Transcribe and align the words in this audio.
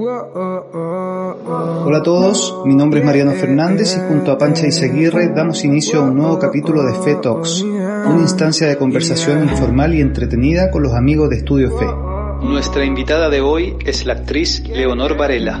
Hola 0.00 1.96
a 1.98 2.02
todos, 2.04 2.62
mi 2.64 2.76
nombre 2.76 3.00
es 3.00 3.06
Mariano 3.06 3.32
Fernández 3.32 3.96
y 3.96 4.00
junto 4.08 4.30
a 4.30 4.38
Pancha 4.38 4.68
Izaguirre 4.68 5.30
damos 5.34 5.64
inicio 5.64 5.98
a 5.98 6.02
un 6.04 6.14
nuevo 6.14 6.38
capítulo 6.38 6.84
de 6.84 6.94
Fe 7.02 7.16
Talks, 7.16 7.62
una 7.62 8.20
instancia 8.20 8.68
de 8.68 8.78
conversación 8.78 9.42
informal 9.42 9.96
y 9.96 10.00
entretenida 10.00 10.70
con 10.70 10.84
los 10.84 10.94
amigos 10.94 11.30
de 11.30 11.38
Estudio 11.38 11.76
Fe. 11.76 11.86
Nuestra 12.46 12.84
invitada 12.84 13.28
de 13.28 13.40
hoy 13.40 13.74
es 13.84 14.06
la 14.06 14.12
actriz 14.12 14.62
Leonor 14.68 15.16
Varela. 15.16 15.58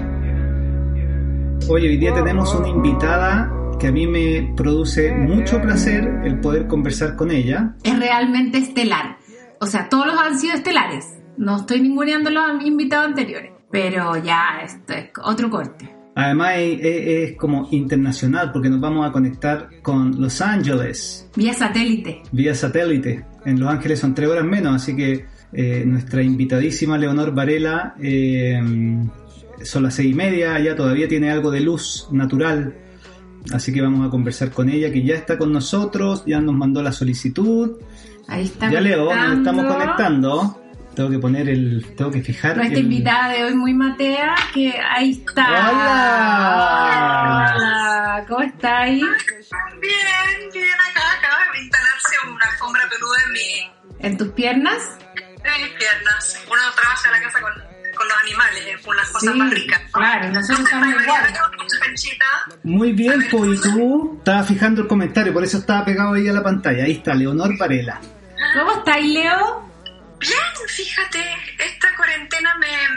Hoy, 1.68 1.88
hoy 1.88 1.96
día 1.96 2.14
tenemos 2.14 2.54
una 2.54 2.68
invitada 2.68 3.52
que 3.80 3.88
a 3.88 3.92
mí 3.92 4.06
me 4.06 4.54
produce 4.56 5.12
mucho 5.16 5.60
placer 5.60 6.20
el 6.22 6.38
poder 6.38 6.68
conversar 6.68 7.16
con 7.16 7.32
ella. 7.32 7.74
Es 7.82 7.98
realmente 7.98 8.58
estelar. 8.58 9.16
O 9.60 9.66
sea, 9.66 9.88
todos 9.88 10.06
los 10.06 10.16
han 10.16 10.38
sido 10.38 10.54
estelares. 10.54 11.18
No 11.36 11.56
estoy 11.56 11.80
ninguneando 11.80 12.30
los 12.30 12.62
invitados 12.64 13.08
anteriores 13.08 13.57
pero 13.70 14.16
ya 14.22 14.60
esto 14.64 14.92
es 14.92 15.10
otro 15.22 15.50
corte. 15.50 15.98
Además 16.14 16.54
es, 16.56 17.36
como 17.36 17.68
internacional 17.70 18.50
porque 18.52 18.68
nos 18.68 18.80
vamos 18.80 19.08
a 19.08 19.12
conectar 19.12 19.68
con 19.82 20.20
Los 20.20 20.40
Ángeles. 20.40 21.30
Vía 21.36 21.54
satélite. 21.54 22.22
Vía 22.32 22.54
satélite. 22.54 23.24
En 23.44 23.60
Los 23.60 23.70
Ángeles 23.70 24.00
son 24.00 24.14
tres 24.14 24.28
horas 24.28 24.44
menos, 24.44 24.74
así 24.74 24.96
que 24.96 25.26
eh, 25.52 25.84
nuestra 25.86 26.20
invitadísima 26.20 26.98
Leonor 26.98 27.32
Varela 27.32 27.94
eh, 28.02 28.60
son 29.62 29.82
las 29.84 29.94
seis 29.94 30.10
y 30.10 30.14
media, 30.14 30.58
ya 30.58 30.74
todavía 30.74 31.06
tiene 31.06 31.30
algo 31.30 31.52
de 31.52 31.60
luz 31.60 32.08
natural. 32.10 32.74
Así 33.52 33.72
que 33.72 33.80
vamos 33.80 34.06
a 34.06 34.10
conversar 34.10 34.50
con 34.50 34.68
ella, 34.68 34.92
que 34.92 35.04
ya 35.04 35.14
está 35.14 35.38
con 35.38 35.52
nosotros, 35.52 36.24
ya 36.26 36.40
nos 36.40 36.54
mandó 36.54 36.82
la 36.82 36.90
solicitud. 36.90 37.76
Ahí 38.26 38.44
está. 38.44 38.70
Ya 38.70 38.80
Leo, 38.80 39.14
nos 39.14 39.38
estamos 39.38 39.64
conectando 39.66 40.60
tengo 40.98 41.10
que 41.10 41.18
poner 41.20 41.48
el. 41.48 41.94
Tengo 41.96 42.10
que 42.10 42.20
fijar. 42.20 42.56
Nuestra 42.56 42.80
invitada 42.80 43.28
de 43.28 43.44
hoy, 43.44 43.54
muy 43.54 43.72
matea, 43.72 44.34
que 44.52 44.74
ahí 44.76 45.12
está. 45.12 45.46
¡Hola! 45.70 47.54
Hola, 47.54 48.24
¿cómo 48.26 48.40
estáis? 48.40 49.00
Bien, 49.00 50.50
bien, 50.52 50.74
acá 50.90 51.02
acaba 51.16 51.52
de 51.52 51.60
instalarse 51.60 52.16
una 52.26 52.44
alfombra 52.46 52.82
peluda 52.90 53.16
en 53.26 53.32
mi. 53.32 53.70
¿En 54.00 54.18
tus 54.18 54.28
piernas? 54.32 54.98
En 55.14 55.62
mis 55.62 55.72
piernas. 55.74 56.44
Uno 56.50 56.62
trabaja 56.74 57.06
en 57.06 57.12
la 57.12 57.20
casa 57.28 57.40
con, 57.42 57.52
con 57.96 58.08
los 58.08 58.18
animales, 58.24 58.66
es 58.66 58.84
una 58.84 58.96
las 58.96 59.10
cosas 59.10 59.36
más 59.36 59.50
ricas. 59.54 59.80
Claro, 59.92 60.32
nosotros 60.32 60.64
estamos 60.64 60.88
igual. 61.00 61.22
Muy 62.64 62.92
bien, 62.92 63.24
pues 63.30 63.56
y 63.56 63.62
tú 63.62 64.16
estabas 64.18 64.48
fijando 64.48 64.82
el 64.82 64.88
comentario, 64.88 65.32
por 65.32 65.44
eso 65.44 65.58
estaba 65.58 65.84
pegado 65.84 66.14
ahí 66.14 66.26
a 66.26 66.32
la 66.32 66.42
pantalla. 66.42 66.82
Ahí 66.82 66.92
está, 66.92 67.14
Leonor 67.14 67.56
Varela. 67.56 68.00
¿Cómo 68.56 68.78
estáis, 68.78 69.12
Leo? 69.12 69.68
Bien, 70.18 70.68
fíjate, 70.68 71.36
esta 71.58 71.94
cuarentena 71.96 72.54
me, 72.56 72.88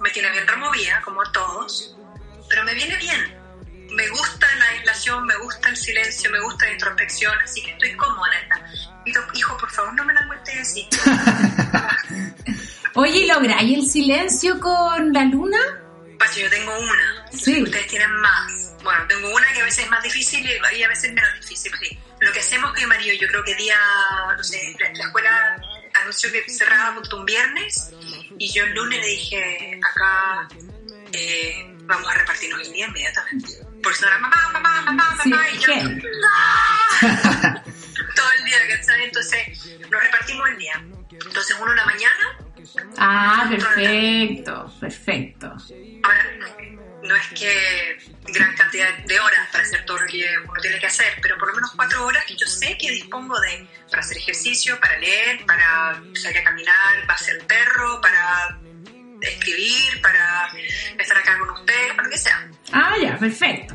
me 0.00 0.10
tiene 0.10 0.30
bien 0.30 0.46
removida, 0.46 1.00
como 1.02 1.22
todos, 1.32 1.96
pero 2.48 2.64
me 2.64 2.74
viene 2.74 2.96
bien. 2.96 3.36
Me 3.90 4.06
gusta 4.08 4.46
la 4.58 4.66
aislación, 4.66 5.26
me 5.26 5.36
gusta 5.38 5.70
el 5.70 5.76
silencio, 5.76 6.30
me 6.30 6.40
gusta 6.40 6.66
la 6.66 6.72
introspección, 6.72 7.32
así 7.42 7.62
que 7.62 7.70
estoy 7.72 7.96
cómoda. 7.96 8.28
Hijo, 9.34 9.56
por 9.56 9.70
favor, 9.70 9.94
no 9.94 10.04
me 10.04 10.12
la 10.12 10.22
muestres 10.26 10.60
así. 10.60 10.86
Oye, 12.94 13.26
¿lográis 13.26 13.78
el 13.78 13.88
silencio 13.88 14.60
con 14.60 15.12
la 15.12 15.24
luna? 15.24 15.58
Pacho, 16.18 16.40
yo 16.40 16.50
tengo 16.50 16.78
una. 16.78 17.26
Sí. 17.32 17.62
Ustedes 17.62 17.86
tienen 17.86 18.10
más. 18.16 18.74
Bueno, 18.82 19.04
tengo 19.08 19.34
una 19.34 19.52
que 19.52 19.60
a 19.60 19.64
veces 19.64 19.84
es 19.84 19.90
más 19.90 20.02
difícil 20.02 20.46
y 20.46 20.82
a 20.82 20.88
veces 20.88 21.12
menos 21.12 21.30
difícil, 21.40 21.72
sí. 21.80 21.98
Lo 22.20 22.32
que 22.32 22.40
hacemos 22.40 22.72
mi 22.74 22.86
marido, 22.86 23.14
yo 23.20 23.28
creo 23.28 23.44
que 23.44 23.54
día, 23.54 23.76
no 24.36 24.42
sé, 24.42 24.76
la 24.78 25.04
escuela 25.04 25.60
anunció 26.02 26.32
que 26.32 26.44
cerraba 26.48 27.00
un 27.14 27.24
viernes 27.24 27.92
y 28.38 28.52
yo 28.52 28.64
el 28.64 28.74
lunes 28.74 29.00
le 29.00 29.06
dije, 29.06 29.80
acá 29.82 30.48
eh, 31.12 31.74
vamos 31.84 32.10
a 32.10 32.14
repartirnos 32.14 32.66
el 32.66 32.72
día 32.72 32.86
inmediatamente. 32.86 33.48
Por 33.82 33.92
eso 33.92 34.06
era 34.06 34.18
mamá, 34.18 34.36
mamá, 34.52 34.82
mamá, 34.82 35.16
mamá, 35.24 35.50
y 35.50 35.58
yo... 35.58 35.72
todo 38.14 38.26
el 38.38 38.44
día, 38.44 38.58
¿cachai? 38.68 39.04
Entonces 39.04 39.66
nos 39.90 40.02
repartimos 40.02 40.48
el 40.48 40.58
día. 40.58 40.84
Entonces 41.10 41.56
uno 41.60 41.70
en 41.70 41.76
la 41.76 41.86
mañana. 41.86 42.38
Ah, 42.98 43.46
perfecto, 43.48 44.74
perfecto. 44.80 45.56
Ahora, 46.02 46.26
no 47.02 47.16
es 47.16 47.26
que 47.28 47.98
cantidad 48.78 49.04
de 49.06 49.20
horas 49.20 49.48
para 49.50 49.64
hacer 49.64 49.84
todo 49.84 49.98
lo 49.98 50.06
que 50.06 50.24
uno 50.44 50.60
tiene 50.60 50.78
que 50.78 50.86
hacer, 50.86 51.06
pero 51.22 51.36
por 51.38 51.48
lo 51.48 51.54
menos 51.54 51.72
cuatro 51.74 52.06
horas 52.06 52.24
que 52.26 52.36
yo 52.36 52.46
sé 52.46 52.76
que 52.78 52.90
dispongo 52.90 53.38
de 53.40 53.66
para 53.90 54.02
hacer 54.02 54.18
ejercicio, 54.18 54.78
para 54.80 54.98
leer, 54.98 55.44
para 55.46 56.00
salir 56.14 56.38
a 56.38 56.44
caminar, 56.44 57.02
para 57.02 57.14
hacer 57.14 57.38
perro, 57.46 58.00
para 58.00 58.58
escribir, 59.20 60.00
para 60.02 60.48
estar 60.98 61.16
acá 61.16 61.38
con 61.38 61.50
ustedes, 61.50 61.92
para 61.94 62.04
lo 62.04 62.10
que 62.10 62.18
sea. 62.18 62.50
Ah, 62.72 62.94
ya, 63.02 63.18
perfecto. 63.18 63.74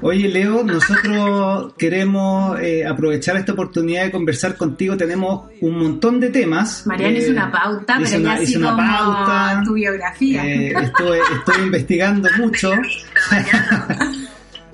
Oye, 0.00 0.28
Leo, 0.28 0.62
nosotros 0.64 1.74
queremos 1.78 2.58
eh, 2.60 2.86
aprovechar 2.86 3.36
esta 3.36 3.52
oportunidad 3.52 4.04
de 4.04 4.10
conversar 4.10 4.56
contigo. 4.56 4.96
Tenemos 4.96 5.50
un 5.60 5.78
montón 5.78 6.20
de 6.20 6.30
temas. 6.30 6.86
Mariana 6.86 7.18
hizo 7.18 7.30
una 7.32 7.50
pauta, 7.50 7.98
pero 8.02 8.20
ya 8.20 8.42
hizo 8.42 8.58
una 8.58 8.76
pauta. 8.76 9.62
tu 9.64 9.74
biografía. 9.74 10.44
Eh, 10.44 10.72
estoy, 10.82 11.18
estoy 11.36 11.62
investigando 11.64 12.28
mucho. 12.38 12.72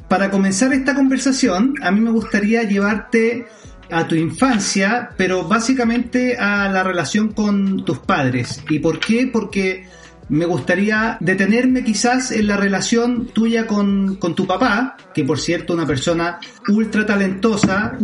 Para 0.09 0.31
comenzar 0.31 0.73
esta 0.73 0.95
conversación, 0.95 1.75
a 1.83 1.91
mí 1.91 2.01
me 2.01 2.11
gustaría 2.11 2.63
llevarte 2.63 3.47
a 3.91 4.07
tu 4.07 4.15
infancia, 4.15 5.11
pero 5.17 5.45
básicamente 5.45 6.37
a 6.37 6.69
la 6.69 6.83
relación 6.83 7.33
con 7.33 7.85
tus 7.85 7.99
padres. 7.99 8.63
¿Y 8.69 8.79
por 8.79 9.01
qué? 9.01 9.29
Porque 9.31 9.87
me 10.29 10.45
gustaría 10.45 11.17
detenerme 11.21 11.85
quizás 11.85 12.33
en 12.33 12.47
la 12.47 12.57
relación 12.57 13.27
tuya 13.29 13.67
con, 13.67 14.17
con 14.17 14.35
tu 14.35 14.47
papá, 14.47 14.97
que 15.15 15.25
por 15.25 15.39
cierto 15.39 15.73
una 15.73 15.87
persona 15.87 16.39
ultra 16.69 17.07
talentosa, 17.07 17.97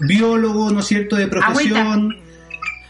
biólogo, 0.00 0.70
¿no 0.70 0.80
es 0.80 0.86
cierto?, 0.86 1.16
de 1.16 1.26
profesión. 1.26 2.16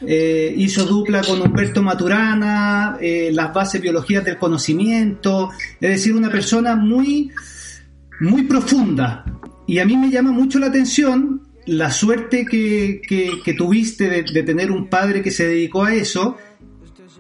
Eh, 0.05 0.53
hizo 0.57 0.85
dupla 0.85 1.23
con 1.23 1.41
Humberto 1.41 1.81
Maturana, 1.81 2.97
eh, 3.01 3.31
las 3.33 3.55
bases 3.55 3.81
biologías 3.81 4.25
del 4.25 4.37
conocimiento, 4.37 5.51
es 5.81 5.91
decir, 5.91 6.13
una 6.13 6.29
persona 6.29 6.75
muy, 6.75 7.31
muy 8.23 8.45
profunda. 8.45 9.25
Y 9.67 9.79
a 9.79 9.85
mí 9.85 9.97
me 9.97 10.11
llama 10.11 10.33
mucho 10.33 10.59
la 10.59 10.69
atención 10.69 11.49
la 11.67 11.91
suerte 11.91 12.45
que, 12.45 13.01
que, 13.07 13.55
tuviste 13.55 14.09
de, 14.09 14.43
tener 14.43 14.71
un 14.71 14.89
padre 14.89 15.23
que 15.23 15.31
se 15.31 15.47
dedicó 15.47 15.85
a 15.85 15.95
eso 15.95 16.37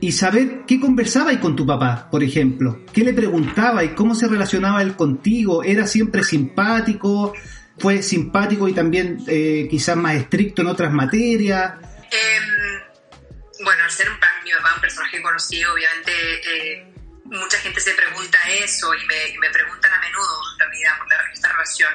y 0.00 0.12
saber 0.12 0.62
qué 0.66 0.80
conversabais 0.80 1.38
con 1.38 1.54
tu 1.54 1.64
papá, 1.64 2.08
por 2.10 2.24
ejemplo. 2.24 2.84
¿Qué 2.92 3.04
le 3.04 3.14
preguntabais? 3.14 3.92
¿Cómo 3.92 4.14
se 4.14 4.26
relacionaba 4.26 4.82
él 4.82 4.96
contigo? 4.96 5.62
¿Era 5.62 5.86
siempre 5.86 6.24
simpático? 6.24 7.32
¿Fue 7.78 8.02
simpático 8.02 8.68
y 8.68 8.72
también 8.72 9.18
eh, 9.28 9.68
quizás 9.70 9.96
más 9.96 10.14
estricto 10.14 10.62
en 10.62 10.68
otras 10.68 10.92
materias? 10.92 11.74
Em, 12.10 13.64
bueno, 13.64 13.84
al 13.84 13.90
ser 13.90 14.08
un, 14.08 14.14
mi 14.44 14.50
papá 14.50 14.74
un 14.74 14.80
personaje 14.80 15.22
conocido, 15.22 15.72
obviamente 15.72 16.12
eh, 16.12 16.91
mucha 17.32 17.58
gente 17.58 17.80
se 17.80 17.94
pregunta 17.94 18.38
eso 18.48 18.94
y 18.94 19.06
me, 19.06 19.38
me, 19.38 19.50
preguntan 19.50 19.92
a 19.92 19.98
menudo, 19.98 20.38
en 20.54 20.58
realidad, 20.58 20.98
por 20.98 21.08
la, 21.08 21.16
esta 21.32 21.48
relación. 21.48 21.92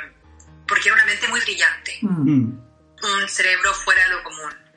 Porque 0.67 0.89
era 0.89 0.95
una 0.95 1.05
mente 1.05 1.27
muy 1.27 1.39
brillante. 1.39 1.99
Mm. 2.01 2.59
Un 3.03 3.29
cerebro 3.29 3.73
fuera 3.73 4.03
de 4.03 4.09
lo 4.09 4.23
común 4.23 4.67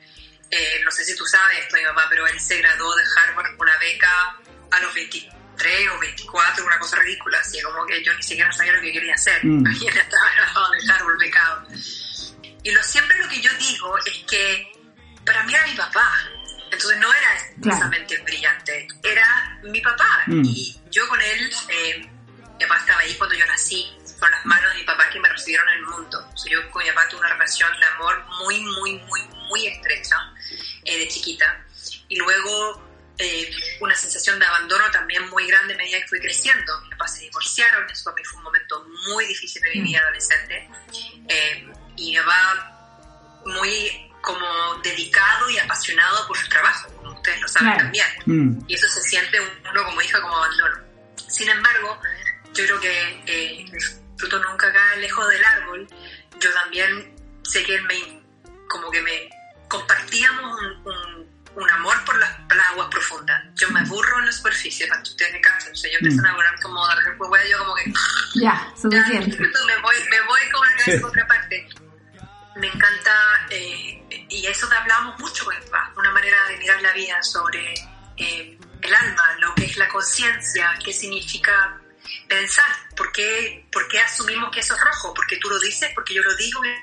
eh, 0.51 0.81
no 0.85 0.91
sé 0.91 1.05
si 1.05 1.15
tú 1.15 1.25
sabes 1.27 1.59
esto, 1.61 1.77
mi 1.77 1.85
mamá, 1.85 2.07
pero 2.11 2.27
él 2.27 2.41
se 2.41 2.59
graduó 2.59 2.95
de 2.97 3.05
Harvard 3.17 3.57
con 3.57 3.69
una 3.69 3.79
beca 3.79 4.37
a 4.73 4.81
los 4.81 4.93
23 4.95 5.89
o 5.91 5.99
24, 6.01 6.67
una 6.67 6.79
cosa 6.79 6.97
ridícula, 6.97 7.39
así 7.39 7.63
como 7.63 7.87
que 7.87 8.03
yo 8.03 8.13
ni 8.15 8.23
siquiera 8.23 8.51
sabía 8.53 8.73
lo 8.73 8.81
que 8.81 8.93
quería 8.93 9.15
hacer. 9.15 9.45
Mm. 9.45 9.65
estaba 9.71 10.33
graduado 10.35 10.73
de 10.73 10.93
Harvard 10.93 11.19
becado. 11.19 11.69
Y 12.65 12.73
lo, 12.73 12.83
siempre 12.83 13.17
lo 13.19 13.29
que 13.29 13.41
yo 13.41 13.51
digo 13.55 13.97
es 13.99 14.25
que 14.29 14.73
para 15.25 15.45
mí 15.45 15.55
era 15.55 15.67
mi 15.67 15.77
papá. 15.77 16.19
Entonces 16.71 16.99
no 16.99 17.13
era 17.13 17.35
exactamente 17.59 18.17
brillante, 18.19 18.89
era 19.03 19.59
mi 19.65 19.81
papá. 19.81 20.23
Mm. 20.27 20.45
Y 20.45 20.81
yo 20.91 21.07
con 21.09 21.21
él, 21.21 21.51
eh, 21.69 22.09
mi 22.59 22.67
papá 22.67 22.79
estaba 22.79 23.01
ahí 23.01 23.15
cuando 23.15 23.37
yo 23.37 23.47
nací, 23.47 23.87
con 24.19 24.31
las 24.31 24.47
manos 24.47 24.73
de 24.73 24.81
mi 24.81 24.85
papá 24.85 25.09
que 25.11 25.19
me 25.19 25.29
recibieron 25.29 25.69
en 25.71 25.75
el 25.79 25.87
mundo. 25.87 26.31
O 26.33 26.37
sea, 26.37 26.53
yo 26.53 26.71
con 26.71 26.83
mi 26.83 26.91
papá 26.91 27.09
tuve 27.09 27.21
una 27.21 27.31
relación 27.31 27.69
de 27.81 27.87
amor 27.87 28.25
muy, 28.39 28.61
muy, 28.61 28.99
muy, 28.99 29.21
muy 29.49 29.67
estrecha 29.67 30.17
eh, 30.85 30.99
de 30.99 31.09
chiquita. 31.09 31.65
Y 32.09 32.17
luego 32.17 32.91
eh, 33.19 33.51
una 33.81 33.95
sensación 33.95 34.39
de 34.39 34.47
abandono 34.47 34.91
también 34.91 35.29
muy 35.29 35.47
grande 35.47 35.75
a 35.75 35.77
medida 35.77 36.01
que 36.01 36.09
fui 36.09 36.21
creciendo. 36.21 36.81
Mis 36.83 36.91
papás 36.93 37.17
se 37.17 37.23
divorciaron, 37.25 37.91
eso 37.91 38.05
para 38.05 38.17
mí 38.17 38.25
fue 38.25 38.39
un 38.39 38.45
momento 38.45 38.87
muy 39.09 39.27
difícil 39.27 39.61
de 39.63 39.71
mi 39.71 39.81
vida 39.83 40.01
adolescente. 40.01 40.69
Eh, 41.29 41.69
y 41.97 42.13
mi 42.13 42.19
papá 42.19 43.43
muy 43.45 44.10
dedicado 44.91 45.49
y 45.51 45.59
apasionado 45.59 46.27
por 46.27 46.37
su 46.39 46.49
trabajo, 46.49 46.89
como 46.97 47.13
ustedes 47.13 47.41
lo 47.41 47.49
saben 47.49 47.69
Claro. 47.69 47.83
también. 47.85 48.07
Mm. 48.27 48.65
Y 48.69 48.75
eso 48.75 48.87
se 48.89 49.01
siente 49.03 49.39
uno 49.41 49.85
como 49.85 50.01
hija 50.03 50.21
como 50.21 50.37
abandono. 50.37 50.77
Sin 51.29 51.49
embargo, 51.49 52.01
yo 52.55 52.65
creo 52.67 52.81
que 52.81 53.23
eh, 53.27 53.65
el 53.73 53.81
fruto 54.19 54.39
nunca 54.45 54.73
cae 54.73 54.99
lejos 55.01 55.29
del 55.29 55.45
árbol. 55.45 55.89
Yo 56.41 56.53
también 56.53 57.15
sé 57.43 57.63
que 57.65 57.75
él 57.77 57.83
me, 57.85 58.23
como 58.69 58.91
que 58.91 59.01
me 59.03 59.31
compartíamos 59.69 60.61
un, 60.61 60.87
un- 60.93 61.31
un 61.53 61.69
amor 61.71 61.97
por 62.05 62.17
las, 62.21 62.31
por 62.47 62.57
las 62.57 62.67
aguas 62.69 62.87
profundas. 62.93 63.43
Yo 63.57 63.69
me 63.71 63.81
aburro 63.81 64.21
en 64.21 64.27
la 64.27 64.33
superficie, 64.33 64.87
tanto 64.87 65.11
ustedes 65.11 65.33
me 65.33 65.41
cansan. 65.41 65.73
O 65.73 65.75
sea, 65.75 65.91
yo 65.91 65.99
empiezo 66.01 66.25
a 66.25 66.33
volar 66.35 66.61
como 66.61 66.87
de 66.89 66.95
repente, 66.95 67.19
pues, 67.29 67.49
yo 67.51 67.59
como 67.59 67.75
que 67.75 67.85
Ya, 68.37 68.73
ya, 68.73 68.77
suficiente. 68.81 69.37
me 69.37 69.77
voy, 69.83 69.97
me 70.11 70.21
voy 70.23 70.41
con 70.53 70.65
la 70.65 70.71
cabeza 70.77 70.93
Sí. 70.93 70.99
por 71.01 71.11
otra 71.11 71.27
parte. 71.27 71.69
Me 72.57 72.69
encanta, 72.69 73.13
eh, 73.51 74.00
y 74.31 74.47
eso 74.47 74.69
te 74.69 74.75
hablábamos 74.77 75.19
mucho 75.19 75.45
con 75.45 75.55
papá, 75.65 75.93
una 75.97 76.11
manera 76.13 76.37
de 76.49 76.57
mirar 76.59 76.81
la 76.83 76.93
vida 76.93 77.23
sobre 77.23 77.75
eh, 78.17 78.59
el 78.83 78.95
alma, 78.95 79.23
lo 79.41 79.55
que 79.55 79.65
es 79.67 79.77
la 79.77 79.89
conciencia, 79.89 80.79
qué 80.85 80.93
significa 80.93 81.81
pensar, 82.29 82.67
¿Por 82.97 83.13
qué, 83.13 83.67
por 83.73 83.87
qué 83.89 83.99
asumimos 84.01 84.51
que 84.51 84.61
eso 84.61 84.75
es 84.75 84.81
rojo, 84.81 85.15
porque 85.15 85.37
tú 85.39 85.49
lo 85.49 85.59
dices, 85.61 85.91
porque 85.95 86.13
yo 86.15 86.23
lo 86.23 86.35
digo, 86.37 86.61
me, 86.61 86.79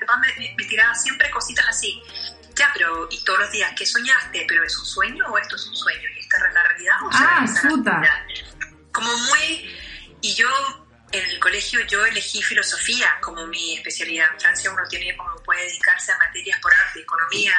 me- 0.56 0.64
tiraba 0.64 0.94
siempre 0.94 1.30
cositas 1.30 1.66
así. 1.68 2.02
Ya, 2.56 2.70
pero, 2.74 3.06
y 3.10 3.22
todos 3.24 3.38
los 3.38 3.50
días, 3.52 3.72
¿qué 3.76 3.86
soñaste? 3.86 4.44
¿Pero 4.48 4.64
es 4.64 4.76
un 4.78 4.84
sueño 4.86 5.24
o 5.28 5.38
esto 5.38 5.54
es 5.56 5.66
un 5.68 5.76
sueño? 5.76 6.08
¿Y 6.16 6.20
esta 6.20 6.38
es 6.38 6.54
la 6.54 6.62
realidad 6.64 6.96
o 7.06 7.12
se 7.12 7.18
Ah, 7.20 7.44
la 7.46 8.00
realidad? 8.00 8.26
Como 8.92 9.16
muy... 9.16 9.76
Y 10.22 10.34
yo 10.34 10.48
en 11.12 11.24
el 11.30 11.40
colegio 11.40 11.80
yo 11.86 12.04
elegí 12.04 12.42
filosofía 12.42 13.18
como 13.20 13.46
mi 13.46 13.76
especialidad. 13.76 14.26
En 14.34 14.40
Francia 14.40 14.70
uno 14.70 14.82
tiene 14.88 15.16
como 15.16 15.34
puede 15.42 15.62
dedicarse 15.62 16.12
a 16.12 16.18
materias 16.18 16.58
por 16.60 16.72
arte, 16.74 17.00
economía, 17.00 17.54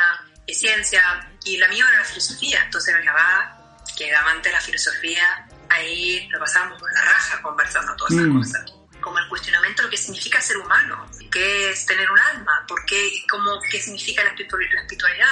eh, 0.46 0.54
ciencia, 0.54 1.01
y 1.44 1.57
la 1.57 1.68
mía 1.68 1.86
era 1.90 2.00
la 2.00 2.06
filosofía. 2.06 2.62
Entonces 2.63 2.96
mi 3.00 3.06
papá, 3.06 3.57
que 3.98 4.07
era 4.07 4.22
amante 4.22 4.50
de 4.50 4.54
la 4.56 4.62
filosofía, 4.62 5.48
ahí 5.69 6.28
lo 6.30 6.40
pasábamos 6.40 6.80
por 6.80 6.94
la 6.94 7.01
raja 7.01 7.42
conversando 7.42 7.96
todas 7.96 8.13
esas 8.13 8.25
Mm. 8.28 8.38
cosas. 8.40 8.66
Como 9.10 9.18
el 9.22 9.28
cuestionamiento 9.28 9.82
de 9.82 9.88
lo 9.88 9.90
que 9.90 9.98
significa 9.98 10.40
ser 10.40 10.58
humano, 10.58 11.04
qué 11.32 11.72
es 11.72 11.84
tener 11.88 12.06
un 12.12 12.20
alma, 12.20 12.64
por 12.68 12.86
qué, 12.86 13.10
cómo, 13.28 13.60
qué 13.72 13.80
significa 13.82 14.24
la 14.24 14.30
espiritu- 14.36 14.60
la 14.72 14.82
espiritualidad, 14.82 15.26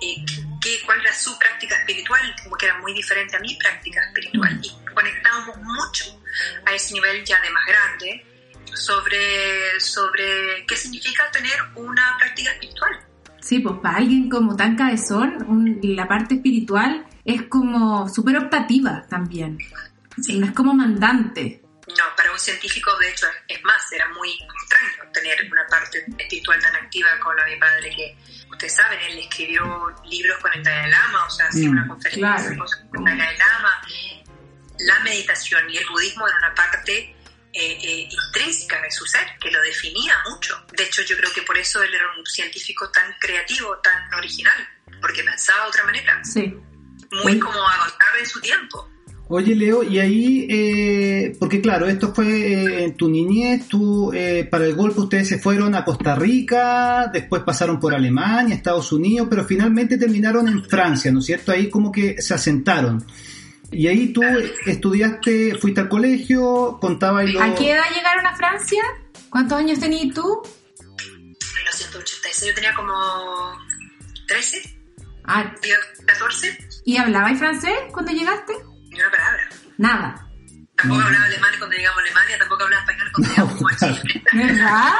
eh, 0.00 0.24
qué, 0.62 0.78
cuál 0.86 1.00
era 1.00 1.12
su 1.12 1.36
práctica 1.36 1.74
espiritual, 1.74 2.20
como 2.44 2.56
que 2.56 2.66
era 2.66 2.78
muy 2.78 2.94
diferente 2.94 3.36
a 3.36 3.40
mi 3.40 3.56
práctica 3.56 4.00
espiritual. 4.06 4.60
Y 4.62 4.70
conectábamos 4.94 5.56
mucho 5.56 6.22
a 6.66 6.72
ese 6.72 6.94
nivel 6.94 7.24
ya 7.24 7.40
de 7.40 7.50
más 7.50 7.64
grande 7.66 8.24
sobre, 8.74 9.80
sobre 9.80 10.64
qué 10.68 10.76
significa 10.76 11.28
tener 11.32 11.58
una 11.74 12.16
práctica 12.20 12.52
espiritual. 12.52 12.92
Sí, 13.40 13.58
pues 13.58 13.74
para 13.82 13.96
alguien 13.96 14.28
como 14.30 14.54
tan 14.54 14.76
cabezón, 14.76 15.44
un- 15.48 15.80
la 15.82 16.06
parte 16.06 16.36
espiritual 16.36 17.04
es 17.24 17.42
como 17.48 18.08
súper 18.08 18.36
optativa 18.38 19.04
también. 19.10 19.58
No 20.28 20.46
es 20.46 20.52
como 20.52 20.74
mandante. 20.74 21.62
No, 21.88 22.16
para 22.16 22.32
un 22.32 22.38
científico, 22.38 22.96
de 22.98 23.10
hecho, 23.10 23.26
es 23.46 23.62
más, 23.62 23.92
era 23.92 24.08
muy 24.08 24.32
extraño 24.32 25.10
tener 25.12 25.36
una 25.52 25.64
parte 25.68 26.04
espiritual 26.18 26.60
tan 26.60 26.74
activa 26.74 27.08
como 27.20 27.34
la 27.34 27.44
de 27.44 27.54
mi 27.54 27.60
padre, 27.60 27.90
que 27.90 28.16
ustedes 28.50 28.74
saben, 28.74 28.98
él 29.00 29.18
escribió 29.20 29.94
libros 30.04 30.38
con 30.40 30.52
el 30.52 30.62
Dalai 30.64 30.90
Lama, 30.90 31.24
o 31.26 31.30
sea, 31.30 31.46
hacía 31.46 31.68
Mm, 31.68 31.72
una 31.72 31.86
conferencia 31.86 32.36
claro. 32.48 32.64
con 32.92 33.08
el 33.08 33.18
Dalai 33.18 33.38
Lama. 33.38 33.82
La 34.80 34.98
meditación 35.00 35.70
y 35.70 35.76
el 35.78 35.86
budismo 35.86 36.26
era 36.28 36.36
una 36.38 36.54
parte 36.54 37.12
eh, 37.58 37.78
eh, 37.82 38.08
intrínseca 38.10 38.82
de 38.82 38.90
su 38.90 39.06
ser, 39.06 39.26
que 39.40 39.50
lo 39.50 39.62
definía 39.62 40.14
mucho. 40.28 40.62
De 40.76 40.82
hecho, 40.84 41.00
yo 41.02 41.16
creo 41.16 41.32
que 41.32 41.40
por 41.42 41.56
eso 41.56 41.82
él 41.82 41.94
era 41.94 42.04
un 42.18 42.26
científico 42.26 42.90
tan 42.90 43.10
creativo, 43.18 43.78
tan 43.78 44.12
original, 44.12 44.68
porque 45.00 45.22
pensaba 45.22 45.62
de 45.62 45.68
otra 45.70 45.84
manera, 45.84 46.22
Sí. 46.22 46.54
muy 47.12 47.38
como 47.38 47.58
avanzar 47.66 48.18
en 48.18 48.26
su 48.26 48.40
tiempo. 48.42 48.90
Oye, 49.28 49.56
Leo, 49.56 49.82
y 49.82 49.98
ahí, 49.98 50.46
eh, 50.48 51.36
porque 51.40 51.60
claro, 51.60 51.86
esto 51.86 52.14
fue 52.14 52.26
eh, 52.26 52.84
en 52.84 52.96
tu 52.96 53.08
niñez, 53.08 53.66
tú, 53.66 54.12
eh, 54.12 54.46
para 54.48 54.66
el 54.66 54.76
golpe 54.76 55.00
ustedes 55.00 55.28
se 55.28 55.38
fueron 55.40 55.74
a 55.74 55.84
Costa 55.84 56.14
Rica, 56.14 57.10
después 57.12 57.42
pasaron 57.42 57.80
por 57.80 57.92
Alemania, 57.92 58.54
Estados 58.54 58.92
Unidos, 58.92 59.26
pero 59.28 59.44
finalmente 59.44 59.98
terminaron 59.98 60.46
en 60.46 60.64
Francia, 60.64 61.10
¿no 61.10 61.18
es 61.18 61.26
cierto? 61.26 61.50
Ahí 61.50 61.68
como 61.68 61.90
que 61.90 62.22
se 62.22 62.34
asentaron. 62.34 63.04
Y 63.72 63.88
ahí 63.88 64.12
tú 64.12 64.22
estudiaste, 64.64 65.56
fuiste 65.56 65.80
al 65.80 65.88
colegio, 65.88 66.78
contabas 66.80 67.28
y 67.28 67.32
lo... 67.32 67.42
¿A 67.42 67.52
qué 67.56 67.72
edad 67.72 67.82
llegaron 67.92 68.26
a 68.26 68.36
Francia? 68.36 68.82
¿Cuántos 69.28 69.58
años 69.58 69.80
tenías 69.80 70.14
tú? 70.14 70.40
En 71.00 71.30
1986 71.30 72.48
yo 72.48 72.54
tenía 72.54 72.72
como 72.74 72.92
13, 74.28 74.76
Ah, 75.24 75.52
10, 75.60 75.76
14, 76.06 76.58
¿Y 76.84 76.96
hablabais 76.98 77.36
francés 77.36 77.74
cuando 77.92 78.12
llegaste? 78.12 78.52
Nada. 79.78 80.26
Tampoco 80.76 81.00
No. 81.00 81.06
hablaba 81.06 81.24
alemán 81.24 81.50
cuando 81.58 81.76
llegamos 81.76 81.98
a 81.98 82.02
Alemania, 82.02 82.38
tampoco 82.38 82.64
hablaba 82.64 82.82
español 82.82 83.08
cuando 83.12 83.30
llegamos 83.34 83.54
como 83.56 83.68
a. 83.68 83.76
Chile. 83.76 84.22
¿Verdad? 84.32 84.92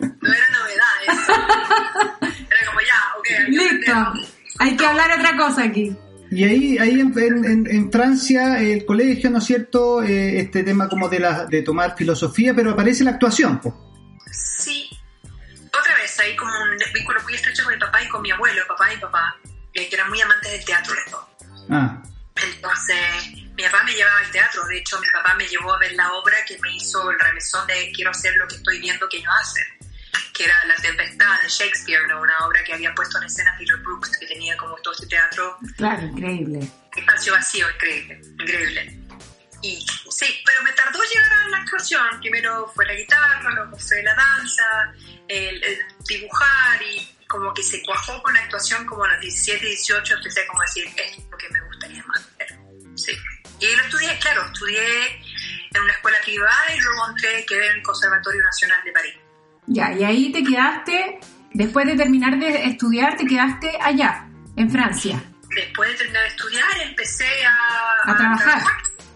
No 0.22 0.32
era 0.32 0.46
novedad 0.50 0.94
eso. 1.08 1.32
Era 2.50 2.66
como 2.66 2.80
ya, 2.80 3.18
ok, 3.18 3.26
hay 3.30 3.44
que 3.44 3.50
Listo. 3.50 3.92
aprender. 3.92 4.30
Hay 4.58 4.76
que 4.76 4.86
hablar 4.86 5.18
otra 5.18 5.36
cosa 5.36 5.64
aquí. 5.64 5.96
Y 6.30 6.44
ahí, 6.44 6.78
ahí 6.78 7.00
en, 7.00 7.12
en- 7.18 7.44
en- 7.44 7.66
en 7.70 7.92
Francia, 7.92 8.60
el 8.60 8.84
colegio, 8.86 9.30
¿no 9.30 9.38
es 9.38 9.44
cierto? 9.44 10.02
Eh, 10.02 10.38
este 10.40 10.62
tema 10.62 10.88
como 10.88 11.08
de, 11.08 11.18
la, 11.20 11.44
de 11.46 11.62
tomar 11.62 11.96
filosofía, 11.96 12.54
pero 12.54 12.70
aparece 12.70 13.02
la 13.04 13.10
actuación, 13.12 13.60
pues. 13.60 13.74
Sí. 14.32 14.88
Otra 15.78 15.94
vez, 15.96 16.18
ahí 16.20 16.36
como 16.36 16.52
un 16.52 16.78
vínculo 16.94 17.20
muy 17.24 17.34
estrecho 17.34 17.64
con 17.64 17.74
mi 17.74 17.80
papá 17.80 18.02
y 18.02 18.08
con 18.08 18.22
mi 18.22 18.30
abuelo, 18.30 18.62
papá 18.68 18.92
y 18.94 18.96
papá, 18.98 19.36
eh, 19.74 19.88
que 19.88 19.94
eran 19.96 20.08
muy 20.08 20.20
amantes 20.20 20.52
del 20.52 20.64
teatro 20.64 20.94
los 20.94 21.10
dos. 21.10 21.66
Ah, 21.70 22.02
Entonces, 22.54 23.41
mi 23.62 23.68
papá 23.68 23.84
me 23.84 23.94
llevaba 23.94 24.18
al 24.18 24.30
teatro. 24.30 24.64
De 24.66 24.78
hecho, 24.78 24.98
mi 25.00 25.08
papá 25.10 25.34
me 25.34 25.46
llevó 25.46 25.72
a 25.72 25.78
ver 25.78 25.92
la 25.92 26.12
obra 26.14 26.36
que 26.44 26.58
me 26.58 26.74
hizo 26.74 27.10
el 27.10 27.18
remesón 27.18 27.64
de 27.68 27.92
Quiero 27.94 28.10
hacer 28.10 28.34
lo 28.36 28.48
que 28.48 28.56
estoy 28.56 28.80
viendo 28.80 29.08
que 29.08 29.18
ellos 29.18 29.32
hacen, 29.40 29.64
que 30.34 30.44
era 30.44 30.54
La 30.66 30.74
Tempestad 30.76 31.40
de 31.42 31.48
Shakespeare, 31.48 32.06
¿no? 32.08 32.20
una 32.20 32.36
obra 32.46 32.64
que 32.64 32.72
había 32.74 32.92
puesto 32.94 33.18
en 33.18 33.24
escena 33.24 33.54
Peter 33.58 33.76
Brooks, 33.76 34.18
que 34.18 34.26
tenía 34.26 34.56
como 34.56 34.74
todo 34.76 34.94
este 34.94 35.06
teatro, 35.06 35.58
Claro, 35.76 36.02
increíble. 36.06 36.68
espacio 36.96 37.32
vacío, 37.34 37.70
increíble, 37.70 38.20
increíble. 38.40 38.98
Y 39.62 39.86
sí, 40.10 40.42
pero 40.44 40.60
me 40.64 40.72
tardó 40.72 40.98
llegar 41.04 41.32
a 41.44 41.48
la 41.50 41.58
actuación. 41.58 42.18
Primero 42.18 42.68
fue 42.74 42.84
la 42.84 42.94
guitarra, 42.94 43.48
luego 43.54 43.78
fue 43.78 44.02
la 44.02 44.14
danza, 44.16 44.92
el, 45.28 45.62
el 45.62 45.78
dibujar 46.08 46.82
y 46.82 47.16
como 47.28 47.54
que 47.54 47.62
se 47.62 47.80
cuajó 47.84 48.20
con 48.24 48.34
la 48.34 48.40
actuación 48.40 48.84
como 48.86 49.04
a 49.04 49.08
los 49.12 49.20
17, 49.20 49.64
18, 49.64 50.14
empecé 50.14 50.46
como 50.48 50.60
a 50.60 50.64
decir, 50.64 50.84
es 50.96 51.24
lo 51.30 51.38
que 51.38 51.48
me 51.50 51.60
gustaría 51.62 52.02
más 52.04 52.31
Y 53.62 53.76
lo 53.76 53.82
estudié, 53.84 54.18
claro, 54.18 54.44
estudié 54.46 55.06
en 55.74 55.82
una 55.82 55.92
escuela 55.92 56.18
privada 56.24 56.64
y 56.76 56.80
luego 56.80 57.08
entré, 57.10 57.44
quedé 57.46 57.66
en 57.68 57.72
el 57.76 57.82
Conservatorio 57.82 58.42
Nacional 58.42 58.80
de 58.84 58.92
París. 58.92 59.14
Ya, 59.66 59.92
y 59.92 60.04
ahí 60.04 60.32
te 60.32 60.42
quedaste, 60.42 61.20
después 61.52 61.86
de 61.86 61.94
terminar 61.96 62.38
de 62.38 62.64
estudiar, 62.66 63.16
te 63.16 63.24
quedaste 63.26 63.78
allá, 63.80 64.26
en 64.56 64.70
Francia. 64.70 65.22
Después 65.54 65.90
de 65.90 65.96
terminar 65.96 66.22
de 66.22 66.28
estudiar, 66.28 66.80
empecé 66.84 67.28
a, 67.46 68.10
A 68.10 68.16
trabajar. 68.16 68.62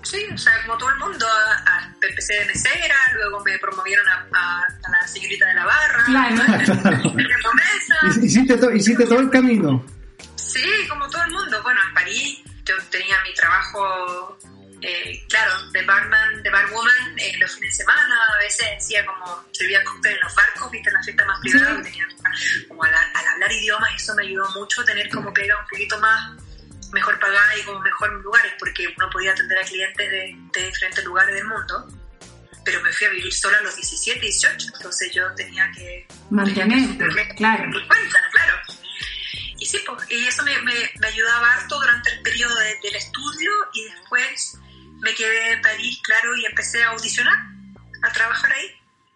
Sí, 0.03 0.25
o 0.33 0.39
sea, 0.39 0.53
como 0.65 0.79
todo 0.79 0.91
el 0.91 0.99
mundo, 0.99 1.27
a- 1.27 1.71
a- 1.79 1.93
empecé 2.01 2.35
de 2.35 2.45
mesera, 2.47 2.95
luego 3.15 3.43
me 3.45 3.59
promovieron 3.59 4.07
a, 4.09 4.25
a- 4.33 4.61
a 4.85 4.91
la 4.91 5.09
señorita 5.09 5.47
de 5.47 5.55
la 5.55 5.65
barra, 5.65 6.05
Claro. 6.05 6.37
de 6.47 7.35
promesa. 7.43 8.21
hiciste, 8.23 8.57
to- 8.57 8.71
hiciste 8.73 9.05
todo 9.07 9.19
el 9.19 9.31
camino. 9.31 9.85
Claro, 15.37 15.71
de 15.71 15.83
barman, 15.83 16.43
de 16.43 16.51
barwoman 16.51 17.19
eh, 17.19 17.33
los 17.39 17.55
fines 17.55 17.77
de 17.77 17.85
semana. 17.85 18.17
A 18.35 18.39
veces 18.39 18.67
hacía 18.79 19.05
como, 19.07 19.45
servía 19.53 19.83
cóctel 19.85 20.15
en 20.15 20.21
los 20.23 20.35
barcos, 20.35 20.71
viste, 20.71 20.89
en 20.89 20.95
las 20.95 21.05
fiestas 21.05 21.27
más 21.27 21.41
privadas. 21.41 21.77
Sí. 21.77 21.83
Tenía, 21.85 22.09
como 22.69 22.83
al, 22.85 22.95
al 22.95 23.27
hablar 23.35 23.53
idiomas, 23.53 23.95
eso 24.03 24.15
me 24.15 24.23
ayudó 24.25 24.49
mucho 24.51 24.81
a 24.81 24.85
tener 24.85 25.09
como 25.11 25.33
pega 25.33 25.59
un 25.61 25.67
poquito 25.67 25.99
más 26.01 26.33
mejor 26.93 27.19
pagada 27.21 27.57
y 27.59 27.63
como 27.63 27.81
mejor 27.81 28.13
lugares, 28.23 28.53
porque 28.59 28.87
uno 28.97 29.11
podía 29.11 29.33
atender 29.33 29.59
a 29.59 29.63
clientes 29.65 30.11
de, 30.11 30.37
de 30.53 30.67
diferentes 30.67 31.05
lugares 31.05 31.35
del 31.35 31.45
mundo. 31.45 31.89
Pero 32.65 32.81
me 32.83 32.93
fui 32.93 33.07
a 33.07 33.11
vivir 33.11 33.33
sola 33.33 33.59
a 33.59 33.63
los 33.63 33.77
17, 33.77 34.19
18, 34.21 34.69
entonces 34.75 35.13
yo 35.15 35.23
tenía 35.37 35.71
que 35.73 36.07
Mantenerte, 36.31 37.35
claro. 37.37 37.63
cuenta, 37.87 38.19
claro. 38.33 38.55
Y 39.59 39.65
sí, 39.67 39.81
pues, 39.87 40.11
y 40.11 40.27
eso 40.27 40.43
me, 40.43 40.61
me, 40.63 40.73
me 40.99 41.07
ayudaba 41.07 41.53
harto 41.53 41.79
durante 41.79 42.11
el 42.11 42.23
periodo 42.23 42.55
de- 42.57 42.79
del 42.83 42.97
estudio 42.97 43.51
y 43.73 43.85
después 43.85 44.59
me 45.03 45.15
quedé 45.15 45.53
en 45.53 45.63
París, 45.63 46.01
claro, 46.03 46.37
y 46.37 46.45
empecé 46.47 46.83
a 46.83 46.91
audicionar, 46.91 47.35
a 48.03 48.13
trabajar 48.13 48.53
ahí. 48.53 48.67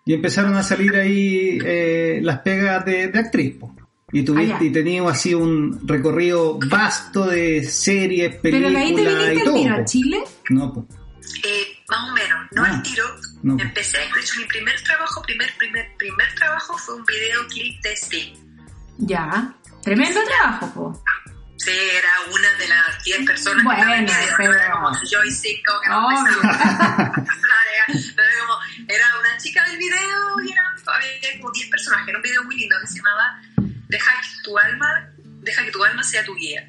Y 0.05 0.15
empezaron 0.15 0.55
a 0.57 0.63
salir 0.63 0.95
ahí 0.97 1.59
eh, 1.65 2.21
las 2.23 2.39
pegas 2.41 2.85
de, 2.85 3.09
de 3.09 3.19
actriz, 3.19 3.57
po. 3.59 3.75
Y, 4.13 4.25
tuviste, 4.25 4.55
Allá. 4.55 4.65
y 4.65 4.73
teníamos 4.73 5.13
así 5.13 5.35
un 5.35 5.87
recorrido 5.87 6.59
vasto 6.69 7.27
de 7.27 7.63
series, 7.63 8.37
Pero 8.43 8.59
de 8.59 8.77
ahí 8.77 8.95
te 8.95 9.03
películas 9.05 9.13
y 9.15 9.29
viniste 9.29 9.39
al 9.41 9.45
todo. 9.45 9.55
tiro 9.63 9.75
a. 9.77 9.85
Chile. 9.85 10.19
No, 10.49 10.73
po. 10.73 10.87
Eh, 11.45 11.67
más 11.89 12.11
o 12.11 12.15
menos, 12.15 12.39
no 12.53 12.65
Ah, 12.65 12.71
al 12.71 12.83
tiro. 12.83 13.05
no. 13.45 13.57
Empecé, 13.61 13.99
de 13.99 14.21
hecho 14.21 14.35
mi 14.41 14.45
primer 14.47 14.75
trabajo, 14.83 15.23
primer, 15.23 15.49
primer, 15.59 15.87
primer 15.97 16.35
trabajo 16.35 16.77
fue 16.79 16.97
un 16.97 17.05
videoclip 17.05 17.81
de 17.85 17.93
Sting. 17.97 18.35
Ya. 18.99 19.55
Tremendo 19.85 20.21
trabajo, 20.25 20.73
po. 20.75 21.03
Sí, 21.63 21.71
era 21.71 22.09
una 22.33 22.53
de 22.55 22.69
las 22.69 23.05
10 23.05 23.27
personas 23.27 23.63
Bueno, 23.65 23.85
que 23.85 24.05
estaban 24.05 24.31
en 24.31 24.37
pero- 24.37 24.55
Era 24.55 24.71
como 24.73 24.91
yo 25.05 25.19
y 25.25 25.63
como 25.63 25.81
que 25.81 25.89
no 25.89 26.11
era, 28.89 29.19
una 29.19 29.37
chica 29.39 29.63
del 29.69 29.77
video 29.77 30.41
y 30.47 30.53
era, 30.53 30.63
había 30.87 31.39
como 31.41 31.53
10 31.53 31.69
personajes. 31.71 32.09
Era 32.09 32.17
un 32.19 32.23
video 32.23 32.43
muy 32.45 32.57
lindo 32.57 32.77
que 32.81 32.87
se 32.87 32.97
llamaba 32.97 33.43
Deja 33.89 34.11
que 34.23 34.29
tu 34.45 34.59
alma, 34.59 35.11
deja 35.43 35.65
que 35.65 35.71
tu 35.71 35.85
alma 35.85 36.03
sea 36.03 36.25
tu 36.25 36.35
guía. 36.35 36.67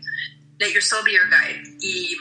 Let 0.59 0.73
your 0.73 0.83
soul 0.83 1.03
be 1.05 1.13
your 1.13 1.29
guide. 1.29 1.63
Y, 1.79 2.17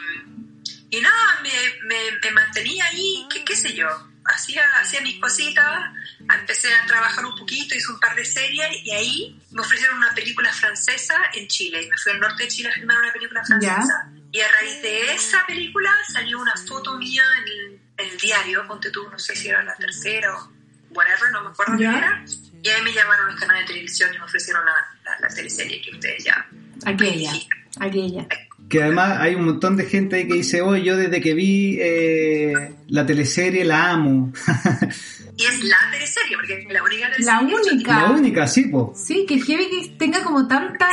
y 0.90 1.00
nada, 1.00 1.40
me, 1.42 1.50
me, 1.88 1.96
me 2.22 2.30
mantenía 2.32 2.84
ahí, 2.86 3.26
qué, 3.32 3.44
qué 3.44 3.56
sé 3.56 3.74
yo. 3.74 3.88
Hacía, 4.26 4.62
hacía 4.80 5.00
mis 5.00 5.18
cositas, 5.18 5.90
empecé 6.38 6.68
a 6.74 6.86
trabajar 6.86 7.24
un 7.24 7.34
poquito, 7.36 7.74
hice 7.74 7.92
un 7.92 7.98
par 8.00 8.14
de 8.14 8.24
series 8.24 8.68
y 8.84 8.90
ahí 8.92 9.42
me 9.50 9.60
ofrecieron 9.60 9.96
una 9.98 10.14
película 10.14 10.52
francesa 10.52 11.14
en 11.34 11.46
Chile. 11.48 11.86
Me 11.90 11.96
fui 11.96 12.12
al 12.12 12.20
norte 12.20 12.44
de 12.44 12.48
Chile 12.48 12.68
a 12.68 12.72
filmar 12.72 12.96
una 12.98 13.12
película 13.12 13.44
francesa. 13.44 14.10
Y 14.32 14.40
a 14.40 14.46
raíz 14.48 14.80
de 14.82 15.12
esa 15.14 15.44
película 15.46 15.90
salió 16.12 16.38
una 16.40 16.54
foto 16.56 16.96
mía 16.98 17.22
en 17.38 17.44
el, 17.48 17.80
en 17.98 18.12
el 18.12 18.18
diario, 18.18 18.66
ponte 18.66 18.90
tú, 18.90 19.08
no 19.10 19.18
sé 19.18 19.34
si 19.34 19.48
era 19.48 19.62
la 19.64 19.74
tercera 19.76 20.34
o 20.36 20.52
whatever, 20.90 21.30
no 21.32 21.42
me 21.42 21.50
acuerdo 21.50 21.76
qué 21.76 21.82
Ya. 21.84 21.98
era. 21.98 22.24
Y 22.62 22.68
ahí 22.68 22.82
me 22.82 22.92
llamaron 22.92 23.26
los 23.26 23.40
canales 23.40 23.62
de 23.62 23.68
televisión 23.74 24.14
y 24.14 24.18
me 24.18 24.24
ofrecieron 24.24 24.62
la, 24.64 24.72
la, 25.04 25.28
la 25.28 25.34
teleserie 25.34 25.80
que 25.82 25.90
ustedes 25.92 26.22
ya 26.24 26.46
Aquella. 26.84 27.32
Aquella. 27.80 28.26
Que 28.68 28.82
además 28.82 29.18
hay 29.18 29.34
un 29.34 29.46
montón 29.46 29.76
de 29.76 29.84
gente 29.86 30.16
ahí 30.16 30.28
que 30.28 30.34
dice, 30.34 30.60
oye, 30.62 30.84
yo 30.84 30.96
desde 30.96 31.20
que 31.20 31.34
vi 31.34 31.78
eh, 31.80 32.74
la 32.88 33.04
teleserie 33.04 33.64
la 33.64 33.90
amo. 33.90 34.32
Y 35.40 35.46
es 35.46 35.64
la 35.64 35.76
teleserie, 35.90 36.36
porque 36.36 36.58
es 36.58 36.72
la 36.72 36.82
única 36.82 37.10
teleserie. 37.10 37.24
La 37.26 37.40
única. 37.40 38.00
la 38.02 38.10
única, 38.10 38.46
sí, 38.46 38.64
po. 38.64 38.92
Sí, 38.94 39.24
que 39.26 39.40
heavy 39.40 39.68
que 39.70 39.88
tenga 39.98 40.22
como 40.22 40.46
tanta 40.46 40.86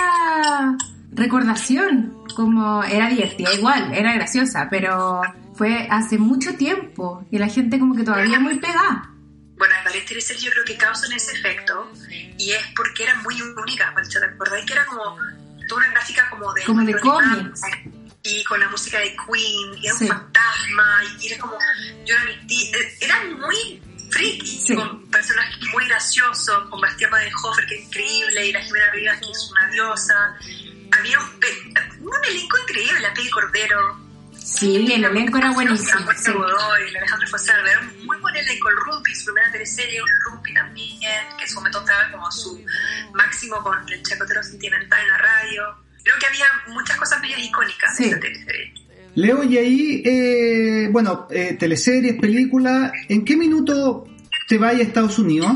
recordación. 1.12 2.14
Como 2.36 2.84
era 2.84 3.10
divertida, 3.10 3.52
igual, 3.54 3.94
era 3.94 4.14
graciosa, 4.14 4.68
pero 4.70 5.22
fue 5.56 5.88
hace 5.90 6.18
mucho 6.18 6.56
tiempo 6.56 7.26
y 7.32 7.40
la 7.40 7.48
gente 7.48 7.80
como 7.80 7.96
que 7.96 8.04
todavía 8.04 8.40
muy 8.40 8.60
pegada. 8.60 9.10
Bueno, 9.58 9.74
varias 9.84 10.06
teleseries 10.06 10.44
yo 10.44 10.52
creo 10.52 10.64
que 10.66 10.78
causan 10.78 11.12
ese 11.14 11.32
efecto 11.36 11.92
y 12.38 12.52
es 12.52 12.64
porque 12.76 13.04
era 13.04 13.16
muy 13.22 13.42
única, 13.42 13.92
Pancha, 13.96 14.20
¿te 14.20 14.28
acordáis 14.28 14.66
que 14.66 14.74
era 14.74 14.86
como 14.86 15.18
toda 15.68 15.82
una 15.82 15.92
gráfica 15.92 16.30
como 16.30 16.54
de... 16.54 16.64
Como 16.64 16.84
de 16.84 16.94
cómics. 17.00 17.62
Y 18.24 18.44
con 18.44 18.60
la 18.60 18.70
música 18.70 19.00
de 19.00 19.16
Queen, 19.16 19.82
y 19.82 19.88
era 19.88 19.96
Sí. 19.98 20.04
un 20.04 20.10
fantasma, 20.10 21.00
y 21.20 21.28
era 21.28 21.38
como... 21.40 21.54
Yo 22.06 22.14
era 22.16 22.26
mi 22.26 22.48
tía, 22.48 22.78
eh, 22.78 22.98
era 23.02 23.24
muy 23.24 23.82
freaky, 24.12 24.46
Sí. 24.68 24.76
con 24.76 25.08
personajes 25.10 25.58
muy 25.74 25.86
graciosos, 25.88 26.70
con 26.70 26.80
Bastián 26.82 27.12
Badenhofer, 27.12 27.66
que 27.68 27.76
es 27.76 27.86
increíble, 27.86 28.46
y 28.48 28.52
la 28.54 28.62
Jimena 28.62 28.92
Rivas, 28.92 29.20
que 29.20 29.32
es 29.32 29.52
una 29.52 29.68
diosa. 29.70 30.38
Había 30.98 31.20
un, 31.20 32.24
elenco 32.30 32.58
increíble, 32.64 33.00
la 33.02 33.14
Peggy 33.14 33.30
Cordero, 33.30 34.08
Sí, 34.40 34.78
el 34.94 35.04
elenco 35.04 35.38
era 35.40 35.52
buenísimo. 35.52 36.10
Sí. 36.16 36.32
Godoy, 36.32 36.88
el 36.88 36.96
Alejandro 36.98 37.28
Fosalva, 37.28 37.70
era 37.70 37.80
un 37.82 38.06
muy 38.06 38.18
buen 38.20 38.34
elenco. 38.36 38.70
El 38.70 38.78
Rumpi, 38.78 39.14
su 39.14 39.26
primera 39.26 39.52
teleserie, 39.52 40.02
un 40.02 40.10
Rumpi 40.26 40.54
también, 40.54 41.00
que 41.38 41.44
en 41.44 41.50
su 41.50 41.56
momento 41.56 41.80
estaba 41.82 42.10
como 42.14 42.32
su 42.32 42.66
máximo 43.14 43.62
con 43.62 43.78
el 43.92 44.02
chacotero 44.04 44.42
sentimental 44.42 45.02
en 45.04 45.10
la 45.10 45.18
radio. 45.18 45.78
Creo 46.02 46.18
que 46.18 46.28
había 46.28 46.46
muchas 46.68 46.96
cosas 46.98 47.22
bellas 47.22 47.40
icónicas 47.40 47.96
Sí. 47.98 48.04
de 48.06 48.10
esa 48.12 48.20
teleserie. 48.22 48.74
Leo, 49.18 49.44
y 49.44 49.58
ahí, 49.58 50.04
eh, 50.06 50.90
bueno, 50.92 51.28
eh, 51.32 51.56
teleseries, 51.60 52.20
películas, 52.22 52.92
¿en 53.10 53.26
qué 53.26 53.36
minuto 53.36 54.06
te 54.48 54.60
vas 54.60 54.76
a 54.76 54.82
Estados 54.82 55.18
Unidos? 55.18 55.52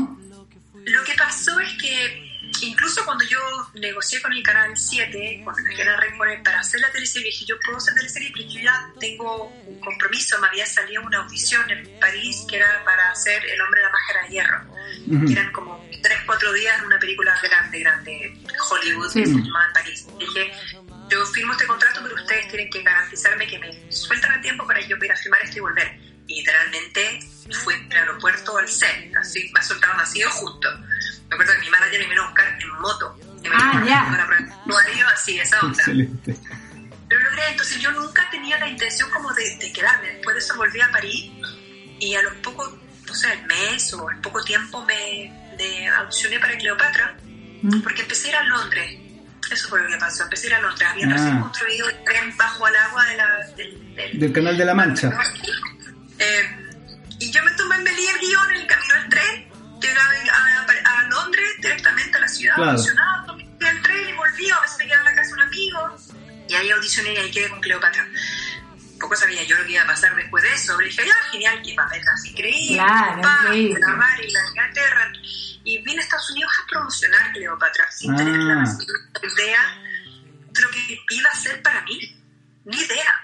Lo 0.84 1.04
que 1.04 1.12
pasó 1.16 1.60
es 1.60 1.70
que 1.80 2.22
incluso 2.62 3.04
cuando 3.04 3.24
yo 3.24 3.38
negocié 3.74 4.20
con 4.20 4.32
el 4.32 4.42
canal 4.42 4.76
7, 4.76 5.42
con 5.44 5.54
el 5.64 5.76
canal 5.76 5.96
Record, 6.00 6.42
para 6.42 6.58
hacer 6.58 6.80
la 6.80 6.90
teleserie, 6.90 7.30
dije 7.30 7.44
yo 7.48 7.54
puedo 7.64 7.78
hacer 7.78 7.94
teleserie, 7.94 8.32
pero 8.34 8.48
yo 8.48 8.60
ya 8.62 8.90
tengo 8.98 9.46
un 9.68 9.78
compromiso. 9.78 10.40
Me 10.40 10.48
había 10.48 10.66
salido 10.66 11.02
una 11.02 11.18
audición 11.18 11.62
en 11.70 11.88
París 12.00 12.44
que 12.48 12.56
era 12.56 12.82
para 12.84 13.12
hacer 13.12 13.44
El 13.44 13.60
hombre 13.60 13.80
de 13.80 13.86
la 13.86 13.92
máscara 13.92 14.26
de 14.26 14.32
hierro. 14.32 15.26
Que 15.26 15.32
eran 15.32 15.52
como 15.52 15.84
3-4 16.02 16.52
días 16.54 16.78
en 16.80 16.86
una 16.86 16.98
película 16.98 17.32
grande, 17.42 17.78
grande, 17.78 18.36
Hollywood, 18.70 19.08
Sí. 19.10 19.20
que 19.20 19.26
se 19.26 19.34
llamaba 19.34 19.66
en 19.68 19.72
París. 19.72 20.06
Dije, 20.18 20.52
yo 21.12 21.26
firmo 21.26 21.52
este 21.52 21.66
contrato, 21.66 22.00
pero 22.02 22.14
ustedes 22.14 22.48
tienen 22.48 22.70
que 22.70 22.82
garantizarme 22.82 23.46
que 23.46 23.58
me 23.58 23.92
sueltan 23.92 24.32
a 24.32 24.40
tiempo 24.40 24.66
para 24.66 24.80
yo 24.80 24.96
ir 24.96 25.12
a 25.12 25.16
filmar 25.16 25.42
esto 25.42 25.58
y 25.58 25.60
volver. 25.60 25.98
Y 26.26 26.36
literalmente 26.40 27.18
fui 27.64 27.74
del 27.88 27.98
aeropuerto 27.98 28.56
al 28.56 28.68
set, 28.68 29.14
así, 29.16 29.50
me 29.54 29.62
soltaron 29.62 30.00
así 30.00 30.22
o 30.24 30.30
justo. 30.30 30.68
Me 31.28 31.34
acuerdo 31.34 31.52
que 31.54 31.60
mi 31.60 31.70
manager 31.70 32.00
me 32.00 32.06
vino 32.08 32.22
a 32.22 32.26
buscar 32.26 32.48
en 32.60 32.68
moto. 32.80 33.18
Y 33.44 33.48
me 33.48 33.54
Ah, 33.56 33.82
ya. 33.86 34.06
"Para 34.10 34.26
prueba 34.26 34.42
de 34.42 34.48
vestuario", 34.48 35.06
así, 35.08 35.38
esa 35.38 35.60
onda. 35.60 35.78
Excelente. 35.78 36.36
Lo 37.10 37.18
logré, 37.20 37.42
entonces 37.50 37.78
yo 37.80 37.90
nunca 37.92 38.28
tenía 38.30 38.58
la 38.58 38.68
intención 38.68 39.10
como 39.10 39.32
de, 39.34 39.56
de 39.58 39.72
quedarme. 39.72 40.08
Después 40.14 40.34
de 40.36 40.40
eso 40.40 40.56
volví 40.56 40.80
a 40.80 40.90
París 40.90 41.30
y 42.00 42.14
a 42.14 42.22
los 42.22 42.34
pocos, 42.36 42.72
no 43.06 43.14
sé, 43.14 43.26
al 43.28 43.44
mes 43.46 43.92
o 43.94 44.08
al 44.08 44.18
poco 44.20 44.42
tiempo 44.44 44.82
me, 44.86 45.30
me 45.58 45.88
audicioné 45.88 46.38
para 46.38 46.56
Cleopatra 46.56 47.16
Mm. 47.64 47.80
porque 47.82 48.02
empecé 48.02 48.26
a 48.26 48.30
ir 48.30 48.36
a 48.38 48.42
Londres. 48.44 48.98
Eso 49.52 49.68
fue 49.68 49.82
lo 49.82 49.88
que 49.88 49.96
pasó, 49.98 50.22
empecé 50.24 50.46
a 50.46 50.50
ir 50.50 50.54
a 50.56 50.60
Londres. 50.60 50.88
Había 50.90 51.06
Ah. 51.06 51.12
recién 51.12 51.40
construido 51.40 51.88
el 51.88 52.04
tren 52.04 52.36
bajo 52.36 52.66
al 52.66 52.76
agua 52.76 53.04
de 53.04 53.16
la, 53.16 53.26
del, 53.56 53.94
del- 53.94 54.18
Del 54.20 54.32
Canal 54.32 54.56
de 54.56 54.64
la 54.64 54.74
Mancha. 54.74 55.10
Eh, 56.18 56.70
y 57.18 57.30
yo 57.30 57.42
me 57.44 57.50
tomé, 57.52 57.78
me 57.78 57.92
leí 57.92 58.06
el 58.06 58.18
guion 58.18 58.50
en 58.52 58.56
el 58.62 58.66
camino 58.66 58.94
del 58.94 59.08
tren, 59.08 59.48
llegué 59.80 59.98
a, 60.00 60.66
a- 60.66 60.98
a 61.00 61.02
Londres 61.08 61.48
directamente 61.60 62.16
a 62.16 62.20
la 62.20 62.28
ciudad, 62.28 62.54
Claro. 62.56 62.70
audicionado, 62.72 63.26
tomé 63.26 63.42
el 63.70 63.82
tren 63.82 64.08
y 64.08 64.12
volví, 64.14 64.50
a 64.50 64.60
veces 64.60 64.78
me 64.78 64.86
quedaba 64.86 65.10
en 65.10 65.16
la 65.16 65.22
casa 65.22 65.28
de 65.28 65.34
un 65.34 65.40
amigo. 65.48 65.96
Y 66.48 66.54
ahí 66.54 66.70
audicioné 66.70 67.14
y 67.14 67.16
ahí 67.16 67.30
quedé 67.30 67.48
con 67.48 67.60
Cleopatra. 67.60 68.06
Poco 69.00 69.16
sabía 69.16 69.42
yo 69.44 69.56
lo 69.56 69.64
que 69.64 69.72
iba 69.72 69.82
a 69.82 69.86
pasar 69.86 70.14
después 70.14 70.42
de 70.44 70.52
eso. 70.52 70.74
Pero 70.76 70.88
dije, 70.88 71.06
ya, 71.06 71.14
genial, 71.32 71.60
que 71.64 71.74
papelas 71.74 72.24
increíble, 72.24 72.76
Claro, 72.76 73.20
pa, 73.22 73.38
increíble. 73.44 73.80
grabar 73.80 74.20
en 74.20 74.32
la 74.32 74.40
Inglaterra. 74.48 75.12
Y 75.64 75.78
vine 75.82 76.00
a 76.00 76.04
Estados 76.04 76.30
Unidos 76.30 76.52
a 76.62 76.66
promocionar 76.68 77.32
Cleopatra, 77.32 77.90
sin 77.90 78.12
Ah. 78.12 78.16
tener 78.16 78.36
la 78.38 78.54
más 78.56 78.78
idea 79.22 79.60
de 80.52 80.60
lo 80.60 80.70
que 80.70 80.98
iba 81.10 81.30
a 81.30 81.34
ser 81.36 81.62
para 81.62 81.82
mí. 81.82 82.18
Ni 82.64 82.76
idea. 82.76 83.14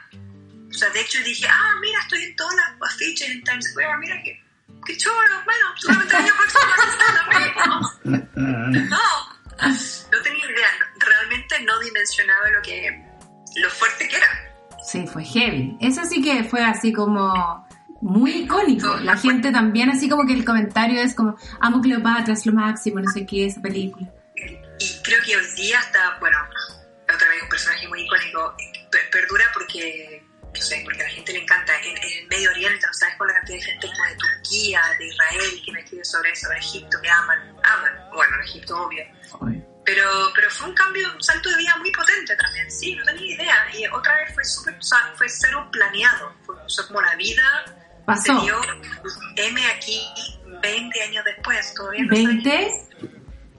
O 0.71 0.73
sea, 0.73 0.89
de 0.91 1.01
hecho 1.01 1.19
dije, 1.25 1.47
ah, 1.51 1.75
mira, 1.81 1.99
estoy 2.01 2.23
en 2.25 2.37
todas 2.37 2.55
las 2.57 2.93
afiches 2.95 3.29
en 3.31 3.43
Times 3.43 3.71
Square, 3.71 3.97
mira 3.99 4.23
que, 4.23 4.41
qué 4.87 4.97
chulo, 4.97 5.15
bueno, 5.45 5.67
solamente 5.77 6.17
el 6.17 6.23
año 6.23 6.33
próximo. 6.37 7.93
No, 8.05 8.99
no 10.13 10.23
tenía 10.23 10.45
idea, 10.47 10.69
realmente 10.99 11.61
no 11.65 11.79
dimensionaba 11.81 12.51
lo 12.51 12.63
que, 12.63 13.05
lo 13.57 13.71
fuerte 13.71 14.09
que 14.09 14.17
era. 14.17 14.29
Sí, 14.85 15.07
fue 15.07 15.25
heavy. 15.25 15.77
Eso 15.81 16.05
sí 16.05 16.23
que 16.23 16.45
fue 16.45 16.65
así 16.65 16.93
como 16.93 17.68
muy 18.01 18.31
icónico. 18.43 18.97
La 18.99 19.17
gente 19.17 19.51
también 19.51 19.91
así 19.91 20.09
como 20.09 20.27
que 20.27 20.33
el 20.33 20.45
comentario 20.45 21.01
es 21.01 21.15
como, 21.15 21.37
amo 21.61 21.81
Cleopatra, 21.81 22.35
es 22.35 22.47
lo 22.47 22.53
máximo, 22.53 23.01
no 23.01 23.11
sé 23.11 23.27
qué, 23.27 23.47
esa 23.47 23.61
película. 23.61 24.09
Y 24.79 25.03
creo 25.03 25.23
que 25.25 25.37
hoy 25.37 25.47
día 25.57 25.81
está, 25.81 26.17
bueno, 26.21 26.39
otra 27.13 27.29
vez 27.29 27.43
un 27.43 27.49
personaje 27.49 27.89
muy 27.89 28.03
icónico, 28.03 28.55
per- 28.91 29.11
perdura 29.11 29.45
porque, 29.53 30.23
no 30.55 30.61
sé, 30.61 30.81
porque 30.85 31.01
a 31.01 31.05
la 31.05 31.11
gente 31.11 31.33
le 31.33 31.41
encanta. 31.41 31.73
En, 31.83 31.97
en 31.97 32.19
el 32.23 32.29
Medio 32.29 32.51
Oriente, 32.51 32.87
¿no 32.87 32.93
sabes 32.93 33.17
con 33.17 33.27
la 33.27 33.35
cantidad 33.35 33.59
de 33.59 33.65
gente 33.65 33.87
como 33.89 34.05
de 34.05 34.17
Turquía, 34.17 34.83
de 34.99 35.07
Israel, 35.07 35.63
que 35.65 35.73
me 35.73 35.81
escribe 35.81 36.05
sobre 36.05 36.31
eso, 36.31 36.49
de 36.51 36.57
Egipto, 36.59 36.99
que 37.03 37.11
aman, 37.11 37.39
aman, 37.65 37.93
bueno, 38.15 38.37
Egipto 38.45 38.81
obvio. 38.87 39.05
Pero, 39.85 40.05
pero 40.35 40.51
fue 40.51 40.69
un 40.69 40.75
cambio, 40.75 41.09
un 41.15 41.23
salto 41.23 41.49
de 41.49 41.57
vida 41.57 41.75
muy 41.79 41.91
potente 41.93 42.37
también, 42.37 42.71
sí, 42.71 42.95
no 42.95 43.05
tenía 43.07 43.35
idea. 43.35 43.57
Y 43.75 43.87
otra 43.87 44.15
vez 44.17 44.35
fue 44.35 44.45
súper, 44.45 44.75
o 44.79 44.83
sea, 44.83 44.99
fue 45.17 45.29
cero 45.31 45.67
planeado. 45.73 46.35
Fue, 46.45 46.55
sea, 46.67 46.87
como 46.87 47.01
la 47.01 47.17
vida 47.17 47.65
Pasó. 48.09 48.41
se 48.41 48.47
dio 48.47 48.57
M 49.37 49.67
aquí 49.67 50.01
20 50.63 51.03
años 51.03 51.25
después, 51.27 51.75
todavía 51.75 52.05
no 52.05 52.17
sabía. 52.17 52.29
20, 52.29 52.73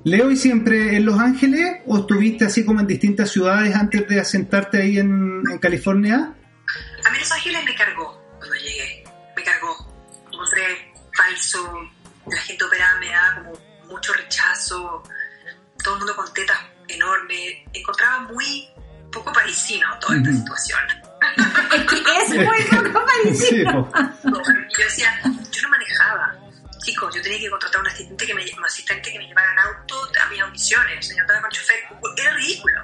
Leo, 0.05 0.31
¿y 0.31 0.35
siempre 0.35 0.95
en 0.95 1.05
Los 1.05 1.19
Ángeles 1.19 1.81
o 1.85 1.99
estuviste 1.99 2.45
así 2.45 2.65
como 2.65 2.79
en 2.79 2.87
distintas 2.87 3.29
ciudades 3.29 3.75
antes 3.75 4.07
de 4.07 4.19
asentarte 4.19 4.81
ahí 4.81 4.97
en, 4.97 5.43
en 5.51 5.59
California? 5.59 6.33
A 7.05 7.11
mí 7.11 7.19
Los 7.19 7.31
Ángeles 7.31 7.63
me 7.63 7.75
cargó 7.75 8.19
cuando 8.39 8.55
llegué, 8.55 9.03
me 9.35 9.43
cargó. 9.43 9.93
Encontré 10.33 10.93
falso, 11.13 11.87
la 12.25 12.41
gente 12.41 12.63
operada 12.63 12.99
me 12.99 13.09
daba 13.09 13.43
como 13.43 13.53
mucho 13.91 14.13
rechazo, 14.13 15.03
todo 15.83 15.93
el 15.93 15.99
mundo 15.99 16.15
con 16.15 16.33
tetas 16.33 16.57
enormes. 16.87 17.53
Encontraba 17.71 18.21
muy 18.21 18.67
poco 19.11 19.31
parisino 19.31 19.87
toda 19.99 20.17
esta 20.17 20.33
situación. 20.33 21.08
Es 21.75 21.85
que 21.85 22.21
es 22.21 22.45
muy 22.45 22.63
poco 22.63 23.05
Sí, 23.33 23.63
parecido. 23.63 23.91
Y 24.23 24.77
yo 24.77 24.83
decía, 24.85 25.21
yo 25.23 25.61
no 25.63 25.69
manejaba. 25.69 26.35
Chicos, 26.83 27.15
yo 27.15 27.21
tenía 27.21 27.39
que 27.39 27.49
contratar 27.49 27.77
a 27.77 27.81
un 27.81 27.87
asistente 27.87 28.25
que 28.25 28.33
me, 28.33 28.43
un 28.57 28.65
asistente 28.65 29.11
que 29.11 29.19
me 29.19 29.27
llevara 29.27 29.51
en 29.51 29.59
auto 29.59 30.09
a 30.21 30.29
mis 30.29 30.41
audiciones, 30.41 30.97
o 30.99 31.01
sea, 31.01 31.17
yo 31.17 31.21
andaba 31.21 31.41
con 31.41 31.51
chofer, 31.51 31.77
era 32.17 32.33
ridículo. 32.33 32.81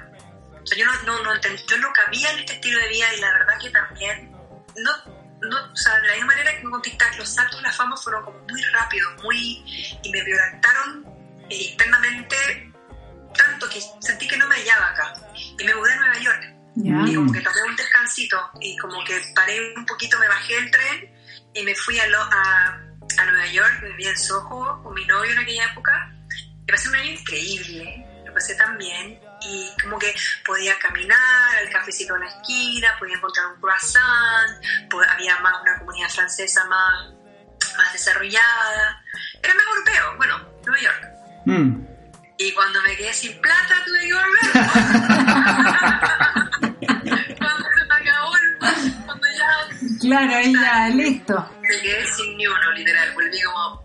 O 0.62 0.66
sea, 0.66 0.78
yo 0.78 0.84
no, 0.84 1.02
no, 1.04 1.22
no 1.22 1.34
entendí, 1.34 1.62
yo 1.66 1.78
no 1.78 1.92
cabía 1.92 2.30
en 2.32 2.40
este 2.40 2.54
estilo 2.54 2.78
de 2.80 2.88
vida 2.88 3.14
y 3.14 3.20
la 3.20 3.32
verdad 3.32 3.54
que 3.60 3.70
también, 3.70 4.30
no, 4.76 4.90
no, 5.40 5.72
o 5.72 5.76
sea, 5.76 5.98
de 6.00 6.08
la 6.08 6.14
misma 6.14 6.26
manera 6.26 6.56
que 6.56 6.62
con 6.62 6.82
TikTok, 6.82 7.16
los 7.18 7.28
saltos 7.28 7.56
de 7.58 7.62
la 7.62 7.72
fama 7.72 7.96
fueron 7.96 8.24
como 8.24 8.38
muy 8.40 8.62
rápidos, 8.64 9.22
muy, 9.22 9.98
y 10.02 10.10
me 10.10 10.22
violentaron 10.22 11.04
eh, 11.48 11.70
internamente 11.70 12.72
tanto 13.36 13.68
que 13.68 13.80
sentí 14.00 14.26
que 14.26 14.36
no 14.36 14.46
me 14.48 14.56
hallaba 14.56 14.90
acá. 14.90 15.12
Y 15.34 15.64
me 15.64 15.74
mudé 15.74 15.92
a 15.92 15.96
Nueva 15.96 16.18
York. 16.18 16.55
Ya. 16.76 17.02
Y 17.06 17.14
como 17.14 17.32
que 17.32 17.40
tomé 17.40 17.62
un 17.62 17.74
descansito 17.76 18.50
y 18.60 18.76
como 18.78 19.02
que 19.04 19.18
paré 19.34 19.74
un 19.74 19.84
poquito, 19.86 20.18
me 20.18 20.28
bajé 20.28 20.54
del 20.54 20.70
tren 20.70 21.10
y 21.54 21.62
me 21.62 21.74
fui 21.74 21.98
a, 21.98 22.06
lo- 22.06 22.20
a, 22.22 22.78
a 23.18 23.24
Nueva 23.24 23.46
York, 23.46 23.80
viví 23.82 24.06
en 24.06 24.16
Soho 24.18 24.82
con 24.82 24.94
mi 24.94 25.04
novio 25.06 25.32
en 25.32 25.38
aquella 25.38 25.64
época. 25.72 26.12
Y 26.66 26.70
pasé 26.70 26.88
un 26.90 26.96
año 26.96 27.10
increíble, 27.12 28.06
lo 28.26 28.34
pasé 28.34 28.54
tan 28.56 28.76
bien. 28.76 29.18
Y 29.42 29.70
como 29.82 29.98
que 29.98 30.14
podía 30.44 30.78
caminar 30.78 31.18
al 31.58 31.68
cafecito 31.70 32.14
en 32.16 32.22
la 32.22 32.28
esquina, 32.28 32.94
podía 32.98 33.14
encontrar 33.16 33.46
un 33.54 33.60
croissant, 33.60 34.50
había 35.14 35.38
más 35.40 35.54
una 35.62 35.78
comunidad 35.78 36.08
francesa 36.10 36.64
más, 36.66 37.12
más 37.78 37.92
desarrollada. 37.92 39.02
Era 39.42 39.54
más 39.54 39.64
europeo, 39.66 40.16
bueno, 40.16 40.38
Nueva 40.66 40.82
York. 40.82 41.06
Mm. 41.46 41.86
Y 42.38 42.52
cuando 42.52 42.82
me 42.82 42.94
quedé 42.96 43.14
sin 43.14 43.40
plata 43.40 43.76
tuve 43.86 44.00
que 44.00 44.12
volver. 44.12 44.42
Claro, 50.06 50.36
ahí 50.36 50.52
ya, 50.52 50.88
listo. 50.88 51.50
me 51.60 51.80
quedé 51.80 52.06
sin 52.06 52.36
ni 52.36 52.46
uno, 52.46 52.72
literal. 52.72 53.12
Volví 53.14 53.42
como, 53.42 53.82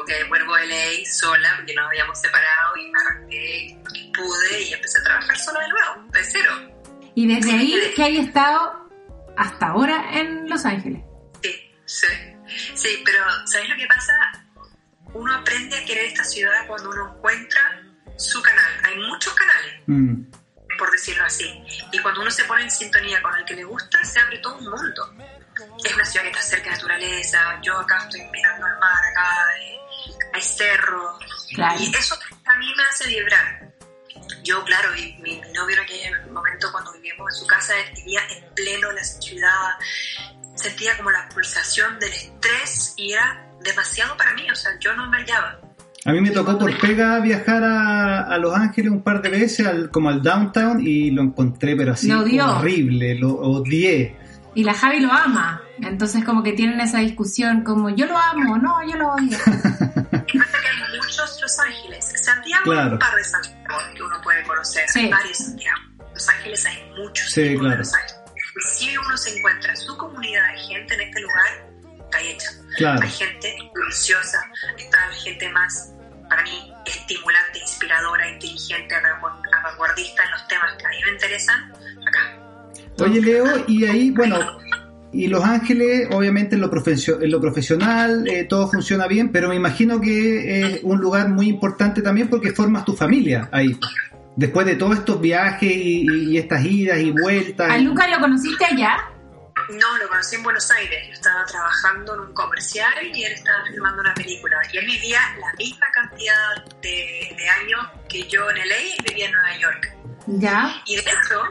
ok, 0.00 0.10
vuelvo 0.28 0.54
a 0.54 0.64
LA 0.64 1.06
sola 1.10 1.54
porque 1.56 1.74
nos 1.74 1.86
habíamos 1.86 2.20
separado 2.20 2.76
y 2.76 2.90
me 2.90 2.98
arranqué, 3.00 3.78
pude 4.14 4.62
y 4.62 4.72
empecé 4.72 4.98
a 4.98 5.04
trabajar 5.04 5.38
sola 5.38 5.60
de 5.60 5.68
nuevo, 5.68 6.12
de 6.12 6.24
cero. 6.24 6.52
Y 7.14 7.26
desde 7.26 7.52
ahí 7.52 7.92
que 7.94 8.02
hay 8.02 8.16
estado 8.18 8.88
hasta 9.36 9.68
ahora 9.68 10.04
en 10.12 10.48
Los 10.48 10.64
Ángeles. 10.64 11.02
Sí, 11.42 11.54
sí. 11.86 12.06
Sí, 12.74 13.02
pero 13.04 13.24
¿sabes 13.46 13.68
lo 13.68 13.76
que 13.76 13.86
pasa? 13.86 14.12
Uno 15.14 15.34
aprende 15.34 15.76
a 15.76 15.84
querer 15.84 16.06
esta 16.06 16.24
ciudad 16.24 16.66
cuando 16.66 16.90
uno 16.90 17.14
encuentra 17.16 17.60
su 18.16 18.40
canal. 18.42 18.72
Hay 18.84 18.98
muchos 18.98 19.32
canales. 19.34 19.74
Mm. 19.86 20.22
Por 20.78 20.90
decirlo 20.90 21.24
así. 21.24 21.62
Y 21.92 21.98
cuando 22.00 22.20
uno 22.20 22.30
se 22.30 22.44
pone 22.44 22.62
en 22.62 22.70
sintonía 22.70 23.22
con 23.22 23.34
el 23.36 23.44
que 23.44 23.54
le 23.54 23.64
gusta, 23.64 24.02
se 24.04 24.20
abre 24.20 24.38
todo 24.38 24.56
un 24.56 24.70
mundo. 24.70 25.14
Es 25.84 25.94
una 25.94 26.04
ciudad 26.04 26.24
que 26.24 26.30
está 26.30 26.42
cerca 26.42 26.70
de 26.70 26.76
naturaleza, 26.76 27.60
yo 27.62 27.78
acá 27.78 27.98
estoy 28.04 28.22
mirando 28.30 28.66
al 28.66 28.78
mar, 28.78 28.98
acá 29.10 29.48
hay, 29.48 29.78
hay 30.32 30.42
cerros, 30.42 31.22
Claro. 31.54 31.80
y 31.80 31.94
eso 31.94 32.18
a 32.46 32.56
mí 32.56 32.72
me 32.76 32.82
hace 32.84 33.08
vibrar. 33.08 33.70
Yo, 34.42 34.64
claro, 34.64 34.94
y 34.96 35.14
mi, 35.20 35.40
novio 35.52 35.76
en 35.76 35.82
aquel 35.82 36.30
momento 36.30 36.70
cuando 36.72 36.92
vivíamos 36.92 37.34
en 37.34 37.40
su 37.40 37.46
casa, 37.46 37.78
él 37.78 37.92
vivía 37.96 38.20
en 38.30 38.54
pleno 38.54 38.90
la 38.92 39.04
ciudad, 39.04 39.74
sentía 40.54 40.96
como 40.96 41.10
la 41.10 41.28
pulsación 41.28 41.98
del 41.98 42.12
estrés 42.12 42.94
y 42.96 43.12
era 43.12 43.46
demasiado 43.60 44.16
para 44.16 44.32
mí, 44.32 44.50
o 44.50 44.54
sea, 44.54 44.78
yo 44.78 44.94
no 44.94 45.06
me 45.08 45.18
hallaba. 45.18 45.60
A 46.04 46.12
mí 46.12 46.20
me 46.20 46.30
tocó 46.30 46.58
por 46.58 46.78
pega 46.78 47.20
viajar 47.20 47.62
a, 47.62 48.22
a 48.22 48.38
Los 48.38 48.54
Ángeles 48.54 48.90
un 48.90 49.02
par 49.02 49.20
de 49.20 49.28
veces, 49.28 49.66
al, 49.66 49.90
como 49.90 50.08
al 50.08 50.22
downtown, 50.22 50.80
y 50.80 51.10
lo 51.10 51.22
encontré, 51.22 51.76
pero 51.76 51.92
así 51.92 52.08
Lo 52.08 52.20
horrible, 52.20 53.16
lo 53.16 53.34
odié. 53.34 54.16
Y 54.54 54.64
la 54.64 54.74
Javi 54.74 55.00
lo 55.00 55.12
ama. 55.12 55.60
Entonces 55.82 56.24
como 56.24 56.42
que 56.42 56.52
tienen 56.52 56.80
esa 56.80 56.98
discusión 56.98 57.62
como 57.62 57.90
yo 57.90 58.06
lo 58.06 58.18
amo, 58.18 58.56
no, 58.58 58.76
yo 58.90 58.96
lo 58.96 59.12
odio. 59.12 59.38
Pasa 59.44 60.24
que 60.24 60.34
hay 60.34 60.96
muchos 61.00 61.38
Los 61.40 61.58
Ángeles. 61.60 62.12
Santiago 62.22 62.64
Claro. 62.64 62.86
hay 62.86 62.92
un 62.92 62.98
par 62.98 63.14
de 63.14 63.24
Santiago 63.24 63.78
que 63.94 64.02
uno 64.02 64.16
puede 64.22 64.42
conocer. 64.44 64.82
Sí. 64.88 65.00
Hay 65.00 65.10
varios 65.10 65.38
Santiago. 65.38 65.78
Los 66.14 66.28
Ángeles 66.28 66.66
hay 66.66 66.90
muchos. 66.98 67.30
Sí, 67.30 67.56
claro. 67.58 67.78
Los 67.78 67.94
Ángeles. 67.94 68.16
Y 68.56 68.84
si 68.84 68.96
uno 68.98 69.16
se 69.16 69.38
encuentra 69.38 69.76
su 69.76 69.96
comunidad 69.96 70.42
de 70.52 70.58
gente 70.74 70.94
en 70.94 71.00
este 71.02 71.20
lugar. 71.20 71.69
Claro. 72.80 73.02
Hay 73.02 73.10
gente 73.10 73.56
deliciosa, 73.74 74.38
está 74.78 75.06
la 75.08 75.14
gente 75.16 75.48
más, 75.50 75.92
para 76.28 76.42
mí, 76.42 76.72
estimulante, 76.86 77.58
inspiradora, 77.60 78.28
inteligente, 78.30 78.94
vanguardista 79.64 80.22
en 80.24 80.30
los 80.30 80.48
temas 80.48 80.72
que 80.78 80.86
a 80.86 80.88
mí 80.90 80.96
me 81.06 81.12
interesan, 81.12 81.72
acá. 82.06 83.04
Oye, 83.04 83.20
Leo, 83.20 83.64
y 83.68 83.84
ahí, 83.84 84.10
bueno, 84.10 84.38
y 85.12 85.26
Los 85.26 85.44
Ángeles, 85.44 86.08
obviamente 86.12 86.54
en 86.54 86.60
lo, 86.60 86.70
profesio- 86.70 87.20
en 87.20 87.30
lo 87.30 87.40
profesional 87.40 88.26
eh, 88.28 88.44
todo 88.44 88.68
funciona 88.70 89.06
bien, 89.06 89.30
pero 89.32 89.48
me 89.48 89.56
imagino 89.56 90.00
que 90.00 90.60
es 90.60 90.80
un 90.82 91.00
lugar 91.00 91.28
muy 91.28 91.48
importante 91.48 92.00
también 92.00 92.28
porque 92.28 92.52
formas 92.52 92.84
tu 92.84 92.94
familia 92.94 93.48
ahí. 93.52 93.76
Después 94.36 94.64
de 94.66 94.76
todos 94.76 94.98
estos 94.98 95.20
viajes 95.20 95.70
y, 95.70 96.06
y 96.30 96.38
estas 96.38 96.64
idas 96.64 96.98
y 97.00 97.10
vueltas. 97.10 97.70
¿A 97.70 97.76
Lucas 97.78 98.08
lo 98.10 98.20
conociste 98.20 98.64
allá? 98.64 99.09
No, 99.72 99.98
lo 99.98 100.08
conocí 100.08 100.34
en 100.36 100.42
Buenos 100.42 100.70
Aires. 100.70 101.06
Yo 101.06 101.12
estaba 101.12 101.44
trabajando 101.46 102.14
en 102.14 102.20
un 102.20 102.34
comercial 102.34 103.06
y 103.06 103.24
él 103.24 103.32
estaba 103.32 103.64
filmando 103.66 104.00
una 104.00 104.14
película. 104.14 104.60
Y 104.72 104.78
él 104.78 104.86
vivía 104.86 105.20
la 105.38 105.52
misma 105.54 105.86
cantidad 105.92 106.64
de, 106.82 107.34
de 107.36 107.48
años 107.48 107.86
que 108.08 108.26
yo 108.28 108.50
en 108.50 108.56
LA 108.68 108.80
y 108.80 109.02
vivía 109.02 109.26
en 109.26 109.32
Nueva 109.32 109.56
York. 109.58 109.94
Ya. 110.26 110.82
Y 110.86 110.96
de 110.96 111.02
hecho, 111.02 111.42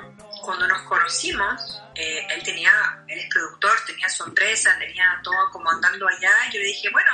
cuando 0.41 0.67
nos 0.67 0.81
conocimos, 0.83 1.81
eh, 1.95 2.27
él 2.29 2.43
tenía, 2.43 2.71
él 3.07 3.19
es 3.19 3.27
productor, 3.29 3.71
tenía 3.85 4.09
su 4.09 4.23
empresa, 4.23 4.75
tenía 4.77 5.19
todo 5.23 5.49
como 5.51 5.69
andando 5.69 6.07
allá. 6.07 6.31
Y 6.49 6.53
yo 6.53 6.59
le 6.59 6.65
dije, 6.65 6.89
bueno, 6.91 7.11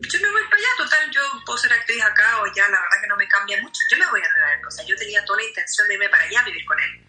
yo 0.00 0.20
me 0.20 0.30
voy 0.30 0.42
para 0.44 0.56
allá, 0.56 0.68
total, 0.78 1.10
yo 1.10 1.20
puedo 1.44 1.58
ser 1.58 1.72
actriz 1.72 2.02
acá 2.02 2.40
o 2.40 2.46
ya, 2.54 2.62
la 2.68 2.80
verdad 2.80 3.00
que 3.02 3.08
no 3.08 3.16
me 3.16 3.28
cambia 3.28 3.60
mucho. 3.60 3.80
Yo 3.90 3.98
me 3.98 4.06
voy 4.10 4.20
a 4.20 4.28
Nueva 4.28 4.54
York. 4.54 4.66
O 4.68 4.70
sea, 4.70 4.84
yo 4.86 4.96
tenía 4.96 5.24
toda 5.24 5.40
la 5.40 5.48
intención 5.48 5.86
de 5.88 5.94
irme 5.94 6.08
para 6.08 6.24
allá 6.24 6.40
a 6.40 6.44
vivir 6.44 6.64
con 6.64 6.80
él. 6.80 7.06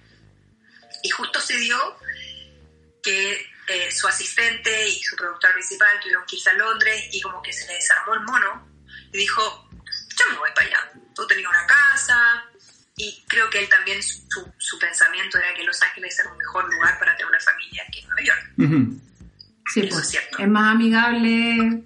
Y 1.04 1.10
justo 1.10 1.40
se 1.40 1.56
dio 1.58 1.98
que 3.04 3.34
eh, 3.68 3.92
su 3.92 4.08
asistente 4.08 4.90
y 4.90 5.02
su 5.02 5.16
productor 5.16 5.54
principal 5.54 5.88
tuvieron 6.02 6.24
que 6.28 6.36
irse 6.36 6.50
a 6.50 6.54
Londres 6.54 7.10
y 7.12 7.22
como 7.22 7.42
que 7.42 7.54
se 7.54 7.68
le 7.68 7.74
desarmó 7.76 8.14
el 8.16 8.22
mono 8.22 8.68
y 9.14 9.18
dijo, 9.18 9.70
yo 9.72 10.32
me 10.32 10.38
voy 10.38 10.50
para 10.56 10.68
allá. 10.68 10.92
Tú 11.16 11.26
tenías 11.28 11.50
una 11.50 11.66
casa 11.68 12.44
y 12.98 13.24
creo 13.28 13.50
que 13.50 13.60
él 13.60 13.70
también, 13.70 14.02
su, 14.04 14.20
su 14.58 14.80
pensamiento 14.80 15.38
era 15.38 15.54
que 15.56 15.64
Los 15.64 15.82
Ángeles 15.82 16.20
era 16.20 16.32
un 16.32 16.38
mejor 16.38 16.72
lugar 16.74 17.00
para 17.00 17.16
tener 17.16 17.30
una 17.30 17.40
familia 17.40 17.84
que 17.92 18.02
Nueva 18.04 18.22
York. 18.24 18.54
Ujú. 18.58 19.02
Sí, 19.74 19.80
Eso 19.82 19.90
pues, 19.90 20.02
es 20.04 20.10
cierto. 20.10 20.38
es 20.40 20.48
más 20.48 20.76
amigable. 20.76 21.84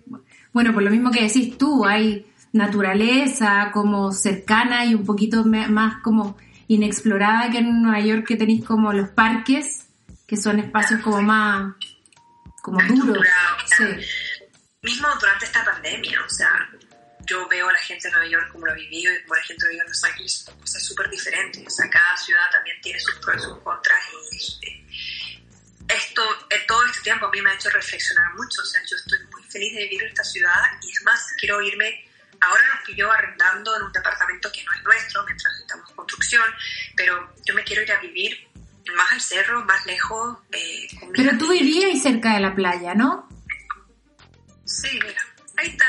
Bueno, 0.54 0.73
por 0.73 0.84
lo 0.84 0.89
mismo 0.89 1.12
que 1.12 1.23
decís 1.23 1.58
tú, 1.58 1.86
hay 1.86 2.25
naturaleza 2.54 3.69
como 3.73 4.12
cercana 4.12 4.86
y 4.86 4.95
un 4.95 5.06
poquito 5.06 5.43
más 5.45 6.01
como 6.01 6.38
inexplorada 6.67 7.51
que 7.51 7.60
en 7.60 7.82
Nueva 7.84 7.99
York 7.99 8.25
que 8.28 8.38
tenéis 8.38 8.65
como 8.65 8.91
los 8.93 9.10
parques, 9.10 9.85
que 10.27 10.38
son 10.38 10.59
espacios 10.59 11.01
como 11.01 11.21
más 11.21 11.75
como 12.65 12.79
Más 12.79 12.95
duros. 12.95 13.27
Sí. 13.77 13.83
Mismo 14.81 15.07
durante 15.19 15.45
esta 15.45 15.63
pandemia, 15.63 16.19
o 16.25 16.29
sea, 16.29 16.67
yo 17.21 17.47
veo 17.47 17.69
a 17.69 17.73
la 17.73 17.79
gente 17.79 18.07
de 18.07 18.11
Nueva 18.11 18.27
York 18.27 18.51
como 18.51 18.65
lo 18.65 18.71
ha 18.71 18.75
vivido 18.75 19.13
y 19.13 19.21
como 19.21 19.35
la 19.35 19.43
gente 19.43 19.65
lo 19.65 19.69
vive 19.69 19.81
en 19.83 19.89
Los 19.89 20.03
Ángeles, 20.03 20.33
son 20.45 20.59
cosas 20.59 20.83
súper 20.83 21.09
diferentes. 21.11 21.63
O 21.65 21.69
sea, 21.69 21.89
cada 21.91 22.17
ciudad 22.17 22.49
también 22.51 22.81
tiene 22.81 22.99
sus 22.99 23.15
pros 23.15 23.35
y 23.38 23.45
sus 23.45 23.57
contras 23.59 24.03
y 24.31 24.67
eh, 24.67 24.85
esto, 25.88 26.23
eh, 26.49 26.63
todo 26.67 26.83
este 26.85 27.01
tiempo 27.01 27.27
a 27.27 27.31
mí 27.31 27.39
me 27.39 27.51
ha 27.51 27.53
hecho 27.53 27.69
reflexionar 27.69 28.33
mucho. 28.33 28.61
O 28.61 28.65
sea, 28.65 28.81
yo 28.89 28.95
estoy 28.95 29.19
muy 29.31 29.43
feliz 29.43 29.75
de 29.75 29.83
vivir 29.83 30.01
en 30.01 30.09
esta 30.09 30.23
ciudad 30.23 30.63
y 30.81 30.91
es 30.91 31.03
más, 31.03 31.33
quiero 31.38 31.61
irme. 31.61 32.03
Ahora 32.41 32.63
nos 32.73 32.83
pilló 32.83 33.11
arrendando 33.11 33.75
en 33.75 33.83
un 33.83 33.91
departamento 33.91 34.51
que 34.51 34.63
no 34.63 34.73
es 34.73 34.83
nuestro 34.83 35.23
mientras 35.25 35.55
estamos 35.59 35.89
en 35.89 35.95
construcción, 35.95 36.43
pero 36.95 37.33
yo 37.45 37.53
me 37.53 37.63
quiero 37.63 37.83
ir 37.83 37.91
a 37.91 37.99
vivir 37.99 38.47
más 38.95 39.12
al 39.12 39.21
cerro, 39.21 39.63
más 39.65 39.86
lejos. 39.86 40.38
eh, 40.52 40.88
Pero 41.15 41.38
tú 41.38 41.50
vivías 41.50 42.02
cerca 42.02 42.34
de 42.34 42.39
la 42.41 42.54
playa, 42.56 42.93
¿no? 42.93 43.28
Sí, 44.65 44.89
mira, 44.93 45.21
ahí 45.58 45.67
está. 45.69 45.86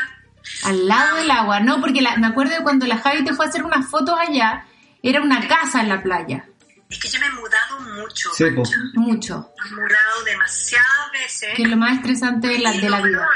Al 0.64 0.86
lado 0.86 1.16
del 1.16 1.30
agua, 1.30 1.60
¿no? 1.60 1.80
Porque 1.80 2.00
la- 2.00 2.16
me 2.16 2.26
acuerdo 2.26 2.54
de 2.56 2.62
cuando 2.62 2.86
la 2.86 2.98
Javi 2.98 3.24
te 3.24 3.34
fue 3.34 3.46
a 3.46 3.48
hacer 3.48 3.64
unas 3.64 3.88
fotos 3.88 4.16
allá, 4.18 4.64
era 5.02 5.20
una 5.20 5.46
casa 5.46 5.80
en 5.80 5.88
la 5.88 6.02
playa. 6.02 6.46
Es 6.88 6.98
que 7.00 7.08
yo 7.08 7.18
me 7.18 7.26
he 7.26 7.30
mudado 7.30 7.80
mucho. 7.80 8.30
Sí. 8.34 8.44
Pancha. 8.44 8.76
Mucho. 8.94 9.50
Me 9.62 9.68
he 9.68 9.72
mudado 9.72 10.24
demasiadas 10.24 11.12
veces. 11.12 11.54
Que 11.56 11.62
es 11.64 11.68
lo 11.68 11.76
más 11.76 11.96
estresante 11.96 12.46
de 12.46 12.58
la, 12.60 12.72
de 12.72 12.88
la 12.88 13.00
vida. 13.02 13.28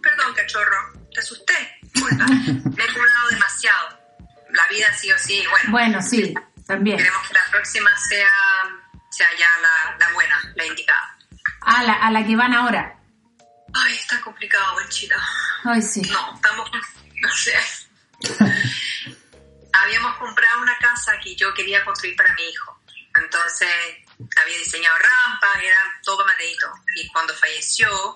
Perdón, 0.00 0.32
cachorro, 0.34 0.76
te 1.12 1.20
asusté. 1.20 1.54
Disculpa. 1.82 2.26
me 2.26 2.84
he 2.84 2.90
mudado 2.92 3.28
demasiado. 3.30 4.00
La 4.52 4.62
vida 4.70 4.92
sí 4.96 5.10
o 5.12 5.18
sí, 5.18 5.42
bueno. 5.50 5.70
Bueno, 5.70 6.02
sí, 6.02 6.34
también. 6.70 6.96
Queremos 6.98 7.26
que 7.26 7.34
la 7.34 7.44
próxima 7.50 7.90
sea, 8.08 8.30
sea 9.10 9.28
ya 9.36 9.48
la, 9.60 9.96
la 9.98 10.12
buena, 10.14 10.40
la 10.54 10.64
indicada. 10.64 11.16
A 11.62 11.82
la, 11.82 11.92
a 11.94 12.10
la 12.10 12.24
que 12.24 12.36
van 12.36 12.54
ahora. 12.54 12.96
Ay, 13.74 13.96
está 13.96 14.20
complicado, 14.20 14.76
Benchita. 14.76 15.16
Ay, 15.64 15.82
sí. 15.82 16.00
No, 16.02 16.34
estamos, 16.34 16.70
no 17.14 17.28
sé. 17.34 17.54
Habíamos 19.72 20.16
comprado 20.18 20.62
una 20.62 20.76
casa 20.78 21.12
que 21.22 21.34
yo 21.36 21.52
quería 21.54 21.84
construir 21.84 22.14
para 22.16 22.32
mi 22.34 22.42
hijo. 22.42 22.80
Entonces, 23.16 23.68
había 24.40 24.58
diseñado 24.58 24.96
rampas, 24.96 25.62
era 25.62 25.76
todo 26.04 26.24
maderito. 26.26 26.72
Y 26.96 27.08
cuando 27.08 27.34
falleció, 27.34 28.14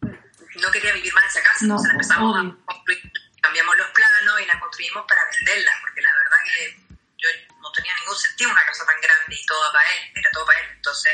no 0.00 0.70
quería 0.72 0.92
vivir 0.92 1.12
más 1.14 1.24
en 1.24 1.30
esa 1.30 1.42
casa. 1.42 1.66
No, 1.66 1.74
Entonces 1.74 1.92
empezamos 1.92 2.36
obvio. 2.36 2.52
a 2.52 2.66
construir, 2.66 3.12
cambiamos 3.40 3.76
los 3.76 3.86
planos 3.88 4.40
y 4.42 4.46
la 4.46 4.60
construimos 4.60 5.06
para 5.06 5.22
venderla, 5.36 5.72
porque 5.80 6.00
la 6.02 6.10
verdad 6.12 6.36
que 6.44 6.87
yo 7.18 7.28
no 7.60 7.72
tenía 7.72 7.92
ningún 8.00 8.16
sentido 8.16 8.50
una 8.50 8.64
casa 8.66 8.84
tan 8.86 9.00
grande 9.00 9.34
y 9.34 9.46
todo 9.46 9.72
para 9.72 9.90
él, 9.92 9.98
era 10.14 10.30
todo 10.32 10.46
para 10.46 10.60
él. 10.60 10.66
Entonces, 10.76 11.12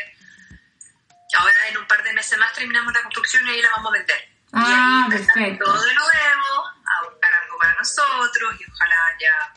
ahora 1.38 1.68
en 1.68 1.76
un 1.78 1.86
par 1.86 2.02
de 2.02 2.12
meses 2.12 2.38
más 2.38 2.52
terminamos 2.52 2.92
la 2.92 3.02
construcción 3.02 3.46
y 3.46 3.50
ahí 3.50 3.62
la 3.62 3.70
vamos 3.70 3.90
a 3.90 3.98
vender. 3.98 4.28
Ah, 4.52 5.06
y 5.08 5.12
ahí 5.12 5.18
perfecto. 5.18 5.64
Todo 5.64 5.82
de 5.82 5.94
nuevo, 5.94 6.66
a 6.66 7.10
buscar 7.10 7.30
algo 7.42 7.58
para 7.58 7.74
nosotros 7.74 8.54
y 8.60 8.70
ojalá 8.70 8.96
ya 9.18 9.54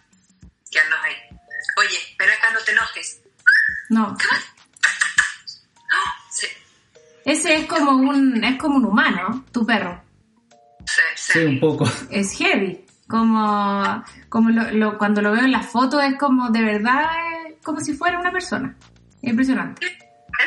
quedarnos 0.71 0.99
ahí. 1.03 1.15
Oye, 1.77 2.15
ven 2.17 2.29
acá, 2.31 2.49
no 2.51 2.59
te 2.61 2.71
enojes. 2.71 3.21
No. 3.89 4.17
¡Ah! 5.91 6.25
Sí, 6.31 6.47
Ese 7.25 7.55
es 7.55 7.65
como 7.67 7.91
un, 7.91 8.43
es 8.43 8.57
como 8.59 8.77
un 8.77 8.85
humano, 8.85 9.45
tu 9.51 9.65
perro. 9.65 10.03
sí, 10.85 11.01
sí. 11.15 11.33
Sí, 11.33 11.39
un 11.45 11.59
poco. 11.59 11.85
Es 12.09 12.35
heavy. 12.37 12.86
Como, 13.07 14.03
como 14.29 14.49
lo, 14.49 14.71
lo- 14.71 14.97
cuando 14.97 15.21
lo 15.21 15.31
veo 15.31 15.43
en 15.45 15.51
las 15.51 15.65
fotos 15.67 16.03
es 16.03 16.17
como 16.17 16.49
de 16.49 16.61
verdad, 16.61 17.03
eh, 17.47 17.57
como 17.63 17.79
si 17.79 17.93
fuera 17.93 18.19
una 18.19 18.31
persona. 18.31 18.75
Impresionante. 19.21 19.85
Él 19.85 19.97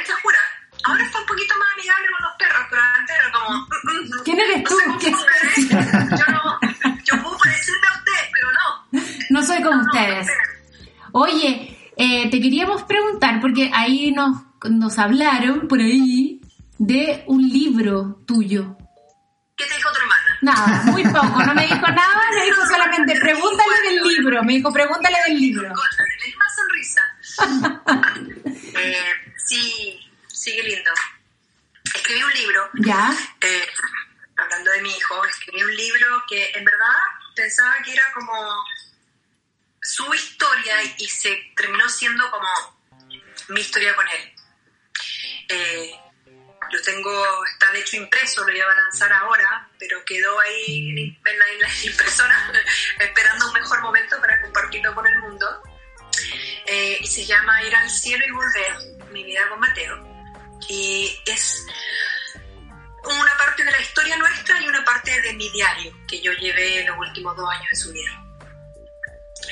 te 0.07 0.13
jura. 0.23 0.39
Ahora 0.85 1.05
está 1.05 1.19
un 1.21 1.27
poquito 1.27 1.55
más 1.59 1.69
amigable 1.75 2.07
con 2.13 2.23
los 2.23 2.37
perros, 2.39 2.67
pero 2.71 2.83
antes 2.99 3.17
era 3.17 3.33
como... 3.33 3.59
mm, 3.59 4.21
mm, 4.21 4.25
¿Quién 4.25 4.39
eres 4.41 4.59
no 4.59 4.69
tú? 4.69 4.75
sé 4.77 4.85
cómo 4.87 4.99
¿Qué- 4.99 5.15
ustedes. 5.15 5.69
Yo 6.11 6.33
no... 6.33 6.61
Yo 7.05 7.23
puedo 7.23 7.39
parecerme 7.39 7.87
a 7.87 7.99
usted, 7.99 8.31
pero 8.33 8.49
no. 8.53 9.01
No 9.31 9.43
soy 9.43 9.63
como 9.63 9.77
No, 9.77 9.83
ustedes. 9.83 10.27
no. 10.27 11.21
Oye, 11.21 11.77
eh, 11.97 12.31
te 12.31 12.41
queríamos 12.41 12.83
preguntar, 12.85 13.41
porque 13.41 13.71
ahí 13.75 14.13
nos, 14.13 14.43
nos 14.71 14.99
hablaron 14.99 15.67
por 15.69 15.81
ahí 15.81 16.41
de 16.79 17.25
un 17.27 17.43
libro 17.49 18.21
tuyo. 18.27 18.77
Nada, 20.43 20.83
muy 20.85 21.03
poco, 21.05 21.45
no 21.45 21.55
me 21.55 21.63
dijo 21.67 21.87
nada, 21.89 22.31
me 22.35 22.45
dijo 22.45 22.67
solamente 22.67 23.21
pregúntale 23.21 23.81
del 23.83 24.03
libro, 24.03 24.43
me 24.43 24.53
dijo 24.55 24.73
pregúntale 24.73 25.19
del 25.29 25.39
libro. 25.39 25.69
Con 25.75 25.89
la 25.99 26.05
misma 26.27 26.45
sonrisa. 26.57 27.03
eh, 28.79 29.15
sí, 29.37 30.01
qué 30.45 30.63
lindo. 30.63 30.91
Escribí 31.95 32.23
un 32.23 32.33
libro, 32.33 32.71
¿Ya? 32.75 33.11
eh, 33.41 33.67
hablando 34.37 34.71
de 34.71 34.83
mi 34.83 34.97
hijo, 34.97 35.25
escribí 35.25 35.63
un 35.63 35.77
libro 35.77 36.23
que 36.29 36.51
en 36.55 36.65
verdad 36.65 36.97
pensaba 37.35 37.75
que 37.85 37.93
era 37.93 38.05
como 38.15 38.33
su 39.83 40.15
historia 40.15 40.77
y 40.99 41.09
se 41.09 41.53
terminó 41.57 41.89
siendo 41.89 42.31
como 42.31 42.49
mi 43.49 43.61
historia 43.61 43.95
con 43.95 44.07
él. 44.09 44.35
Eh, 45.49 45.91
lo 46.71 46.83
tengo, 46.83 47.45
está 47.47 47.73
de 47.73 47.81
hecho 47.81 47.97
impreso, 47.97 48.45
lo 48.45 48.55
iba 48.55 48.71
a 48.71 48.77
lanzar 48.77 49.13
ahora, 49.13 49.69
pero 49.79 50.05
quedó 50.05 50.39
ahí 50.41 50.91
en 50.91 51.39
la, 51.39 51.45
en 51.53 51.61
la 51.61 51.69
impresora 51.85 52.53
esperando 52.99 53.47
un 53.47 53.53
mejor 53.53 53.81
momento 53.83 54.21
para 54.21 54.41
compartirlo 54.43 54.95
con 54.95 55.07
el 55.07 55.19
mundo. 55.21 55.63
Eh, 56.67 56.99
y 57.01 57.07
se 57.07 57.25
llama 57.25 57.63
Ir 57.65 57.75
al 57.75 57.91
cielo 57.91 58.25
y 58.27 58.31
volver, 58.31 59.09
mi 59.13 59.25
vida 59.25 59.49
con 59.49 59.61
Mateo. 59.61 59.97
Y 60.69 61.19
es 61.27 61.67
una 63.05 63.37
parte 63.39 63.65
de 63.65 63.71
la 63.71 63.81
historia 63.81 64.17
nuestra 64.17 64.61
y 64.61 64.69
una 64.69 64.85
parte 64.85 65.21
de 65.23 65.33
mi 65.33 65.51
diario 65.51 65.93
que 66.07 66.21
yo 66.21 66.33
llevé 66.33 66.85
los 66.85 66.99
últimos 66.99 67.37
dos 67.37 67.51
años 67.51 67.67
de 67.71 67.77
su 67.77 67.93
vida. 67.93 68.25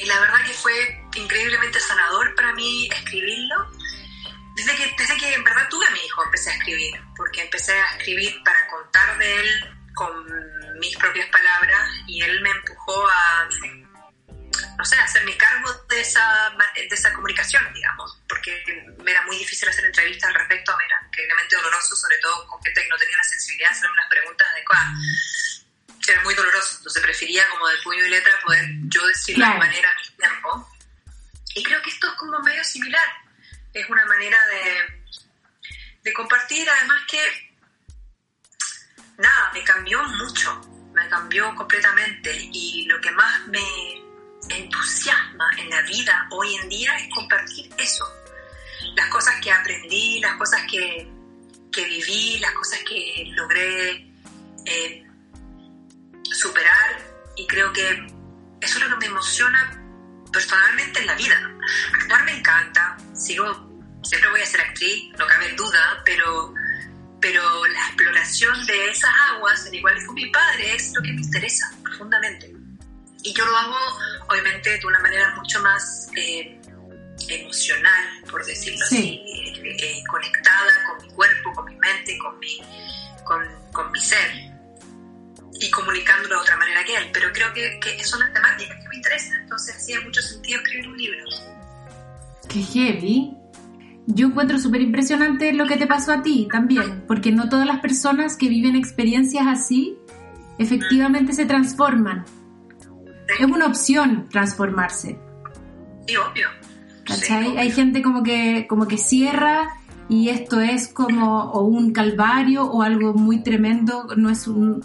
Y 0.01 0.05
la 0.05 0.21
verdad 0.21 0.45
que 0.47 0.53
fue 0.53 1.01
increíblemente 1.15 1.81
sanador 1.81 2.35
para 2.35 2.53
mí 2.53 2.89
escribirlo. 2.93 3.71
Desde 4.59 4.75
que, 4.75 4.93
desde 4.99 5.17
que 5.17 5.33
en 5.35 5.45
verdad 5.45 5.69
tuve 5.69 5.87
a 5.87 5.91
mi 5.91 6.01
hijo 6.05 6.25
empecé 6.25 6.51
a 6.51 6.55
escribir, 6.55 7.01
porque 7.17 7.43
empecé 7.43 7.81
a 7.81 7.97
escribir 7.97 8.43
para 8.43 8.67
contar 8.67 9.17
de 9.17 9.41
él 9.41 9.49
con 9.95 10.11
mis 10.81 10.97
propias 10.97 11.29
palabras 11.31 11.89
y 12.09 12.23
él 12.23 12.41
me 12.41 12.51
empujó 12.51 13.09
a, 13.09 13.49
no 14.77 14.85
sé, 14.85 14.97
a 14.97 15.05
hacerme 15.05 15.37
cargo 15.37 15.73
de 15.89 16.01
esa, 16.01 16.53
de 16.75 16.89
esa 16.91 17.13
comunicación, 17.13 17.73
digamos, 17.73 18.21
porque 18.29 18.65
me 19.05 19.13
era 19.13 19.23
muy 19.27 19.39
difícil 19.39 19.69
hacer 19.69 19.85
entrevistas 19.85 20.29
al 20.29 20.35
respecto, 20.35 20.77
era 20.85 21.07
increíblemente 21.07 21.55
doloroso, 21.55 21.95
sobre 21.95 22.19
todo 22.19 22.45
con 22.49 22.61
gente 22.61 22.83
que 22.83 22.89
no 22.89 22.97
tenía 22.97 23.17
la 23.17 23.23
sensibilidad 23.23 23.71
de 23.71 23.77
hacerme 23.77 23.97
las 23.97 24.09
preguntas 24.09 24.47
adecuadas. 24.53 25.65
Era 26.09 26.23
muy 26.23 26.35
doloroso, 26.35 26.79
entonces 26.79 27.03
prefería 27.03 27.49
como 27.51 27.69
de 27.69 27.77
puño 27.85 28.05
y 28.05 28.09
letra 28.09 28.33
poder 28.45 28.65
yo 28.89 29.07
decirlo 29.07 29.45
Claro. 29.45 29.61
de 29.61 29.67
manera 29.67 29.89
a 29.91 29.95
mi 29.95 30.17
tiempo. 30.17 30.71
Y 31.55 31.63
creo 31.63 31.81
que 31.83 31.91
esto 31.91 32.09
es 32.09 32.15
como 32.15 32.41
medio 32.41 32.65
similar. 32.65 33.09
Es 33.73 33.89
una 33.89 34.05
manera 34.07 34.39
de, 34.47 35.11
de 36.03 36.13
compartir, 36.13 36.69
además 36.69 37.03
que, 37.09 37.21
nada, 39.19 39.51
me 39.53 39.63
cambió 39.63 40.03
mucho, 40.03 40.61
me 40.95 41.09
cambió 41.09 41.55
completamente. 41.55 42.31
Y 42.53 42.87
lo 42.87 43.01
que 43.01 43.11
más 43.13 43.47
me 43.49 43.61
entusiasma 44.49 45.51
en 45.59 45.71
la 45.71 45.83
vida 45.83 46.29
hoy 46.31 46.55
en 46.57 46.69
día 46.69 46.97
es 46.97 47.15
compartir 47.15 47.71
eso. 47.77 48.05
Las 48.97 49.09
cosas 49.09 49.41
que 49.43 49.51
aprendí, 49.51 50.21
las 50.21 50.37
cosas 50.37 50.63
que, 50.71 51.09
que 51.73 51.85
viví, 51.85 52.39
las 52.39 52.53
cosas 52.53 52.81
que 52.89 53.25
logré 53.35 54.11
eh, 54.65 55.07
superar. 56.23 56.99
Y 57.37 57.47
creo 57.47 57.73
que 57.73 57.89
eso 58.61 58.79
es 58.79 58.85
lo 58.85 58.91
que 58.91 59.07
me 59.07 59.07
emociona 59.07 59.88
personalmente 60.33 61.01
en 61.01 61.07
la 61.07 61.15
vida. 61.15 61.51
Actuar 62.01 62.25
me 62.25 62.39
encanta, 62.39 62.97
sigo, 63.15 63.45
siempre 64.03 64.31
voy 64.31 64.41
a 64.41 64.47
ser 64.47 64.61
actriz, 64.61 65.11
no 65.19 65.27
cabe 65.27 65.53
duda, 65.53 66.03
pero, 66.05 66.55
pero 67.21 67.67
la 67.67 67.87
exploración 67.87 68.67
de 68.67 68.91
esas 68.91 69.11
aguas, 69.33 69.67
al 69.67 69.75
igual 69.75 69.97
que 69.99 70.07
con 70.07 70.15
mi 70.15 70.31
padre, 70.31 70.75
es 70.75 70.93
lo 70.95 71.03
que 71.03 71.13
me 71.13 71.21
interesa 71.21 71.73
profundamente. 71.83 72.53
Y 73.23 73.35
yo 73.35 73.45
lo 73.45 73.57
hago, 73.57 73.77
obviamente, 74.29 74.79
de 74.79 74.87
una 74.87 75.01
manera 75.01 75.35
mucho 75.35 75.61
más 75.61 76.09
eh, 76.17 76.61
emocional, 77.29 78.23
por 78.31 78.45
decirlo 78.45 78.85
Sí. 78.87 78.97
así, 78.97 79.61
eh, 79.67 79.77
eh, 79.81 80.05
conectada 80.09 80.73
con 80.87 81.07
mi 81.07 81.13
cuerpo, 81.15 81.53
con 81.53 81.65
mi 81.67 81.77
mente, 81.77 82.17
con 82.19 82.39
mi, 82.39 82.59
con, 83.25 83.45
con 83.73 83.91
mi 83.91 84.01
ser 84.01 84.58
y 85.61 85.71
comunicándolo 85.71 86.37
de 86.37 86.41
otra 86.41 86.57
manera 86.57 86.85
que 86.85 86.95
él, 86.97 87.11
pero 87.13 87.33
creo 87.33 87.53
que, 87.53 87.81
que 87.81 88.05
son 88.05 88.21
las 88.21 88.33
temáticas 88.33 88.77
que 88.83 88.89
me 88.89 88.97
interesan, 88.97 89.43
entonces 89.43 89.77
hacía 89.77 90.01
mucho 90.01 90.21
sentido 90.21 90.61
escribir 90.61 90.89
un 90.89 90.97
libro. 90.97 91.25
Qué 92.49 92.63
heavy. 92.63 93.35
Yo 94.07 94.29
encuentro 94.29 94.59
súper 94.59 94.81
impresionante 94.81 95.53
lo 95.53 95.67
que 95.67 95.77
te 95.77 95.87
pasó 95.87 96.13
a 96.13 96.23
ti 96.23 96.49
también, 96.51 97.05
porque 97.07 97.31
no 97.31 97.49
todas 97.49 97.67
las 97.67 97.81
personas 97.81 98.37
que 98.37 98.49
viven 98.49 98.75
experiencias 98.75 99.47
así 99.47 99.99
efectivamente 100.59 101.33
se 101.35 101.45
transforman. 101.45 102.25
Es 103.39 103.47
una 103.47 103.67
opción 103.67 104.29
transformarse, 104.31 105.19
Sí, 106.07 106.17
obvio. 106.17 106.49
¿cachai? 107.05 107.43
Sí, 107.45 107.49
obvio. 107.51 107.61
Hay 107.61 107.71
gente 107.71 108.01
como 108.03 108.23
que, 108.23 108.67
como 108.67 108.89
que 108.89 108.97
cierra 108.97 109.69
y 110.09 110.31
esto 110.31 110.61
es 110.61 110.89
como 110.89 111.51
o 111.51 111.65
un 111.65 111.93
calvario 111.93 112.65
o 112.65 112.83
algo 112.83 113.13
muy 113.13 113.43
tremendo, 113.43 114.07
no 114.17 114.31
es 114.31 114.49
un... 114.49 114.83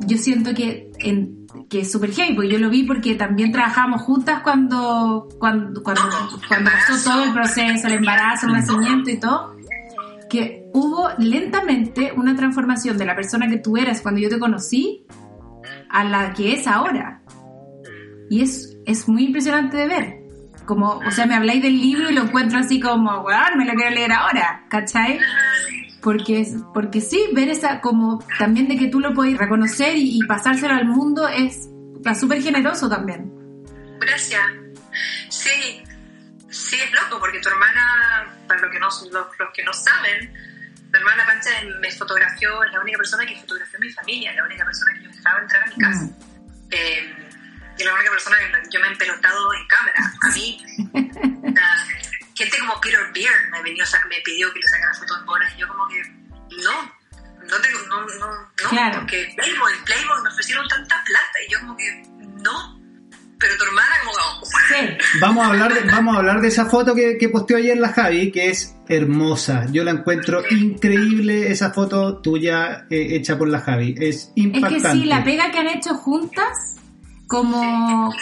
Yo 0.00 0.18
siento 0.18 0.54
que, 0.54 0.90
en- 0.98 1.46
que 1.70 1.80
es 1.80 1.90
súper 1.90 2.12
heavy, 2.12 2.34
porque 2.34 2.50
yo 2.50 2.58
lo 2.58 2.68
vi 2.70 2.82
porque 2.84 3.14
también 3.14 3.50
trabajamos 3.52 4.02
juntas 4.02 4.40
cuando, 4.42 5.28
cuando, 5.38 5.82
cuando, 5.82 6.02
cuando 6.48 6.70
pasó 6.70 7.10
todo 7.10 7.24
el 7.24 7.32
proceso, 7.32 7.86
el 7.88 7.94
embarazo, 7.94 8.46
el 8.46 8.52
nacimiento 8.52 9.10
y 9.10 9.18
todo, 9.18 9.56
que 10.28 10.68
hubo 10.74 11.08
lentamente 11.18 12.12
una 12.16 12.36
transformación 12.36 12.98
de 12.98 13.06
la 13.06 13.14
persona 13.16 13.48
que 13.48 13.58
tú 13.58 13.76
eras 13.76 14.00
cuando 14.02 14.20
yo 14.20 14.28
te 14.28 14.38
conocí 14.38 15.06
a 15.88 16.04
la 16.04 16.32
que 16.34 16.52
es 16.54 16.66
ahora. 16.66 17.22
Y 18.28 18.42
es, 18.42 18.76
es 18.86 19.08
muy 19.08 19.24
impresionante 19.24 19.76
de 19.76 19.86
ver. 19.86 20.16
Como, 20.66 20.94
o 20.98 21.10
sea, 21.12 21.26
me 21.26 21.34
habláis 21.36 21.62
del 21.62 21.80
libro 21.80 22.10
y 22.10 22.12
lo 22.14 22.22
encuentro 22.24 22.58
así 22.58 22.80
como, 22.80 23.20
weón, 23.22 23.56
me 23.56 23.64
lo 23.64 23.72
quiero 23.74 23.90
leer 23.94 24.12
ahora, 24.12 24.64
¿cachai? 24.68 25.18
Porque, 26.06 26.46
porque 26.72 27.00
sí, 27.00 27.30
ver 27.32 27.48
esa, 27.48 27.80
como 27.80 28.24
también 28.38 28.68
de 28.68 28.76
que 28.76 28.86
tú 28.86 29.00
lo 29.00 29.12
puedes 29.12 29.36
reconocer 29.36 29.96
y, 29.96 30.18
y 30.18 30.26
pasárselo 30.28 30.74
al 30.74 30.84
mundo 30.84 31.26
es 31.26 31.68
súper 32.16 32.40
generoso 32.40 32.88
también. 32.88 33.28
Gracias. 33.98 34.40
Sí, 35.30 35.82
sí 36.48 36.76
es 36.76 36.92
loco 36.92 37.18
porque 37.18 37.40
tu 37.40 37.48
hermana, 37.48 38.24
para 38.46 38.60
los 38.60 38.70
que 38.70 38.78
no, 38.78 38.86
los, 38.86 39.10
los 39.36 39.52
que 39.52 39.64
no 39.64 39.72
saben, 39.72 40.32
mi 40.92 40.96
hermana 40.96 41.26
Pancha 41.26 41.50
me 41.80 41.90
fotografió, 41.90 42.62
es 42.62 42.72
la 42.72 42.82
única 42.82 42.98
persona 42.98 43.26
que 43.26 43.40
fotografió 43.40 43.76
a 43.76 43.80
mi 43.80 43.90
familia, 43.90 44.32
la 44.34 44.44
única 44.44 44.64
persona 44.64 44.92
que 44.94 45.02
yo 45.02 45.10
dejaba 45.10 45.40
entrar 45.40 45.62
a 45.64 45.66
mi 45.66 45.74
casa. 45.74 46.04
Mm. 46.04 46.14
Eh, 46.70 47.14
y 47.78 47.82
la 47.82 47.94
única 47.94 48.10
persona 48.12 48.36
que 48.38 48.70
yo 48.70 48.78
me 48.78 48.86
he 48.86 48.90
empelotado 48.92 49.54
en 49.54 49.66
cámara. 49.66 50.12
A 50.22 50.30
mí, 50.30 50.64
gente 52.36 52.58
como 52.58 52.80
Peter 52.80 53.00
Beard 53.14 53.50
me, 53.50 53.62
venió, 53.62 53.82
a 53.84 53.86
sa- 53.86 54.04
me 54.08 54.20
pidió 54.24 54.52
que 54.52 54.60
le 54.60 54.68
sacara 54.68 54.94
fotos 54.94 55.18
en 55.20 55.26
bolas 55.26 55.52
y 55.56 55.60
yo 55.60 55.68
como 55.68 55.88
que, 55.88 56.02
no, 56.62 56.82
no, 57.48 57.56
tengo, 57.60 57.78
no, 57.88 58.00
no, 58.02 58.26
no, 58.30 58.68
Claro. 58.70 58.98
porque 59.00 59.32
Playboy, 59.36 59.72
Playboy 59.84 60.22
me 60.22 60.28
ofrecieron 60.30 60.66
tanta 60.68 61.02
plata 61.04 61.38
y 61.48 61.52
yo 61.52 61.60
como 61.60 61.76
que, 61.76 62.02
no. 62.42 62.76
Pero 63.38 63.54
tu 63.58 63.64
hermana 63.64 63.94
como, 64.02 64.46
Sí, 64.68 64.96
Vamos 65.20 65.44
a 65.44 65.48
hablar 65.50 65.74
de, 65.74 65.80
vamos 65.90 66.14
a 66.16 66.18
hablar 66.20 66.40
de 66.40 66.48
esa 66.48 66.64
foto 66.66 66.94
que, 66.94 67.18
que 67.18 67.28
posteó 67.28 67.58
ayer 67.58 67.76
la 67.76 67.90
Javi, 67.92 68.32
que 68.32 68.48
es 68.48 68.74
hermosa. 68.88 69.66
Yo 69.70 69.84
la 69.84 69.90
encuentro 69.90 70.42
increíble 70.50 71.50
esa 71.52 71.70
foto 71.72 72.18
tuya 72.22 72.86
eh, 72.90 73.08
hecha 73.10 73.36
por 73.36 73.48
la 73.48 73.60
Javi. 73.60 73.94
Es 73.98 74.16
es 74.16 74.32
impactante. 74.36 74.82
que 74.82 74.90
sí, 74.92 75.04
la 75.04 75.22
pega 75.22 75.50
que 75.50 75.58
han 75.58 75.66
hecho 75.68 75.94
juntas 75.94 76.76
como 77.26 78.12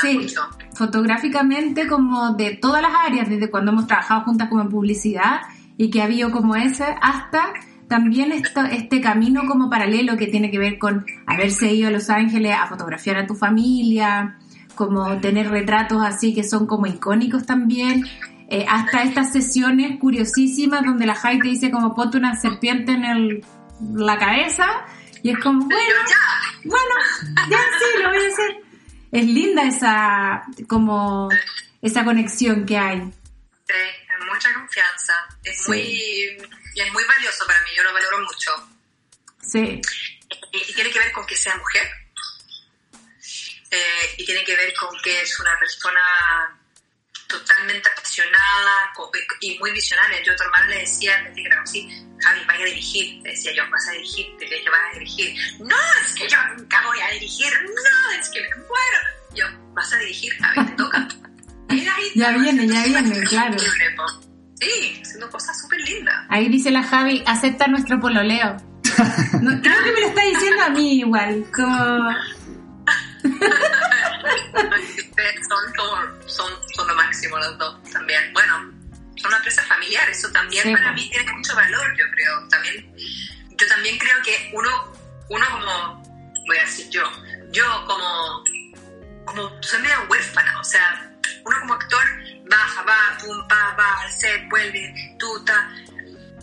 Sí, 0.00 0.18
mucho. 0.18 0.42
fotográficamente 0.74 1.86
como 1.86 2.32
de 2.34 2.56
todas 2.56 2.82
las 2.82 2.92
áreas, 3.06 3.28
desde 3.28 3.50
cuando 3.50 3.72
hemos 3.72 3.86
trabajado 3.86 4.22
juntas 4.22 4.48
como 4.48 4.62
en 4.62 4.68
publicidad 4.68 5.40
y 5.76 5.90
que 5.90 6.02
ha 6.02 6.04
habido 6.04 6.30
como 6.30 6.56
ese, 6.56 6.84
hasta 7.00 7.52
también 7.88 8.32
esto, 8.32 8.62
este 8.64 9.00
camino 9.00 9.42
como 9.46 9.70
paralelo 9.70 10.16
que 10.16 10.26
tiene 10.26 10.50
que 10.50 10.58
ver 10.58 10.78
con 10.78 11.06
haberse 11.26 11.72
ido 11.72 11.88
a 11.88 11.90
Los 11.90 12.10
Ángeles 12.10 12.54
a 12.60 12.66
fotografiar 12.66 13.16
a 13.16 13.26
tu 13.26 13.34
familia, 13.34 14.36
como 14.74 15.18
tener 15.20 15.50
retratos 15.50 16.02
así 16.04 16.34
que 16.34 16.44
son 16.44 16.66
como 16.66 16.86
icónicos 16.86 17.46
también, 17.46 18.04
eh, 18.50 18.64
hasta 18.68 19.02
estas 19.02 19.32
sesiones 19.32 19.98
curiosísimas 19.98 20.84
donde 20.84 21.06
la 21.06 21.14
Jai 21.14 21.38
te 21.38 21.48
dice 21.48 21.70
como 21.70 21.94
ponte 21.94 22.18
una 22.18 22.34
serpiente 22.36 22.92
en 22.92 23.04
el, 23.04 23.44
la 23.94 24.18
cabeza 24.18 24.66
y 25.22 25.30
es 25.30 25.38
como, 25.38 25.60
bueno, 25.60 25.78
ya, 26.08 26.16
bueno, 26.68 26.94
ya 27.50 27.58
sí, 27.78 28.02
lo 28.02 28.08
voy 28.10 28.24
a 28.24 28.28
hacer. 28.28 28.56
Es 29.10 29.24
linda 29.24 29.62
esa, 29.64 30.42
como, 30.68 31.28
esa 31.82 32.04
conexión 32.04 32.66
que 32.66 32.76
hay. 32.78 32.98
sí, 33.00 33.74
es 33.74 34.26
mucha 34.32 34.52
confianza. 34.54 35.14
Es 35.44 35.62
Sí. 35.64 35.68
muy, 35.70 35.78
y 36.74 36.80
es 36.80 36.92
muy 36.92 37.04
valioso 37.04 37.46
para 37.46 37.60
mí, 37.62 37.70
yo 37.76 37.82
lo 37.82 37.92
valoro 37.92 38.18
mucho. 38.20 38.68
Sí, 39.42 39.80
Y, 40.52 40.58
y 40.70 40.74
tiene 40.74 40.90
que 40.90 40.98
ver 40.98 41.12
con 41.12 41.24
que 41.26 41.36
sea 41.36 41.56
mujer. 41.56 41.88
Eh, 43.70 44.14
y 44.18 44.24
tiene 44.24 44.44
que 44.44 44.56
ver 44.56 44.72
con 44.74 44.88
que 45.02 45.20
es 45.22 45.38
una 45.40 45.58
persona 45.58 46.00
totalmente 47.26 47.86
apasionada 47.90 48.90
co- 48.94 49.10
y 49.40 49.58
muy 49.58 49.70
visionaria. 49.72 50.22
Yo 50.22 50.32
a 50.32 50.36
tu 50.36 50.42
hermana 50.44 50.66
le 50.68 50.78
decía, 50.80 51.18
desde 51.24 51.42
que 51.42 51.48
la 51.50 51.56
conocí, 51.56 51.88
Javi, 52.20 52.44
vaya 52.46 52.62
a 52.62 52.66
dirigir. 52.66 53.22
Le 53.22 53.30
decía 53.30 53.52
yo, 53.52 53.68
vas 53.70 53.86
a 53.88 53.92
dirigir, 53.92 54.36
te 54.38 54.44
dije 54.46 54.70
vas 54.70 54.80
a 54.90 54.98
dirigir. 54.98 55.36
No, 55.60 55.76
dirigir. 57.50 57.74
No, 57.74 58.20
es 58.20 58.28
que 58.30 58.40
me 58.42 58.48
muero. 58.56 58.98
Yo, 59.34 59.72
vas 59.74 59.92
a 59.92 59.96
dirigir, 59.98 60.32
Javi, 60.40 60.66
te 60.70 60.72
toca. 60.76 61.08
Ya 62.14 62.30
viene, 62.32 62.66
ya 62.66 62.82
viene, 62.84 63.20
claro. 63.24 63.56
po. 63.96 64.06
Sí, 64.60 65.00
haciendo 65.02 65.30
cosas 65.30 65.60
súper 65.60 65.78
lindas. 65.82 66.14
ahí 66.30 66.48
dice 66.48 66.70
la 66.70 66.82
Javi, 66.82 67.22
acepta 67.26 67.66
nuestro 67.68 68.00
pololeo. 68.00 68.56
No, 69.42 69.60
creo 69.62 69.84
que 69.84 69.92
me 69.92 70.00
lo 70.00 70.06
está 70.08 70.22
diciendo 70.24 70.62
a 70.64 70.70
mí 70.70 70.98
igual, 71.00 71.44
como... 71.54 72.10
son, 75.48 75.72
como- 75.76 76.28
son, 76.28 76.50
son 76.74 76.88
lo 76.88 76.94
máximo 76.94 77.36
los 77.38 77.58
dos 77.58 77.82
también. 77.92 78.32
Bueno, 78.32 78.54
son 79.16 79.26
una 79.28 79.36
empresa 79.36 79.62
familiar, 79.64 80.08
eso 80.08 80.30
también 80.30 80.62
Sí, 80.64 80.72
para 80.72 80.92
mí 80.92 81.08
tiene 81.10 81.32
mucho 81.32 81.54
valor, 81.54 81.96
yo 81.96 82.04
creo. 82.12 82.48
También, 82.48 82.94
yo 83.50 83.66
también 83.68 83.98
creo 83.98 84.16
que 84.24 84.50
uno, 84.54 84.68
uno 85.28 85.46
como, 85.52 86.02
voy 86.46 86.56
a 86.58 86.62
decir 86.62 86.88
yo, 86.90 87.02
yo 87.52 87.64
como, 87.86 88.44
como 89.24 89.62
soy 89.62 89.80
medio 89.82 89.96
huérfana, 90.08 90.60
o 90.60 90.64
sea, 90.64 91.10
uno 91.44 91.56
como 91.60 91.74
actor 91.74 92.04
baja, 92.48 92.82
va, 92.82 93.18
pum, 93.20 93.48
pa, 93.48 93.74
va 93.78 94.00
al 94.02 94.10
set, 94.12 94.48
vuelve, 94.50 94.94
tuta. 95.18 95.70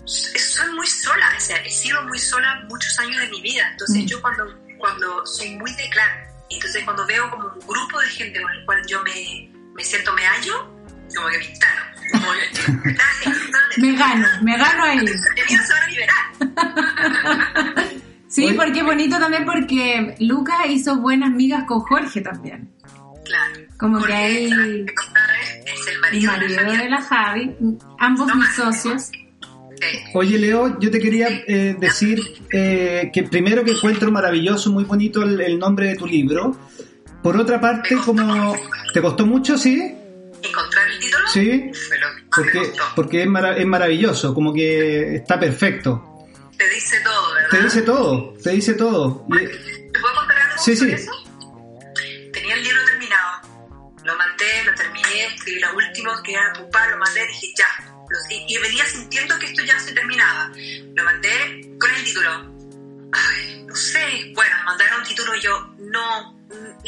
Soy 0.06 0.72
muy 0.74 0.86
sola, 0.88 1.34
o 1.36 1.40
sea, 1.40 1.58
he 1.58 1.72
sido 1.72 2.02
muy 2.04 2.20
sola 2.20 2.64
muchos 2.70 3.00
años 3.00 3.20
de 3.22 3.28
mi 3.30 3.42
vida. 3.42 3.68
Entonces 3.72 4.04
Mm. 4.04 4.08
yo 4.08 4.22
cuando, 4.22 4.46
cuando 4.78 5.26
soy 5.26 5.56
muy 5.56 5.74
de 5.74 5.90
clan, 5.90 6.10
entonces 6.50 6.84
cuando 6.84 7.06
veo 7.08 7.30
como 7.32 7.48
un 7.48 7.68
grupo 7.68 8.00
de 8.00 8.08
gente 8.10 8.42
con 8.42 8.54
el 8.54 8.66
cual 8.66 8.86
yo 8.88 9.02
me, 9.04 9.50
me 9.74 9.84
siento 9.84 10.14
me 10.14 10.26
hallo, 10.26 10.72
como 11.16 11.28
que 11.30 11.38
me 11.40 11.46
instalo. 11.46 11.82
Como 12.12 12.32
que. 12.34 12.50
Me 13.78 13.94
gano, 13.98 14.28
me 14.42 14.58
gano 14.58 14.84
ahí. 14.86 15.00
Mi 15.00 15.06
vida 15.06 15.64
se 15.66 15.74
va 15.74 15.80
a 15.82 15.88
liberar. 15.88 16.26
Sí, 18.36 18.46
Oye. 18.48 18.56
porque 18.56 18.80
es 18.80 18.86
bonito 18.86 19.18
también 19.18 19.46
porque 19.46 20.16
Lucas 20.20 20.58
hizo 20.68 20.98
buenas 20.98 21.32
migas 21.32 21.64
con 21.66 21.80
Jorge 21.80 22.20
también. 22.20 22.70
Claro. 23.24 23.56
Como 23.80 24.04
que 24.04 24.12
ahí- 24.14 24.50
¿sabes 24.50 24.84
qué 24.88 24.94
cosa 24.94 25.20
es? 25.42 25.66
Es 25.66 25.88
el 25.88 25.94
El 25.94 26.00
marido, 26.02 26.32
de 26.34 26.38
la 26.38 26.48
de 26.48 26.56
familia. 26.56 26.90
la 26.90 27.02
Javi, 27.02 27.56
ambos 28.00 28.28
No 28.28 28.36
mis 28.36 28.44
más. 28.46 28.56
socios. 28.56 29.04
Sí. 29.04 29.20
Oye, 30.14 30.38
Leo, 30.38 30.78
yo 30.80 30.92
te 30.92 31.00
quería 31.00 31.28
eh, 31.48 31.76
decir 31.80 32.22
eh, 32.52 33.10
que 33.14 33.24
primero 33.24 33.64
que 33.64 33.72
encuentro 33.72 34.12
maravilloso, 34.12 34.70
muy 34.72 34.84
bonito 34.84 35.24
el, 35.24 35.40
el 35.40 35.58
nombre 35.58 35.88
de 35.88 35.96
tu 35.96 36.06
libro. 36.06 36.58
Por 37.24 37.38
otra 37.38 37.60
parte, 37.62 37.96
como... 38.04 38.56
¿Te 38.94 39.02
costó 39.02 39.26
mucho, 39.26 39.58
sí? 39.58 39.76
¿Encontrar 40.44 40.88
el 40.90 41.00
título? 41.00 41.28
Sí, 41.34 41.72
porque, 42.36 42.62
porque 42.96 43.22
es, 43.24 43.28
mara- 43.28 43.58
es 43.58 43.66
maravilloso, 43.66 44.34
como 44.34 44.54
que 44.54 45.16
está 45.16 45.40
perfecto. 45.40 46.26
Te 46.58 46.70
dice 46.70 46.98
todo. 47.04 47.25
Te 47.50 47.62
dice 47.62 47.82
todo, 47.82 48.34
te 48.44 48.50
dice 48.52 48.74
todo. 48.74 49.26
¿Te 49.30 50.00
puedo 50.00 50.16
contar 50.16 50.38
algo 50.38 50.64
Sí, 50.64 50.76
sobre 50.76 50.98
sí. 50.98 51.04
eso? 51.04 51.12
Tenía 52.34 52.56
el 52.56 52.64
libro 52.64 52.86
terminado. 52.86 53.42
Lo 54.04 54.16
mandé, 54.18 54.64
lo 54.66 54.76
terminé, 54.76 55.26
escribí 55.34 55.60
lo 55.60 55.76
último, 55.76 56.12
que 56.24 56.34
era 56.34 56.54
pupá, 56.54 56.88
lo 56.90 56.98
mandé, 56.98 57.26
dije 57.28 57.48
ya. 57.58 57.68
Y, 58.30 58.58
venía 58.60 58.86
sintiendo 58.86 59.38
que 59.40 59.48
esto 59.48 59.64
ya 59.64 59.80
se 59.80 59.94
terminaba. 59.94 60.52
Lo 60.96 61.04
mandé 61.04 61.76
con 61.80 61.90
el 61.94 62.04
título. 62.04 62.32
Ay, 63.12 63.64
no 63.64 63.76
sé. 63.76 64.32
Bueno, 64.36 64.56
mandaron 64.66 65.02
un 65.02 65.08
título 65.08 65.36
y 65.36 65.42
yo, 65.42 65.74
no, 65.80 66.34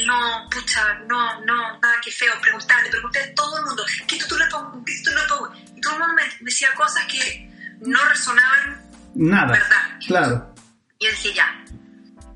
no, 0.06 0.48
pucha, 0.50 0.94
no, 1.08 1.44
no, 1.44 1.78
nada, 1.80 2.00
qué 2.04 2.12
feo. 2.12 2.32
Preguntar, 2.40 2.82
le 2.84 2.90
pregunté 2.90 3.18
a 3.20 3.34
todo 3.34 3.58
el 3.58 3.64
mundo, 3.64 3.84
¿qué 4.06 4.16
título 4.16 4.44
le 4.44 4.50
pongo? 4.50 4.84
¿Qué 4.84 4.92
título 4.92 5.20
le 5.20 5.28
pongo? 5.28 5.52
Y 5.76 5.80
todo 5.80 5.94
el 5.94 5.98
mundo 5.98 6.14
me 6.14 6.44
decía 6.44 6.68
cosas 6.76 7.04
que 7.06 7.50
no 7.80 8.04
resonaban 8.04 8.87
nada, 9.14 9.52
verdad. 9.52 9.98
claro. 10.06 10.54
Y 10.98 11.04
yo 11.04 11.10
dije, 11.10 11.34
ya, 11.34 11.64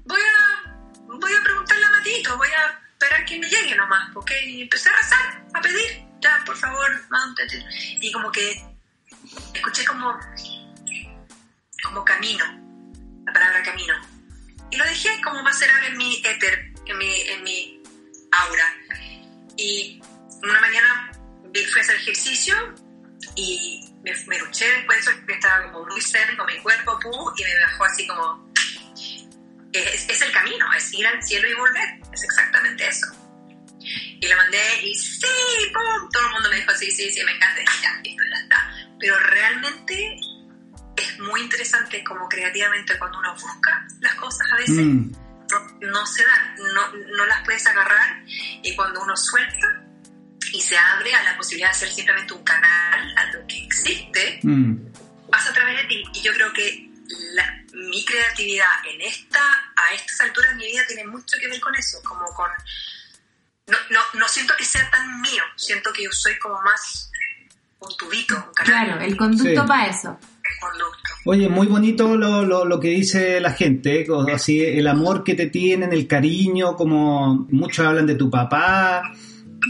voy 0.05 0.21
a, 0.21 0.77
voy 1.07 1.33
a 1.33 1.43
preguntarle 1.43 1.85
a 1.85 1.91
Matito, 1.91 2.37
voy 2.37 2.49
a 2.49 2.81
esperar 2.93 3.25
que 3.25 3.39
me 3.39 3.49
llegue 3.49 3.75
nomás. 3.77 4.11
Y 4.45 4.63
empecé 4.63 4.89
a 4.89 4.97
rezar, 4.97 5.45
a 5.55 5.61
pedir, 5.61 6.05
ya, 6.21 6.43
por 6.47 6.57
favor, 6.57 6.89
mándate. 7.11 7.65
Y 8.01 8.13
como 8.13 8.31
que 8.31 8.65
escuché 9.55 9.85
como, 9.85 10.19
como 11.83 12.05
camino, 12.05 12.45
la 13.27 13.33
palabra 13.33 13.63
camino. 13.63 13.95
Y 14.71 14.77
lo 14.77 14.85
dejé 14.85 15.21
como 15.23 15.43
macerar 15.43 15.85
en 15.85 15.97
mi 15.97 16.23
éter, 16.25 16.73
en 16.87 16.99
mi, 16.99 17.21
en 17.23 17.43
mi 17.43 17.83
aura. 18.31 18.75
Y 19.57 20.01
una 20.43 20.61
mañana 20.61 21.13
fui 21.53 21.81
a 21.81 21.83
hacer 21.83 21.97
ejercicio 21.97 22.55
y 23.37 23.82
me, 24.03 24.13
me 24.27 24.39
duché 24.39 24.67
después 24.67 25.09
que 25.27 25.33
estaba 25.33 25.71
como 25.71 25.87
muy 25.87 26.01
zen 26.01 26.37
con 26.37 26.47
mi 26.47 26.59
cuerpo, 26.59 26.99
pu, 27.01 27.33
y 27.37 27.45
me 27.45 27.61
bajó 27.65 27.85
así 27.85 28.07
como... 28.07 28.53
Es, 29.73 30.09
es 30.09 30.21
el 30.21 30.33
camino, 30.33 30.71
es 30.75 30.93
ir 30.93 31.07
al 31.07 31.23
cielo 31.23 31.49
y 31.49 31.55
volver, 31.55 31.89
es 32.13 32.25
exactamente 32.25 32.87
eso. 32.87 33.07
Y 33.81 34.27
le 34.27 34.37
mandé 34.37 34.59
y 34.83 34.95
sí, 34.95 35.27
pum, 35.73 36.09
todo 36.11 36.27
el 36.27 36.33
mundo 36.35 36.51
me 36.51 36.57
dijo 36.57 36.73
sí, 36.75 36.91
sí, 36.91 37.11
sí, 37.11 37.25
me 37.25 37.33
encanta, 37.33 37.63
y 37.63 37.83
ya, 37.83 38.01
listo, 38.03 38.23
ya 38.31 38.43
está. 38.43 38.75
Pero 39.01 39.19
realmente 39.19 40.17
es 40.97 41.19
muy 41.21 41.41
interesante 41.41 42.05
como 42.05 42.29
creativamente 42.29 42.99
cuando 42.99 43.19
uno 43.19 43.35
busca 43.35 43.87
las 44.01 44.15
cosas 44.17 44.47
a 44.53 44.57
veces 44.57 44.85
Mm, 44.85 45.13
no, 45.53 45.91
no 45.91 46.07
se 46.07 46.25
dan, 46.25 46.55
no, 46.75 46.93
no 47.17 47.27
las 47.27 47.45
puedes 47.45 47.67
agarrar 47.67 48.23
y 48.27 48.75
cuando 48.75 49.03
uno 49.03 49.17
suelta 49.17 49.82
y 50.53 50.61
se 50.61 50.77
abre 50.77 51.15
a 51.15 51.23
la 51.23 51.37
posibilidad 51.37 51.71
de 51.73 51.79
ser 51.79 51.89
simplemente 51.89 52.33
un 52.35 52.45
canal 52.45 53.17
a 53.19 53.25
lo 53.33 53.47
que 53.47 53.65
existe, 53.65 54.41
mm. 54.43 54.75
pasa 55.31 55.51
a 55.51 55.53
través 55.55 55.77
de 55.79 55.85
ti. 55.89 56.03
Y 56.15 56.23
yo 56.23 56.33
creo 56.35 56.53
que 56.53 56.91
la- 57.35 57.59
mi 57.75 58.05
creatividad 58.05 58.67
en 58.93 59.01
esta, 59.01 59.41
a 59.41 59.95
estas 59.95 60.21
alturas 60.21 60.51
de 60.53 60.57
mi 60.57 60.67
vida 60.67 60.83
tiene 60.87 61.07
mucho 61.07 61.37
que 61.41 61.49
ver 61.49 61.61
con 61.61 61.75
eso, 61.75 61.99
como 62.05 62.25
con... 62.35 62.51
No, 63.69 63.79
no, 63.91 64.01
no 64.19 64.29
siento 64.29 64.55
que 64.59 64.65
sea 64.65 64.89
tan 64.91 65.21
mío, 65.21 65.43
siento 65.57 65.93
que 65.93 66.05
yo 66.05 66.11
soy 66.13 66.39
como 66.39 66.61
más 66.63 67.11
un 67.79 67.97
tubito, 67.97 68.35
un 68.37 68.53
canal, 68.55 68.87
Claro, 68.87 69.01
el 69.01 69.17
conducto 69.17 69.63
Sí. 69.63 69.67
para 69.69 69.87
eso. 69.87 70.19
Oye, 71.25 71.49
muy 71.49 71.67
bonito 71.69 72.17
lo, 72.17 72.45
lo, 72.45 72.65
lo 72.65 72.81
que 72.81 72.89
dice 72.89 73.41
la 73.41 73.53
gente, 73.53 74.03
¿eh? 74.03 74.07
Así 74.35 74.61
el 74.65 74.87
amor 74.89 75.23
que 75.25 75.35
te 75.35 75.47
tienen, 75.47 75.93
el 75.93 76.07
cariño, 76.07 76.77
como 76.77 77.47
muchos 77.51 77.87
hablan 77.87 78.07
de 78.07 78.17
tu 78.17 78.29
papá, 78.31 79.03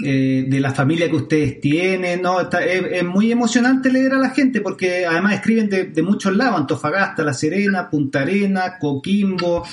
eh, 0.05 0.45
de 0.49 0.61
la 0.61 0.73
familia 0.73 1.09
que 1.11 1.17
ustedes 1.17 1.61
tienen, 1.61 2.23
¿no? 2.23 2.41
Está- 2.41 2.65
es, 2.65 2.83
es 2.93 3.05
muy 3.05 3.31
emocionante 3.33 3.91
leer 3.93 4.15
a 4.15 4.19
la 4.19 4.31
gente 4.31 4.61
porque 4.61 5.05
además 5.07 5.35
escriben 5.35 5.69
de, 5.69 5.85
de 5.85 6.03
muchos 6.03 6.35
lados, 6.37 6.61
Antofagasta, 6.61 7.23
La 7.23 7.35
Serena, 7.35 7.89
Punta 7.91 8.21
Arena, 8.21 8.79
Coquimbo. 8.79 9.65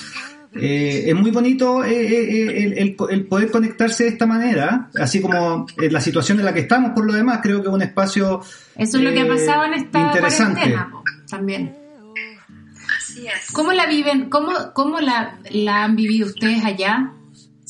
Eh, 0.52 1.04
es 1.06 1.14
muy 1.14 1.30
bonito 1.30 1.84
eh, 1.84 2.64
el, 2.66 2.72
el- 2.78 2.96
el 3.10 3.26
poder 3.26 3.50
conectarse 3.52 4.02
de 4.04 4.10
esta 4.10 4.26
manera, 4.26 4.90
así 5.00 5.20
como 5.20 5.64
la 5.78 6.00
situación 6.00 6.40
en 6.40 6.44
la 6.44 6.52
que 6.52 6.60
estamos 6.60 6.90
por 6.90 7.06
lo 7.06 7.12
demás, 7.12 7.38
creo 7.40 7.62
que 7.62 7.68
es 7.68 7.74
un 7.74 7.82
espacio 7.82 8.40
Eso 8.76 8.98
es 8.98 9.04
lo 9.04 9.12
que 9.12 9.20
ha 9.20 9.28
pasado 9.28 9.64
en 9.66 9.74
esta 9.74 10.00
interesante. 10.00 10.54
cuarentena 10.60 10.88
también. 11.28 11.76
Así 12.98 13.26
es. 13.28 13.50
¿Cómo 13.52 13.72
la 13.72 13.86
viven? 13.86 14.28
¿Cómo, 14.28 14.50
cómo 14.74 15.00
la, 15.00 15.38
la 15.50 15.84
han 15.84 15.94
vivido 15.94 16.26
ustedes 16.26 16.64
allá? 16.64 17.12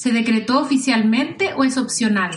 ¿Se 0.00 0.12
decretó 0.12 0.60
oficialmente 0.60 1.52
o 1.52 1.62
es 1.62 1.76
opcional? 1.76 2.30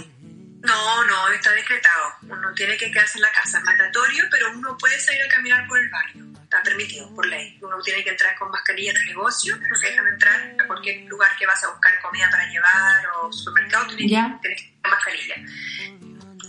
No, 0.64 1.04
no, 1.06 1.30
está 1.30 1.50
decretado. 1.54 2.14
Uno 2.24 2.54
tiene 2.54 2.76
que 2.76 2.92
quedarse 2.92 3.18
en 3.20 3.22
la 3.22 3.32
casa, 3.32 3.60
es 3.60 3.64
mandatorio, 3.64 4.26
pero 4.30 4.52
uno 4.52 4.78
puede 4.78 5.00
salir 5.00 5.22
a 5.22 5.30
caminar 5.30 5.66
por 5.70 5.80
el 5.80 5.90
barrio. 5.90 6.26
está 6.44 6.62
permitido 6.62 7.10
por 7.16 7.26
ley. 7.26 7.58
Uno 7.62 7.80
tiene 7.82 8.04
que 8.04 8.10
entrar 8.10 8.38
con 8.38 8.52
mascarilla 8.52 8.92
en 8.92 8.98
el 8.98 9.06
negocio, 9.06 9.56
no 9.56 9.80
te 9.80 9.88
dejan 9.88 10.08
entrar 10.08 10.56
a 10.60 10.68
cualquier 10.68 11.06
lugar 11.08 11.30
que 11.40 11.46
vas 11.48 11.64
a 11.64 11.70
buscar 11.70 12.02
comida 12.02 12.30
para 12.30 12.46
llevar 12.50 13.08
o 13.16 13.32
supermercado, 13.32 13.88
tienes, 13.88 14.12
Ya. 14.12 14.38
que, 14.42 14.50
tienes 14.50 14.62
que 14.62 14.68
ir 14.68 14.82
con 14.82 14.92
mascarilla. 14.92 15.36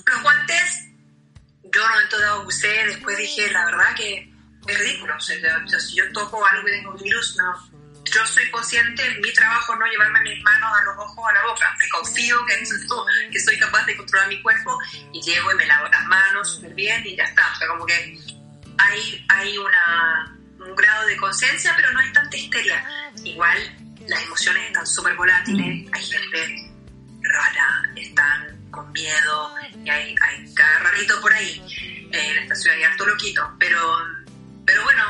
Los 0.07 0.21
guantes, 0.23 0.89
yo 1.63 1.81
en 1.81 1.87
un 1.87 1.91
momento 1.93 2.19
dado 2.19 2.43
usé, 2.49 2.87
después 2.89 3.17
dije, 3.19 3.53
la 3.53 3.65
verdad 3.67 3.95
que 3.95 4.33
es 4.67 4.79
ridículo. 4.81 5.15
O 5.17 5.21
sea, 5.21 5.39
si 5.79 5.95
yo 5.95 6.11
toco 6.13 6.45
algo 6.45 6.67
y 6.69 6.73
tengo 6.73 6.91
un 6.91 7.01
virus, 7.01 7.37
no. 7.37 7.84
Yo 8.13 8.27
soy 8.27 8.51
consciente 8.51 9.05
en 9.07 9.21
mi 9.21 9.33
trabajo 9.33 9.75
no 9.77 9.87
llevarme 9.87 10.21
mis 10.21 10.43
manos 10.43 10.71
a 10.77 10.85
los 10.85 10.97
ojos, 10.99 11.25
a 11.31 11.33
la 11.33 11.47
boca. 11.47 11.77
Me 11.79 11.89
confío 11.89 12.45
que, 12.47 12.63
que 13.31 13.41
soy 13.41 13.59
capaz 13.59 13.85
de 13.87 13.97
controlar 13.97 14.29
mi 14.29 14.41
cuerpo 14.43 14.79
y 15.13 15.23
llego 15.23 15.53
y 15.53 15.55
me 15.55 15.67
lavo 15.67 15.89
las 15.89 16.05
manos 16.07 16.55
súper 16.55 16.75
bien 16.75 17.07
y 17.07 17.17
ya 17.17 17.25
está. 17.25 17.53
O 17.53 17.57
sea, 17.57 17.69
como 17.69 17.87
que 17.87 18.19
hay, 18.79 19.27
hay 19.29 19.59
una, 19.59 20.37
un 20.59 20.75
grado 20.75 21.07
de 21.07 21.17
conciencia, 21.17 21.73
pero 21.77 21.93
no 21.93 22.01
hay 22.01 22.13
tanta 22.13 22.37
histeria. 22.37 22.85
Igual 23.25 23.59
las 24.09 24.23
emociones 24.23 24.67
están 24.67 24.87
súper 24.87 25.15
volátiles, 25.15 25.89
hay 25.93 26.05
gente 26.05 26.71
rara, 27.23 27.83
están 27.97 28.71
con 28.71 28.91
miedo, 28.93 29.55
y 29.85 29.89
hay, 29.89 30.15
hay 30.21 30.55
cada 30.55 30.79
rarito 30.81 31.21
por 31.21 31.33
ahí. 31.33 31.63
En 32.13 32.39
esta 32.39 32.55
ciudad 32.55 32.77
hay 32.77 32.85
harto 32.85 33.07
loquito, 33.07 33.57
pero, 33.59 33.81
pero 34.67 34.85
bueno, 34.85 35.05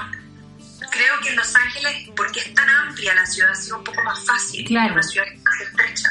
creo 0.94 1.20
que 1.22 1.30
en 1.30 1.36
Los 1.36 1.54
Ángeles, 1.56 2.10
porque 2.16 2.40
es 2.40 2.54
tan 2.54 2.68
amplia 2.68 3.14
la 3.14 3.26
ciudad, 3.26 3.50
ha 3.52 3.54
sido 3.54 3.78
un 3.78 3.84
poco 3.84 4.02
más 4.04 4.24
fácil. 4.26 4.64
Claro. 4.66 4.94
Una 4.94 5.02
ciudad 5.02 5.26
más 5.44 5.60
estrecha. 5.68 6.08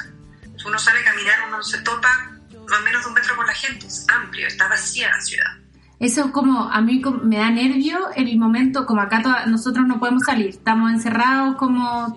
Uno 0.66 0.80
sale 0.80 1.00
a 1.00 1.04
caminar, 1.04 1.36
uno 1.48 1.62
se 1.64 1.80
topa 1.80 2.08
más 2.70 2.80
o 2.80 2.84
menos 2.84 3.02
de 3.04 3.08
un 3.10 3.14
metro 3.16 3.36
con 3.36 3.46
la 3.46 3.54
gente, 3.54 3.86
es 3.88 4.06
amplio, 4.10 4.48
está 4.48 4.68
vacía 4.70 5.10
la 5.12 5.20
ciudad. 5.22 5.46
Eso 6.00 6.26
es 6.26 6.32
como, 6.32 6.70
a 6.72 6.82
mí 6.82 7.02
me 7.24 7.38
da 7.38 7.50
nervio 7.50 7.98
en 8.16 8.28
el 8.28 8.38
momento, 8.38 8.86
como 8.86 9.02
acá 9.02 9.22
toda- 9.22 9.46
nosotros 9.46 9.86
no 9.88 10.00
podemos 10.00 10.24
salir, 10.24 10.48
estamos 10.50 10.92
encerrados 10.92 11.56
como, 11.58 12.16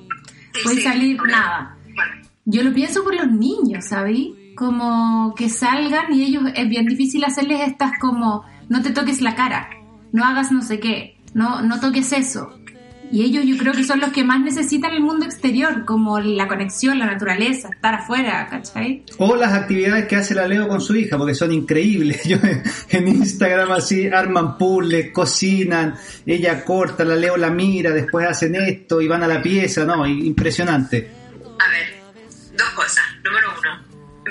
Sí, 0.55 0.61
puede 0.63 0.77
sí, 0.77 0.83
salir 0.83 1.17
problema. 1.17 1.41
nada. 1.41 1.77
Bueno, 1.95 2.13
Yo 2.45 2.63
lo 2.63 2.73
pienso 2.73 3.03
por 3.03 3.15
los 3.15 3.27
niños, 3.29 3.85
¿sabí? 3.87 4.53
Como 4.57 5.35
que 5.37 5.49
salgan 5.49 6.13
y 6.13 6.25
ellos 6.25 6.45
es 6.55 6.69
bien 6.69 6.87
difícil 6.87 7.25
hacerles 7.25 7.61
estas 7.69 7.93
como 8.01 8.45
no 8.69 8.83
te 8.83 8.91
toques 8.91 9.21
la 9.21 9.35
cara, 9.35 9.69
no 10.13 10.25
hagas 10.25 10.53
no 10.53 10.63
sé 10.63 10.79
qué, 10.81 11.16
no 11.37 11.63
no 11.63 11.79
toques 11.79 12.13
eso. 12.13 12.59
Y 13.13 13.23
ellos 13.23 13.45
yo 13.47 13.57
creo 13.57 13.73
que 13.73 13.85
son 13.85 14.01
los 14.01 14.11
que 14.11 14.25
más 14.25 14.41
necesitan 14.41 14.93
el 14.93 15.01
mundo 15.01 15.27
exterior, 15.27 15.85
como 15.85 16.19
la 16.19 16.49
conexión, 16.49 16.99
la 16.99 17.07
naturaleza, 17.07 17.69
estar 17.73 17.95
afuera, 17.95 18.49
¿cachai? 18.51 19.05
O 19.19 19.37
las 19.37 19.53
actividades 19.53 20.07
que 20.07 20.17
hace 20.17 20.35
la 20.35 20.49
Leo 20.49 20.67
con 20.67 20.81
su 20.81 20.97
hija, 20.97 21.17
porque 21.17 21.35
son 21.35 21.53
increíbles. 21.53 22.25
Yo 22.29 22.39
en 22.89 23.09
Instagram 23.09 23.71
así 23.71 24.09
arman 24.09 24.59
puzzles, 24.59 25.13
cocinan, 25.13 25.95
ella 26.25 26.65
corta, 26.65 27.05
la 27.05 27.15
Leo 27.15 27.37
la 27.37 27.51
mira, 27.51 27.93
después 27.93 28.27
hacen 28.27 28.57
esto 28.57 29.01
y 29.01 29.07
van 29.07 29.23
a 29.23 29.29
la 29.29 29.41
pieza, 29.41 29.85
no, 29.85 30.05
impresionante. 30.07 31.09
a 31.61 31.71
ver, 31.71 31.87
dos 32.59 32.71
cosas. 32.71 33.05
Número 33.25 33.51
uno, 33.53 33.56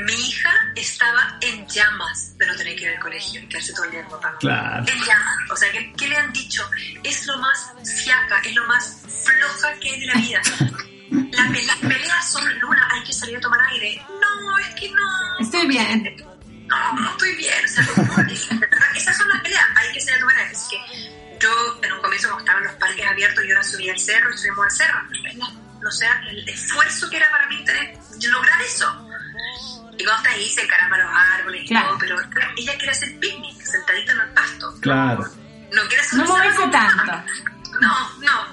mi 0.06 0.14
hija 0.14 0.52
estaba 0.76 1.38
en 1.42 1.68
llamas 1.68 2.38
de 2.38 2.46
no 2.48 2.56
tener 2.56 2.76
que 2.76 2.84
ir 2.86 2.90
al 2.92 3.00
colegio 3.00 3.42
y 3.42 3.48
quedarse 3.48 3.74
todo 3.74 3.86
el 3.86 3.92
día 3.92 4.04
con 4.06 4.20
papá. 4.20 4.38
Claro. 4.40 4.86
En 4.88 5.00
llamas. 5.04 5.38
O 5.52 5.56
sea, 5.56 5.72
¿qué, 5.72 5.94
qué 5.98 6.08
le 6.08 6.18
han 6.18 6.32
dicho? 6.34 6.68
Es 7.04 7.26
lo 7.28 7.38
más 7.40 7.72
fiaca, 8.04 8.40
es 8.44 8.56
lo 8.56 8.66
más 8.68 9.02
floja 9.24 9.74
que 9.80 9.90
hay 9.92 10.00
de 10.00 10.06
la 10.08 10.14
vida. 10.16 10.42
La 11.32 11.52
pe- 11.52 11.66
las 11.66 11.78
peleas 11.78 12.32
son, 12.32 12.60
Luna, 12.60 12.88
hay 12.94 13.04
que 13.04 13.14
salir 13.14 13.38
a 13.38 13.42
tomar 13.42 13.60
aire. 13.72 14.06
No, 14.10 14.58
es 14.60 14.68
que 14.76 14.90
no. 14.90 15.40
Estoy 15.40 15.68
bien. 15.68 16.16
no, 16.68 16.94
no 16.94 17.12
estoy 17.12 17.36
bien. 17.36 17.64
O 17.64 17.68
sea, 17.68 17.84
no, 17.98 18.32
es- 18.32 18.48
esas 18.96 19.18
son 19.18 19.30
las 19.30 19.42
peleas, 19.42 19.66
hay 19.76 19.92
que 19.94 20.00
salir 20.02 20.16
a 20.18 20.20
tomar 20.20 20.38
aire. 20.38 20.52
Así 20.56 20.76
que 20.76 21.40
yo 21.40 21.80
en 21.84 21.92
un 21.94 22.02
comienzo 22.02 22.28
cuando 22.30 22.44
estaba 22.44 22.60
en 22.60 22.66
los 22.68 22.76
parques 22.76 23.06
abiertos, 23.08 23.44
yo 23.48 23.56
ahora 23.56 23.68
subí 23.68 23.90
al 23.90 24.00
cerro 24.00 24.34
y 24.34 24.38
subimos 24.38 24.66
al 24.66 24.72
cerro. 24.72 25.00
No 25.82 25.92
sé, 25.92 26.08
el 26.30 26.50
esfuerzo 26.50 27.10
que 27.10 27.18
era 27.18 27.30
para 27.30 27.48
mí 27.48 27.64
tener, 27.64 27.98
lograr 28.32 28.62
eso. 28.62 29.08
Y 29.98 30.04
cuando 30.04 30.24
está 30.24 30.32
ahí 30.32 30.50
se 30.50 30.62
encarama 30.62 30.98
los 30.98 31.10
árboles 31.40 31.64
y 31.64 31.68
Claro. 31.68 31.88
todo, 31.90 31.98
pero 32.00 32.20
ella 32.58 32.74
quiere 32.78 32.92
hacer 32.92 33.20
picnic, 33.20 33.62
sentadita 33.62 34.12
en 34.12 34.20
el 34.22 34.30
pasto. 34.30 34.74
Claro. 34.82 35.26
No 35.74 35.82
quiere 35.88 36.02
hacer 36.02 36.20
No 36.20 36.26
moverse 36.26 36.68
tanto. 36.72 37.24
No, 37.82 38.10
no. 38.22 38.46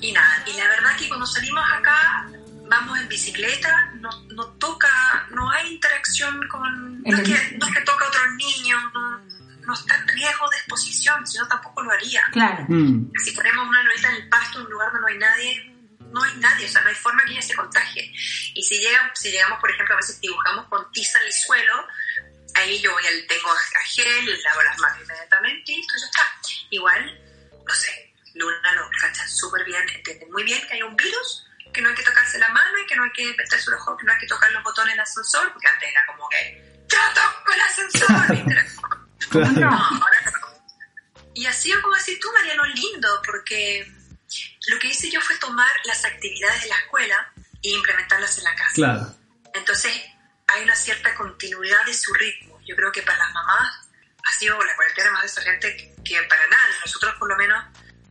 Y 0.00 0.10
nada, 0.12 0.42
y 0.44 0.56
la 0.56 0.68
verdad 0.68 0.96
que 0.98 1.06
cuando 1.08 1.24
salimos 1.24 1.64
acá, 1.78 2.26
vamos 2.68 2.98
en 2.98 3.08
bicicleta, 3.08 3.92
no, 4.00 4.10
no 4.34 4.44
toca, 4.54 4.88
no 5.30 5.48
hay 5.52 5.74
interacción 5.74 6.46
con... 6.48 7.00
No 7.02 7.16
es, 7.16 7.22
que, 7.22 7.56
no 7.58 7.66
es 7.66 7.74
que 7.74 7.80
toca 7.82 8.04
a 8.04 8.08
otros 8.08 8.24
niños, 8.36 8.82
no, 8.92 9.18
no 9.66 9.72
está 9.74 9.94
en 9.96 10.08
riesgo 10.08 10.50
de 10.50 10.56
exposición, 10.56 11.24
si 11.26 11.38
no 11.38 11.46
tampoco 11.46 11.82
lo 11.82 11.92
haría. 11.92 12.22
Claro. 12.32 12.64
Mm. 12.68 13.10
Si 13.24 13.30
ponemos 13.30 13.68
una 13.68 13.82
lorita 13.84 14.08
en 14.08 14.16
el 14.16 14.28
pasto, 14.28 14.58
en 14.58 14.66
un 14.66 14.72
lugar 14.72 14.88
donde 14.92 15.00
no 15.02 15.06
hay 15.06 15.18
nadie, 15.18 15.75
no 16.12 16.22
hay 16.22 16.36
nadie, 16.36 16.66
o 16.66 16.68
sea, 16.68 16.82
no 16.82 16.88
hay 16.88 16.94
forma 16.94 17.24
que 17.24 17.32
ella 17.32 17.42
se 17.42 17.54
contagie. 17.54 18.12
Y 18.54 18.62
si, 18.62 18.78
llega, 18.78 19.10
si 19.14 19.30
llegamos, 19.30 19.60
por 19.60 19.70
ejemplo, 19.70 19.94
a 19.94 19.98
veces 19.98 20.20
dibujamos 20.20 20.66
con 20.68 20.90
tiza 20.92 21.18
en 21.20 21.26
el 21.26 21.32
suelo, 21.32 21.86
ahí 22.54 22.80
yo 22.80 22.92
voy 22.92 23.06
al, 23.06 23.26
tengo 23.26 23.50
a 23.50 23.84
gel, 23.84 24.42
lavo 24.42 24.62
las 24.62 24.78
manos 24.78 25.02
inmediatamente 25.02 25.72
y 25.72 25.76
listo, 25.76 25.94
ya 26.00 26.06
está. 26.06 26.22
Igual, 26.70 27.20
no 27.66 27.74
sé, 27.74 28.14
Luna 28.34 28.72
lo 28.74 28.88
cacha 29.00 29.26
súper 29.28 29.64
bien, 29.64 29.88
entiende 29.88 30.26
muy 30.26 30.44
bien 30.44 30.66
que 30.66 30.74
hay 30.74 30.82
un 30.82 30.96
virus, 30.96 31.46
que 31.72 31.80
no 31.80 31.88
hay 31.88 31.94
que 31.94 32.02
tocarse 32.02 32.38
la 32.38 32.48
mano 32.48 32.78
y 32.78 32.86
que 32.86 32.96
no 32.96 33.04
hay 33.04 33.12
que 33.12 33.26
meterse 33.36 33.70
los 33.70 33.80
ojos, 33.80 33.98
que 33.98 34.06
no 34.06 34.12
hay 34.12 34.18
que 34.18 34.26
tocar 34.26 34.50
los 34.52 34.62
botones 34.62 34.94
del 34.94 35.00
ascensor, 35.00 35.52
porque 35.52 35.68
antes 35.68 35.88
era 35.88 36.06
como 36.06 36.28
que, 36.28 36.62
yo 36.88 36.98
toco 37.14 37.52
el 37.52 37.60
ascensor, 37.60 38.30
¿viste? 38.30 38.66
Claro. 39.30 39.52
No, 39.52 39.70
ahora 39.70 40.20
no. 40.24 40.46
Y 41.34 41.46
ha 41.46 41.52
sido 41.52 41.82
como 41.82 41.94
decir 41.94 42.18
tú, 42.20 42.32
Mariano, 42.32 42.64
lindo, 42.64 43.22
porque 43.26 43.86
lo 44.66 44.78
que 44.78 44.88
hice 44.88 45.10
yo 45.10 45.20
fue 45.20 45.36
tomar 45.38 45.70
las 45.84 46.04
actividades 46.04 46.62
de 46.62 46.68
la 46.68 46.78
escuela 46.78 47.32
e 47.62 47.70
implementarlas 47.70 48.38
en 48.38 48.44
la 48.44 48.54
casa. 48.54 48.72
Claro. 48.74 49.14
Entonces, 49.54 49.92
hay 50.48 50.62
una 50.64 50.76
cierta 50.76 51.14
continuidad 51.14 51.84
de 51.84 51.94
su 51.94 52.12
ritmo. 52.14 52.60
Yo 52.66 52.76
creo 52.76 52.92
que 52.92 53.02
para 53.02 53.18
las 53.18 53.32
mamás 53.32 53.88
ha 54.24 54.32
sido 54.38 54.62
la 54.62 54.74
cuarentena 54.74 55.12
más 55.12 55.22
desafiante 55.22 55.94
que, 56.04 56.22
para 56.22 56.46
nadie. 56.48 56.74
Nosotros, 56.84 57.14
por 57.18 57.28
lo 57.28 57.36
menos, 57.36 57.64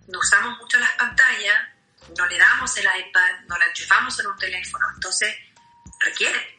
no 0.07 0.19
usamos 0.19 0.57
mucho 0.59 0.79
las 0.79 0.91
pantallas, 0.93 1.69
no 2.17 2.25
le 2.25 2.37
damos 2.37 2.75
el 2.77 2.85
iPad, 2.85 3.39
no 3.47 3.57
la 3.57 3.65
enchufamos 3.65 4.19
en 4.19 4.27
un 4.27 4.37
teléfono. 4.37 4.85
Entonces, 4.95 5.35
requiere 5.99 6.57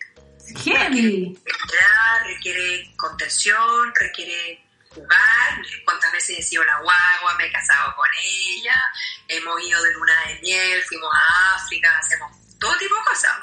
Heavy. 0.65 1.37
actividad, 1.37 2.27
requiere 2.27 2.95
contención, 2.97 3.95
requiere 3.95 4.66
jugar. 4.97 5.63
¿Cuántas 5.85 6.13
veces 6.13 6.39
he 6.39 6.43
sido 6.43 6.65
la 6.65 6.81
guagua? 6.81 7.37
Me 7.39 7.47
he 7.47 7.53
casado 7.53 7.95
con 7.95 8.09
ella, 8.25 8.75
hemos 9.29 9.63
ido 9.63 9.83
de 9.83 9.93
luna 9.93 10.15
de 10.27 10.41
miel, 10.41 10.83
fuimos 10.83 11.15
a 11.15 11.55
África, 11.57 11.99
hacemos 11.99 12.33
todo 12.59 12.77
tipo 12.79 12.95
de 12.95 13.05
cosas. 13.05 13.37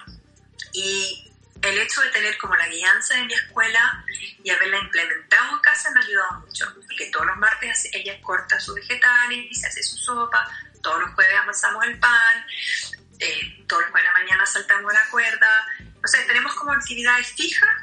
Y 0.74 1.32
el 1.62 1.78
hecho 1.78 2.02
de 2.02 2.10
tener 2.10 2.38
como 2.38 2.56
la 2.56 2.68
guianza 2.68 3.16
de 3.16 3.26
mi 3.26 3.34
escuela 3.34 4.04
y 4.44 4.50
haberla 4.50 4.80
implementado 4.80 5.56
en 5.56 5.60
casa 5.60 5.92
me 5.92 6.02
ha 6.02 6.04
ayudado 6.04 6.39
mucho. 6.42 6.74
Porque 6.76 7.10
todos 7.12 7.26
los 7.26 7.38
martes 7.38 7.88
ella 7.94 8.20
corta 8.22 8.60
sus 8.60 8.76
vegetales 8.76 9.46
y 9.50 9.56
se 9.56 9.68
hace 9.68 9.84
su 9.84 9.98
sopa, 9.98 10.50
todos 10.82 11.00
los 11.02 11.13
jueves 11.13 11.36
amasamos 11.39 11.86
el 11.86 12.00
pan, 12.00 12.46
eh, 13.20 13.63
todos 13.68 13.84
los 13.84 13.92
jueves 13.92 14.10
de 14.10 14.13
la 14.13 14.26
mañana 14.26 14.46
saltamos 14.46 14.92
la 14.92 15.10
cuerda. 15.10 15.66
O 16.04 16.08
sea, 16.08 16.26
tenemos 16.26 16.54
como 16.56 16.74
actividades 16.74 17.28
fijas 17.28 17.83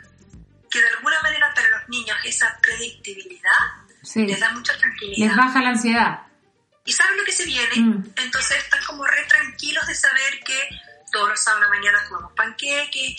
que 0.80 0.88
de 0.88 0.96
alguna 0.96 1.20
manera 1.22 1.52
para 1.54 1.68
los 1.68 1.88
niños 1.88 2.16
esa 2.24 2.58
predictibilidad 2.62 3.50
Sí. 4.02 4.26
les 4.26 4.40
da 4.40 4.50
mucha 4.52 4.76
tranquilidad. 4.78 5.26
Les 5.28 5.36
baja 5.36 5.60
la 5.60 5.68
ansiedad. 5.70 6.20
Y 6.86 6.92
saben 6.92 7.18
lo 7.18 7.24
que 7.24 7.32
se 7.32 7.44
viene, 7.44 7.76
Mm. 7.76 8.12
entonces 8.16 8.56
están 8.58 8.82
como 8.84 9.04
re 9.06 9.22
tranquilos 9.28 9.86
de 9.86 9.94
saber 9.94 10.40
que 10.44 10.68
todos 11.12 11.28
los 11.28 11.40
sábados 11.42 11.66
a 11.66 11.70
la 11.70 11.76
mañana 11.76 11.98
comemos 12.08 12.32
panqueque 12.34 13.14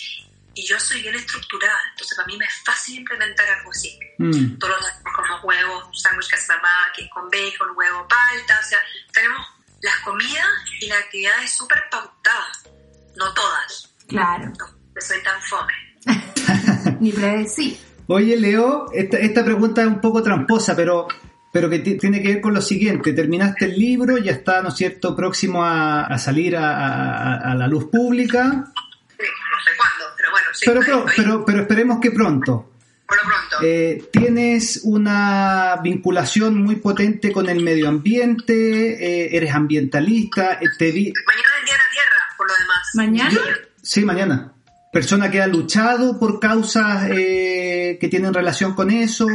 y 0.55 0.65
yo 0.67 0.79
soy 0.79 1.01
bien 1.03 1.15
estructurada, 1.15 1.77
entonces 1.91 2.15
para 2.17 2.25
mí 2.27 2.37
me 2.37 2.45
es 2.45 2.53
fácil 2.65 2.95
implementar 2.97 3.47
algo 3.49 3.69
así. 3.71 3.97
Mm. 4.17 4.57
Todos 4.57 4.73
los 4.73 4.81
días 4.81 5.03
como 5.15 5.39
huevos, 5.41 6.01
sándwich 6.01 6.29
mamá, 6.47 6.91
que 6.95 7.03
es 7.03 7.09
con 7.11 7.29
bacon, 7.29 7.69
huevo 7.75 8.07
palta, 8.07 8.59
o 8.59 8.63
sea, 8.67 8.79
tenemos 9.13 9.45
las 9.81 9.95
comidas 9.99 10.47
y 10.79 10.87
las 10.87 10.99
actividades 11.03 11.55
súper 11.55 11.87
pautadas, 11.91 12.63
no 13.15 13.31
todas, 13.33 13.93
Claro. 14.07 14.45
no, 14.57 14.67
no 14.95 15.01
soy 15.01 15.21
tan 15.23 15.39
fome. 15.43 15.73
Ni 17.01 17.11
predecir. 17.11 17.77
Oye, 18.07 18.37
Leo, 18.37 18.85
esta, 18.93 19.17
esta 19.17 19.43
pregunta 19.43 19.81
es 19.81 19.87
un 19.87 19.99
poco 20.01 20.21
tramposa, 20.23 20.75
pero, 20.75 21.07
pero 21.51 21.69
que 21.69 21.79
ti- 21.79 21.97
tiene 21.97 22.21
que 22.21 22.29
ver 22.29 22.41
con 22.41 22.53
lo 22.53 22.61
siguiente. 22.61 23.13
Terminaste 23.13 23.65
el 23.65 23.77
libro, 23.77 24.17
ya 24.17 24.31
está, 24.31 24.61
¿no 24.61 24.69
es 24.69 24.75
cierto?, 24.75 25.15
próximo 25.15 25.63
a, 25.63 26.03
a 26.05 26.17
salir 26.17 26.55
a, 26.55 26.75
a- 26.75 27.51
a 27.51 27.55
la 27.55 27.67
luz 27.67 27.85
pública, 27.91 28.43
Sí, 29.17 29.27
no 29.27 29.59
sé 29.63 29.71
cuándo, 29.77 30.15
pero 30.17 30.31
bueno, 30.31 30.47
sí, 30.53 30.65
pero, 30.65 31.05
pero, 31.15 31.45
pero 31.45 31.61
esperemos 31.61 31.99
que 31.99 32.09
pronto. 32.11 32.71
por 33.07 33.17
lo 33.17 33.23
pronto. 33.23 33.57
Eh, 33.65 34.09
tienes 34.11 34.81
una 34.83 35.77
vinculación 35.83 36.57
muy 36.63 36.77
potente 36.77 37.31
con 37.31 37.47
el 37.49 37.63
medio 37.63 37.87
ambiente, 37.87 38.53
eh, 39.25 39.35
eres 39.37 39.53
ambientalista, 39.53 40.53
eh, 40.53 40.65
te 40.77 40.91
vi... 40.91 41.13
Mañana 41.27 41.47
es 41.55 41.59
el 41.59 41.65
Día 41.65 41.73
de 41.75 41.77
la 41.77 41.91
Tierra, 41.91 42.35
por 42.37 42.47
lo 42.47 42.53
demás. 42.59 42.89
¿Mañana? 42.95 43.39
Sí, 43.83 44.03
mañana. 44.05 44.53
Persona 44.91 45.31
que 45.31 45.41
ha 45.41 45.47
luchado 45.47 46.19
por 46.19 46.41
causas 46.41 47.09
eh, 47.11 47.97
que, 47.97 48.09
tienen 48.09 48.33
relación 48.33 48.73
con 48.73 48.91
eso, 48.91 49.25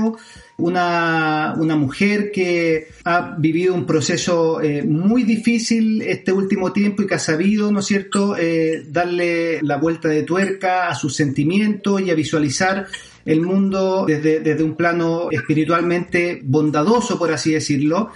una, 0.59 1.55
una 1.57 1.77
mujer 1.77 2.31
que 2.31 2.89
ha 3.05 3.35
vivido 3.39 3.73
un 3.73 3.87
proceso 3.87 4.61
eh, 4.61 4.83
muy 4.83 5.23
difícil 5.23 6.03
este 6.03 6.31
último 6.31 6.75
tiempo 6.75 7.03
y 7.03 7.07
que 7.07 7.15
ha 7.15 7.19
sabido, 7.19 7.73
¿no 7.73 7.81
es 7.81 7.87
cierto?, 7.87 8.37
eh, 8.37 8.85
darle 8.87 9.63
la 9.63 9.79
vuelta 9.79 10.09
de 10.11 10.25
tuerca 10.25 10.89
a 10.89 10.95
sus 10.95 11.17
sentimientos 11.17 12.03
y 12.03 12.11
a 12.11 12.15
visualizar 12.15 12.87
el 13.25 13.41
mundo 13.41 14.05
desde, 14.07 14.41
desde 14.41 14.63
un 14.63 14.77
plano 14.77 15.31
espiritualmente 15.31 16.39
bondadoso, 16.45 17.19
por 17.19 17.33
así 17.33 17.53
decirlo. 17.53 18.11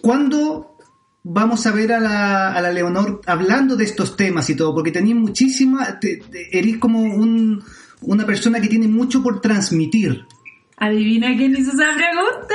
¿Cuándo 0.00 0.77
vamos 1.22 1.66
a 1.66 1.72
ver 1.72 1.92
a 1.92 2.00
la, 2.00 2.52
a 2.52 2.60
la 2.60 2.70
Leonor 2.72 3.20
hablando 3.26 3.76
de 3.76 3.84
estos 3.84 4.16
temas 4.16 4.48
y 4.50 4.56
todo? 4.56 4.74
Porque 4.74 4.90
tenéis 4.92 5.16
muchísima, 5.16 5.98
te, 6.00 6.16
te- 6.18 6.56
eres 6.58 6.78
como 6.78 7.00
un, 7.00 7.64
una 8.02 8.24
persona 8.26 8.60
que 8.60 8.68
tiene 8.68 8.88
mucho 8.88 9.22
por 9.22 9.40
transmitir. 9.40 10.24
Adivina 10.76 11.28
quién 11.36 11.56
hizo 11.56 11.72
esa 11.72 11.92
pregunta. 11.94 12.54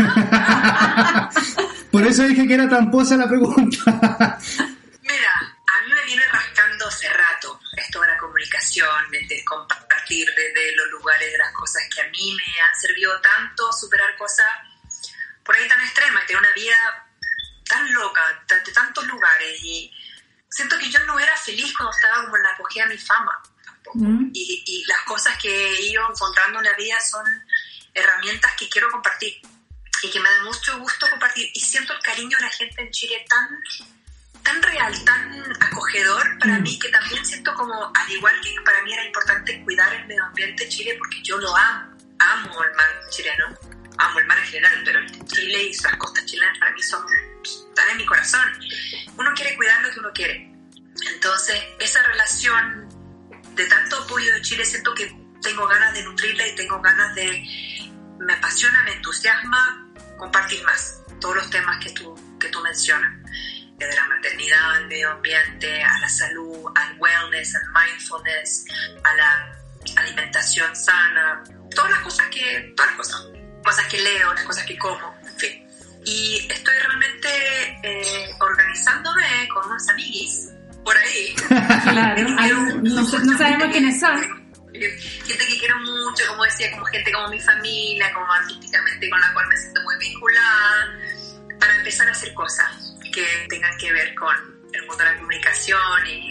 Por 1.90 2.06
eso 2.06 2.22
dije 2.24 2.46
que 2.46 2.54
era 2.54 2.68
tramposa 2.68 3.16
la 3.16 3.28
pregunta. 3.28 4.38
Mira, 5.02 5.32
a 5.66 5.86
mí 5.86 5.92
me 5.94 6.04
viene 6.06 6.22
rascando 6.32 6.86
hace 6.86 7.08
rato 7.08 7.58
esto 7.76 8.00
de 8.00 8.06
la 8.08 8.16
comunicación, 8.18 8.88
de, 9.10 9.18
de 9.26 9.42
compartir 9.44 10.26
desde 10.36 10.76
los 10.76 10.90
lugares 10.92 11.32
de 11.32 11.38
las 11.38 11.52
cosas 11.52 11.82
que 11.92 12.00
a 12.00 12.04
mí 12.10 12.36
me 12.36 12.44
han 12.60 12.80
servido 12.80 13.12
tanto, 13.20 13.72
superar 13.72 14.16
cosas 14.16 14.46
por 15.50 15.58
ahí 15.58 15.66
tan 15.66 15.80
extremas, 15.80 16.24
tener 16.26 16.40
una 16.40 16.52
vida 16.52 16.76
tan 17.68 17.92
loca, 17.92 18.20
de, 18.48 18.72
tantos 18.72 19.04
lugares 19.08 19.60
y 19.64 19.92
siento 20.48 20.78
que 20.78 20.88
yo 20.88 21.04
no 21.06 21.18
era 21.18 21.36
feliz 21.36 21.76
cuando 21.76 21.90
estaba 21.90 22.22
como 22.22 22.36
en 22.36 22.44
la 22.44 22.50
acogida 22.50 22.86
de 22.86 22.94
mi 22.94 23.00
fama 23.00 23.36
tampoco. 23.64 23.98
Mm. 23.98 24.30
Y, 24.32 24.62
y 24.64 24.84
las 24.86 25.00
cosas 25.00 25.36
que 25.42 25.48
he 25.50 25.90
ido 25.90 26.08
encontrando 26.08 26.60
en 26.60 26.66
la 26.66 26.74
vida 26.74 27.00
son 27.00 27.24
herramientas 27.92 28.52
que 28.56 28.68
quiero 28.68 28.92
compartir 28.92 29.42
y 30.04 30.10
que 30.12 30.20
me 30.20 30.30
da 30.30 30.44
mucho 30.44 30.78
gusto 30.78 31.10
compartir 31.10 31.50
y 31.52 31.60
siento 31.60 31.94
el 31.94 32.00
cariño 32.00 32.38
de 32.38 32.44
la 32.44 32.50
gente 32.50 32.82
en 32.82 32.90
Chile 32.92 33.26
tan 33.28 33.48
tan 34.44 34.62
real, 34.62 35.04
tan 35.04 35.62
acogedor 35.64 36.38
para 36.38 36.60
Mm. 36.60 36.62
mí 36.62 36.78
que 36.78 36.90
también 36.90 37.26
siento 37.26 37.52
como, 37.56 37.90
al 37.92 38.12
igual 38.12 38.40
que 38.40 38.54
para 38.64 38.82
mí 38.84 38.92
era 38.92 39.04
importante 39.04 39.64
cuidar 39.64 39.92
el 39.94 40.06
medio 40.06 40.24
ambiente 40.26 40.62
de 40.62 40.70
Chile 40.70 40.94
porque 40.96 41.20
yo 41.24 41.38
lo 41.38 41.56
amo, 41.56 41.98
amo 42.20 42.62
el 42.62 42.72
mar 42.76 42.86
chileno, 43.10 43.79
amo 44.00 44.18
el 44.18 44.26
mar 44.26 44.38
en 44.38 44.44
general, 44.44 44.82
pero 44.84 45.00
Chile 45.26 45.62
y 45.64 45.82
las 45.82 45.96
costas 45.96 46.24
chilenas 46.24 46.58
para 46.58 46.72
mí 46.72 46.82
son, 46.82 47.04
están 47.44 47.90
en 47.90 47.96
mi 47.98 48.06
corazón. 48.06 48.46
Uno 49.16 49.30
quiere 49.34 49.56
cuidar 49.56 49.82
lo 49.82 49.90
que 49.90 50.00
uno 50.00 50.10
quiere. 50.12 50.52
Entonces, 51.14 51.56
esa 51.78 52.02
relación 52.04 52.88
de 53.54 53.66
tanto 53.66 53.96
apoyo 53.98 54.32
de 54.32 54.42
Chile 54.42 54.64
siento 54.64 54.94
que 54.94 55.14
tengo 55.42 55.66
ganas 55.66 55.92
de 55.94 56.02
nutrirla 56.02 56.46
y 56.46 56.54
tengo 56.54 56.80
ganas 56.80 57.14
de, 57.14 57.44
me 58.18 58.32
apasiona, 58.34 58.82
me 58.84 58.92
entusiasma 58.92 59.86
compartir 60.18 60.62
más 60.64 61.02
todos 61.20 61.36
los 61.36 61.50
temas 61.50 61.82
que 61.84 61.90
tú, 61.90 62.14
que 62.38 62.48
tú 62.48 62.60
mencionas 62.60 63.20
desde 63.76 63.96
la 63.96 64.06
maternidad, 64.08 64.76
al 64.76 64.86
medio 64.88 65.10
ambiente, 65.10 65.82
a 65.82 65.98
la 66.00 66.08
salud, 66.08 66.70
al 66.74 66.98
wellness, 66.98 67.54
al 67.54 67.62
mindfulness, 67.72 68.66
a 69.02 69.14
la 69.14 69.60
alimentación 69.96 70.76
sana, 70.76 71.42
todas 71.74 71.90
las 71.90 72.00
cosas 72.00 72.26
que, 72.28 72.74
todas 72.76 72.90
las 72.90 72.96
cosas, 72.98 73.39
cosas 73.64 73.86
que 73.88 73.98
leo, 74.00 74.32
las 74.34 74.44
cosas 74.44 74.64
que 74.66 74.76
como, 74.78 75.14
en 75.26 75.36
fin. 75.38 75.66
Y 76.04 76.46
estoy 76.50 76.74
realmente 76.86 77.28
eh, 77.82 78.30
organizándome 78.40 79.48
con 79.52 79.66
unos 79.70 79.88
amiguis 79.88 80.48
por 80.84 80.96
ahí. 80.96 81.34
Claro, 81.90 82.26
hay- 82.38 82.50
no, 82.82 83.02
no 83.02 83.38
sabemos 83.38 83.68
quiénes 83.70 84.00
son. 84.00 84.40
Gente 84.72 85.46
que 85.46 85.58
quiero 85.58 85.76
mucho, 85.80 86.24
como 86.28 86.44
decía, 86.44 86.70
como 86.72 86.84
gente 86.86 87.12
como 87.12 87.28
mi 87.28 87.40
familia, 87.40 88.12
como 88.14 88.32
artísticamente 88.32 89.10
con 89.10 89.20
la 89.20 89.32
cual 89.34 89.46
me 89.48 89.56
siento 89.56 89.80
muy 89.82 89.94
vinculada, 89.98 90.98
para 91.58 91.76
empezar 91.76 92.08
a 92.08 92.12
hacer 92.12 92.32
cosas 92.34 92.94
que 93.12 93.24
tengan 93.48 93.76
que 93.78 93.92
ver 93.92 94.14
con 94.14 94.34
el 94.72 94.80
mundo 94.86 94.96
de 95.04 95.10
la 95.10 95.16
comunicación 95.18 95.78
y, 96.06 96.30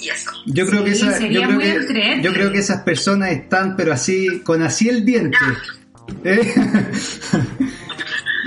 y 0.00 0.08
eso. 0.08 0.30
Yo 0.46 0.66
creo 0.66 0.84
que 0.84 0.94
Sí, 0.94 1.06
esa, 1.06 1.18
sería 1.18 1.40
yo 1.42 1.46
creo 1.58 1.58
que, 1.86 2.20
yo 2.22 2.32
creo 2.32 2.52
que 2.52 2.58
esas 2.58 2.82
personas 2.82 3.30
están, 3.32 3.76
pero 3.76 3.92
así, 3.92 4.40
con 4.40 4.62
así 4.62 4.88
el 4.88 5.04
diente. 5.04 5.36
¿Eh? 6.24 6.54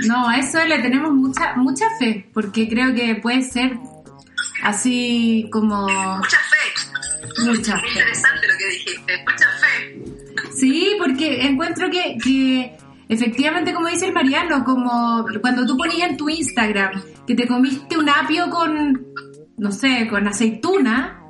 No, 0.06 0.28
a 0.28 0.36
eso 0.38 0.58
le 0.66 0.78
tenemos 0.80 1.12
mucha 1.12 1.54
mucha 1.56 1.84
fe, 1.98 2.28
porque 2.34 2.68
creo 2.68 2.92
que 2.94 3.14
puede 3.16 3.42
ser 3.42 3.78
así 4.62 5.48
como 5.52 5.82
Mucha 5.86 6.38
fe. 6.38 7.44
mucha 7.44 7.74
Qué 7.74 7.80
fe. 7.82 7.88
interesante 8.00 8.46
lo 8.48 8.58
que 8.58 8.68
dijiste. 8.68 9.24
Mucha 9.24 9.48
fe. 9.60 10.52
Sí, 10.52 10.96
porque 10.98 11.46
encuentro 11.46 11.88
que, 11.90 12.16
que 12.22 12.76
efectivamente, 13.08 13.72
como 13.72 13.88
dice 13.88 14.06
el 14.06 14.12
Mariano, 14.12 14.64
como 14.64 15.24
cuando 15.40 15.64
tú 15.66 15.76
ponías 15.76 16.10
en 16.10 16.16
tu 16.16 16.28
Instagram 16.28 17.00
que 17.26 17.34
te 17.34 17.46
comiste 17.46 17.96
un 17.96 18.08
apio 18.08 18.50
con, 18.50 19.06
no 19.56 19.70
sé, 19.72 20.08
con 20.08 20.26
aceituna, 20.26 21.20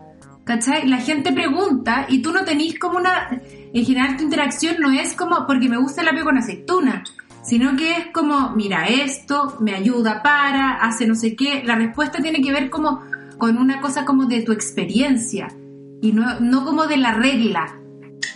¿cachai? 0.45 0.89
La 0.89 0.99
gente 0.99 1.33
pregunta 1.33 2.07
y 2.09 2.23
tú 2.23 2.33
no 2.33 2.45
tenés 2.45 2.79
como 2.79 2.99
una... 2.99 3.41
En 3.75 3.85
general 3.87 4.17
tu 4.17 4.25
interacción 4.25 4.77
no 4.81 4.91
es 4.91 5.15
como 5.15 5.47
porque 5.47 5.69
me 5.69 5.79
gusta 5.79 6.03
el 6.03 6.09
apio 6.09 6.25
con 6.25 6.39
aceituna, 6.39 7.05
sino 7.45 7.77
que 7.77 7.93
es 7.97 8.07
como, 8.13 8.51
mira 8.51 8.87
esto, 8.89 9.57
me 9.61 9.75
ayuda 9.75 10.23
para, 10.23 10.75
hace 10.77 11.07
no 11.07 11.15
sé 11.15 11.35
qué. 11.35 11.63
La 11.65 11.75
respuesta 11.77 12.21
tiene 12.21 12.41
que 12.43 12.53
ver 12.53 12.71
como 12.71 13.03
con 13.39 13.59
una 13.59 13.81
cosa 13.81 14.05
como 14.05 14.27
de 14.27 14.43
tu 14.43 14.53
experiencia 14.53 15.49
y 16.01 16.13
no, 16.13 16.39
no 16.41 16.65
como 16.65 16.87
de 16.87 16.97
la 16.99 17.15
regla. 17.15 17.75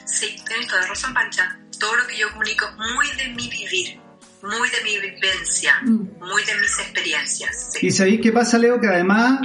Sí, 0.04 0.34
tienes 0.46 0.66
toda 0.68 0.86
razón, 0.86 1.12
Pancha. 1.14 1.58
Todo 1.78 1.94
lo 1.96 2.06
que 2.06 2.16
yo 2.16 2.30
comunico 2.30 2.64
es 2.66 2.76
muy 2.76 3.06
de 3.16 3.34
mi 3.34 3.48
vivir, 3.50 4.00
muy 4.42 4.68
de 4.70 4.82
mi 4.84 4.98
vivencia, 5.10 5.74
Mm. 5.82 6.18
muy 6.20 6.42
de 6.44 6.54
mis 6.60 6.78
experiencias. 6.80 7.72
Sí. 7.74 7.86
Y 7.88 7.90
sabéis 7.90 8.20
qué 8.22 8.32
pasa, 8.32 8.58
Leo, 8.58 8.80
que 8.80 8.86
además, 8.88 9.40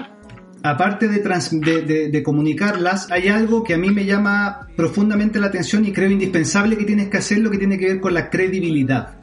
aparte 0.64 1.08
de, 1.08 1.20
trans- 1.20 1.60
de, 1.60 2.24
comunicarlas, 2.24 3.12
hay 3.12 3.28
algo 3.28 3.64
que 3.64 3.74
a 3.74 3.78
mí 3.78 3.90
me 3.90 4.06
llama 4.06 4.68
profundamente 4.76 5.40
la 5.40 5.48
atención 5.48 5.86
y 5.86 5.92
creo 5.92 6.10
indispensable 6.10 6.78
que 6.78 6.86
tienes 6.86 7.10
que 7.10 7.18
hacer, 7.18 7.40
lo 7.40 7.50
que 7.50 7.58
tiene 7.58 7.78
que 7.78 7.88
ver 7.88 8.00
con 8.00 8.14
la 8.14 8.30
credibilidad. 8.30 9.16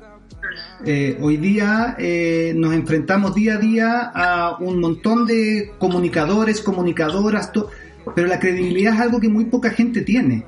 Eh, 0.85 1.19
hoy 1.21 1.37
día 1.37 1.97
eh, 1.99 2.53
nos 2.57 2.73
enfrentamos 2.75 3.35
día 3.35 3.55
a 3.55 3.59
día 3.59 4.13
a 4.15 4.57
un 4.59 4.81
montón 4.81 5.27
de 5.27 5.73
comunicadores, 5.79 6.61
comunicadoras, 6.61 7.51
pero 8.15 8.29
la 8.29 8.39
credibilidad 8.39 8.95
es 8.95 9.01
algo 9.01 9.21
que 9.21 9.29
muy 9.29 9.47
poca 9.47 9.71
gente 9.71 10.03
tiene. 10.03 10.47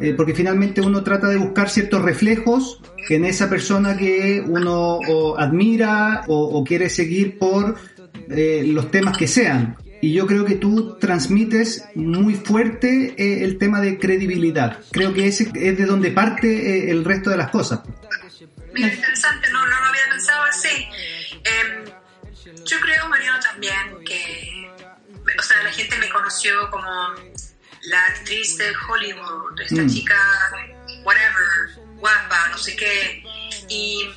Eh, 0.00 0.14
porque 0.16 0.32
finalmente 0.32 0.80
uno 0.80 1.02
trata 1.02 1.28
de 1.28 1.36
buscar 1.38 1.68
ciertos 1.70 2.02
reflejos 2.02 2.80
en 3.08 3.24
esa 3.24 3.50
persona 3.50 3.96
que 3.96 4.44
uno 4.46 5.00
admira 5.36 6.22
o, 6.28 6.38
o 6.40 6.62
quiere 6.62 6.88
seguir 6.88 7.36
por 7.36 7.74
eh, 8.30 8.62
los 8.64 8.92
temas 8.92 9.16
que 9.18 9.26
sean. 9.26 9.76
Y 10.00 10.12
yo 10.12 10.26
creo 10.26 10.44
que 10.44 10.54
tú 10.54 10.96
transmites 10.98 11.84
muy 11.94 12.34
fuerte 12.34 13.14
eh, 13.18 13.44
el 13.44 13.58
tema 13.58 13.80
de 13.80 13.98
credibilidad. 13.98 14.80
Creo 14.92 15.12
que 15.12 15.26
ese 15.26 15.50
es 15.54 15.76
de 15.76 15.86
donde 15.86 16.10
parte 16.10 16.48
eh, 16.48 16.90
el 16.90 17.04
resto 17.04 17.30
de 17.30 17.36
las 17.36 17.50
cosas. 17.50 17.80
Mira, 18.72 18.92
interesante, 18.94 19.50
no, 19.50 19.60
no 19.66 19.80
lo 19.80 19.86
había 19.86 20.08
pensado 20.10 20.42
así. 20.44 20.86
Em, 21.44 21.84
yo 22.64 22.78
creo, 22.80 23.08
Mariano, 23.08 23.40
también 23.40 24.04
que, 24.06 24.70
o 25.38 25.42
sea, 25.42 25.62
la 25.62 25.72
gente 25.72 25.96
me 25.98 26.08
conoció 26.10 26.52
como 26.70 26.86
la 27.84 28.04
actriz 28.06 28.58
de 28.58 28.66
Hollywood, 28.88 29.60
esta 29.60 29.82
Mm. 29.82 29.88
chica, 29.88 30.16
whatever, 31.04 31.96
guapa, 31.96 32.48
no 32.50 32.58
sé 32.58 32.76
qué, 32.76 33.22
y 33.68 34.08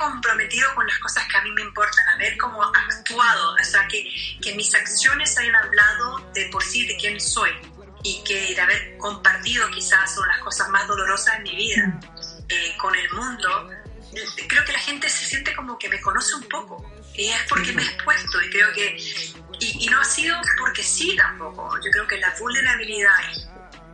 comprometido 0.00 0.74
con 0.74 0.86
las 0.86 0.98
cosas 0.98 1.24
que 1.28 1.36
a 1.36 1.42
mí 1.42 1.50
me 1.52 1.62
importan, 1.62 2.08
haber 2.14 2.36
como 2.38 2.62
actuado, 2.62 3.54
o 3.54 3.64
sea, 3.64 3.86
que, 3.86 4.04
que 4.42 4.54
mis 4.54 4.74
acciones 4.74 5.36
hayan 5.38 5.54
hablado 5.54 6.30
de 6.34 6.48
por 6.50 6.62
sí 6.64 6.86
de 6.86 6.96
quién 6.96 7.20
soy 7.20 7.50
y 8.02 8.22
que 8.24 8.54
de 8.54 8.60
haber 8.60 8.96
compartido 8.96 9.70
quizás 9.70 10.14
son 10.14 10.26
las 10.28 10.38
cosas 10.38 10.68
más 10.70 10.86
dolorosas 10.88 11.36
de 11.38 11.42
mi 11.44 11.56
vida 11.56 12.00
eh, 12.48 12.76
con 12.78 12.94
el 12.94 13.10
mundo, 13.12 13.70
creo 14.48 14.64
que 14.64 14.72
la 14.72 14.78
gente 14.78 15.08
se 15.08 15.26
siente 15.26 15.54
como 15.54 15.78
que 15.78 15.88
me 15.88 16.00
conoce 16.00 16.34
un 16.34 16.48
poco 16.48 16.90
y 17.14 17.28
es 17.28 17.42
porque 17.48 17.72
me 17.72 17.82
he 17.82 17.86
expuesto 17.86 18.42
y 18.42 18.50
creo 18.50 18.72
que 18.72 18.96
y, 19.60 19.84
y 19.84 19.88
no 19.88 20.00
ha 20.00 20.04
sido 20.04 20.36
porque 20.58 20.82
sí 20.82 21.14
tampoco 21.16 21.76
yo 21.84 21.90
creo 21.90 22.06
que 22.06 22.18
la 22.18 22.34
vulnerabilidad 22.38 23.12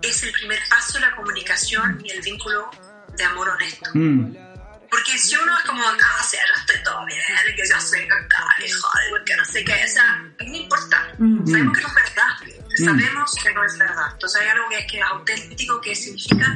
es 0.00 0.22
el 0.22 0.32
primer 0.32 0.60
paso 0.70 0.94
de 0.94 1.00
la 1.00 1.16
comunicación 1.16 2.00
y 2.04 2.10
el 2.10 2.22
vínculo 2.22 2.70
de 3.16 3.24
amor 3.24 3.48
honesto 3.48 3.90
Mm. 3.94 4.45
Porque 4.90 5.18
si 5.18 5.36
uno 5.36 5.56
es 5.58 5.64
como, 5.64 5.82
ah, 5.82 6.22
sí, 6.28 6.36
yo 6.36 6.60
estoy 6.60 6.82
todo 6.84 7.04
bien, 7.06 7.20
que 7.56 7.62
yo 7.68 7.80
soy 7.80 8.00
y 8.00 8.70
joder, 8.70 9.24
que 9.24 9.36
no 9.36 9.44
sé 9.44 9.64
qué, 9.64 9.72
o 9.84 9.88
sea, 9.88 10.22
no 10.46 10.54
importa. 10.56 11.08
Mm. 11.18 11.46
Sabemos 11.46 11.76
que 11.76 11.82
no 11.82 11.88
es 11.88 11.94
verdad. 11.94 12.56
Sabemos 12.84 13.34
que 13.42 13.54
no 13.54 13.64
es 13.64 13.78
verdad. 13.78 14.06
Entonces 14.12 14.40
hay 14.42 14.48
algo 14.48 14.68
que 14.68 14.78
es, 14.78 14.86
que 14.90 14.98
es 14.98 15.04
auténtico, 15.04 15.80
que 15.80 15.94
significa 15.94 16.46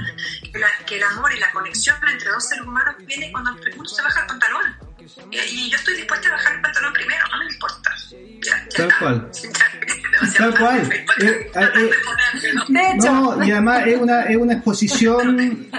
que, 0.53 0.59
la- 0.59 0.85
que 0.87 0.97
el 0.97 1.03
amor 1.05 1.33
y 1.33 1.39
la 1.41 1.51
conexión 1.53 1.97
entre 2.09 2.31
dos 2.31 2.47
seres 2.49 2.65
humanos 2.67 2.95
viene 3.01 3.31
cuando 3.33 3.53
uno 3.77 3.89
se 3.89 4.03
baja 4.03 4.21
el 4.21 4.27
pantalón. 4.27 4.77
Y, 5.31 5.71
yo 5.71 5.77
estoy 5.77 5.97
dispuesta 5.97 6.29
a 6.29 6.33
bajar 6.33 6.55
el 6.55 6.61
pantalón 6.61 6.93
primero, 6.93 7.25
no 7.33 7.39
me 7.39 7.47
importa. 7.53 7.91
Ya, 8.43 8.67
ya 8.69 8.77
Tal 8.77 8.87
está. 8.89 8.99
cual. 8.99 9.31
Ya, 9.33 10.39
Tal 10.39 10.59
cual. 10.59 10.93
Eh, 10.93 11.51
eh, 11.55 11.91
De 12.69 12.91
hecho, 12.93 13.13
no, 13.13 13.45
y 13.45 13.51
además 13.53 13.83
es 13.87 13.99
una, 13.99 14.23
es 14.25 14.37
una 14.37 14.53
exposición, 14.55 15.71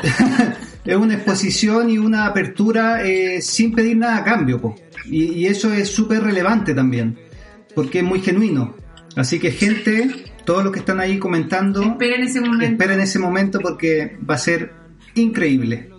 es 0.83 0.95
una 0.95 1.15
exposición 1.15 1.89
y 1.89 1.97
una 1.97 2.25
apertura 2.25 3.03
eh, 3.03 3.41
sin 3.41 3.73
pedir 3.73 3.97
nada 3.97 4.17
a 4.17 4.23
cambio, 4.23 4.59
po. 4.59 4.75
Y, 5.05 5.25
y 5.33 5.47
eso 5.47 5.71
es 5.73 5.91
súper 5.91 6.23
relevante 6.23 6.73
también, 6.73 7.19
porque 7.75 7.99
es 7.99 8.05
muy 8.05 8.21
genuino. 8.21 8.75
Así 9.15 9.39
que 9.39 9.51
gente, 9.51 10.33
todos 10.45 10.63
los 10.63 10.73
que 10.73 10.79
están 10.79 10.99
ahí 10.99 11.19
comentando, 11.19 11.81
esperen 11.83 12.23
ese 12.23 12.41
momento. 12.41 12.65
esperen 12.65 12.99
ese 12.99 13.19
momento 13.19 13.59
porque 13.59 14.17
va 14.27 14.35
a 14.35 14.37
ser 14.37 14.73
increíble. 15.15 15.89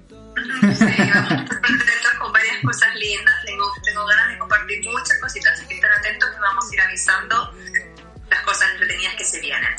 Sí, 0.60 0.68
vamos 0.68 0.80
a 0.80 1.34
estar 1.34 1.60
contentos 1.60 2.12
con 2.20 2.32
varias 2.32 2.56
cosas 2.64 2.88
lindas. 2.96 3.34
Tengo, 3.44 3.64
tengo 3.84 4.06
ganas 4.06 4.30
de 4.30 4.38
compartir 4.38 4.78
muchas 4.86 5.18
cositas, 5.20 5.52
así 5.52 5.66
que 5.68 5.74
estén 5.74 5.90
atentos 5.98 6.30
que 6.30 6.40
vamos 6.40 6.70
a 6.70 6.74
ir 6.74 6.80
avisando 6.80 7.52
las 8.30 8.40
cosas 8.42 8.68
entretenidas 8.72 9.14
que 9.16 9.24
se 9.24 9.40
vienen. 9.40 9.70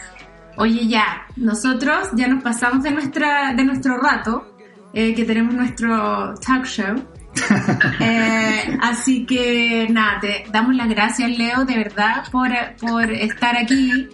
Oye, 0.58 0.88
ya, 0.88 1.26
nosotros 1.36 2.10
ya 2.14 2.28
nos 2.28 2.44
pasamos 2.44 2.84
de 2.84 2.92
nuestra 2.92 3.54
de 3.56 3.64
nuestro 3.64 3.98
rato, 3.98 4.53
eh, 4.94 5.14
que 5.16 5.26
tenemos 5.26 5.54
nuestro 5.56 6.34
talk 6.46 6.66
show. 6.66 6.96
Eh, 8.00 8.78
así 8.82 9.26
que 9.26 9.88
nada, 9.90 10.20
te 10.20 10.46
damos 10.52 10.76
las 10.76 10.88
gracias, 10.90 11.30
Leo, 11.38 11.66
de 11.66 11.78
verdad, 11.78 12.24
por, 12.32 12.50
por 12.80 13.12
estar 13.12 13.56
aquí. 13.58 14.08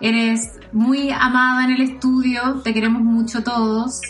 Eres 0.00 0.52
muy 0.72 1.10
amada 1.10 1.64
en 1.64 1.72
el 1.72 1.82
estudio, 1.82 2.60
te 2.64 2.72
queremos 2.72 3.02
mucho 3.02 3.42
todos. 3.42 4.00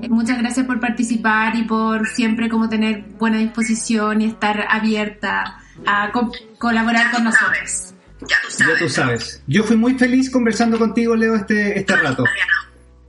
Eh, 0.00 0.08
Muchas 0.08 0.38
gracias 0.38 0.64
por 0.66 0.80
participar 0.80 1.54
y 1.56 1.64
por 1.64 2.06
siempre 2.08 2.48
como 2.48 2.68
tener 2.68 3.02
buena 3.18 3.38
disposición 3.38 4.22
y 4.22 4.26
estar 4.26 4.66
abierta 4.70 5.58
a 5.84 6.10
co- 6.12 6.32
colaborar 6.58 7.10
con 7.10 7.24
nosotros. 7.24 7.94
Ya 8.22 8.36
tú 8.42 8.50
sabes. 8.50 8.68
Ya 8.78 8.78
tú 8.78 8.88
sabes. 8.88 9.42
Yo 9.46 9.64
fui 9.64 9.76
muy 9.76 9.98
feliz 9.98 10.30
conversando 10.30 10.78
contigo, 10.78 11.14
Leo, 11.16 11.34
este, 11.36 11.78
este 11.78 11.96
rato. 11.96 12.24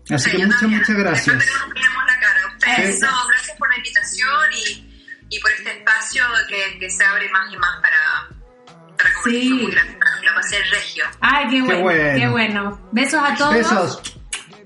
Así 0.09 0.29
Sí, 0.31 0.37
que 0.37 0.45
muchas, 0.45 0.63
muchas 0.69 0.95
gracias. 0.97 1.45
No, 3.01 3.27
gracias 3.27 3.57
por 3.57 3.69
la 3.69 3.77
invitación 3.77 4.53
y, 4.53 5.25
y 5.29 5.39
por 5.39 5.51
este 5.51 5.77
espacio 5.77 6.23
que, 6.47 6.79
que 6.79 6.89
se 6.89 7.03
abre 7.03 7.29
más 7.29 7.51
y 7.53 7.57
más 7.57 7.75
para, 7.81 8.29
para 8.97 9.09
Sí. 9.23 9.49
muy 9.49 9.71
grande. 9.71 9.97
Lo 10.23 10.35
pasé 10.35 10.57
regio. 10.71 11.05
Ay, 11.21 11.47
qué 11.49 11.61
bueno, 11.61 11.81
bueno. 11.81 12.19
qué 12.19 12.27
bueno. 12.27 12.89
Besos 12.91 13.21
a 13.23 13.35
todos 13.35 13.53
Besos. 13.53 14.01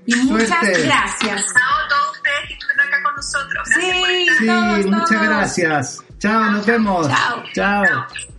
y 0.06 0.14
muchas 0.16 0.48
Suerte. 0.48 0.82
gracias. 0.82 1.46
Chao 1.54 1.84
a 1.84 1.88
todos 1.88 2.16
ustedes 2.16 2.48
que 2.48 2.54
estuvieron 2.54 2.86
acá 2.86 3.02
con 3.02 3.14
nosotros. 3.16 3.68
Gracias 3.68 3.96
por 3.98 4.08
Sí. 4.08 4.22
estar. 4.22 4.38
Sí, 4.38 4.46
Todos, 4.46 4.86
muchas 4.86 5.08
todos. 5.08 5.22
gracias. 5.28 5.98
Chao, 6.18 6.50
nos 6.50 6.66
vemos. 6.66 7.08
Chao. 7.08 7.44
Chao. 7.54 7.84
Chao. 7.84 8.37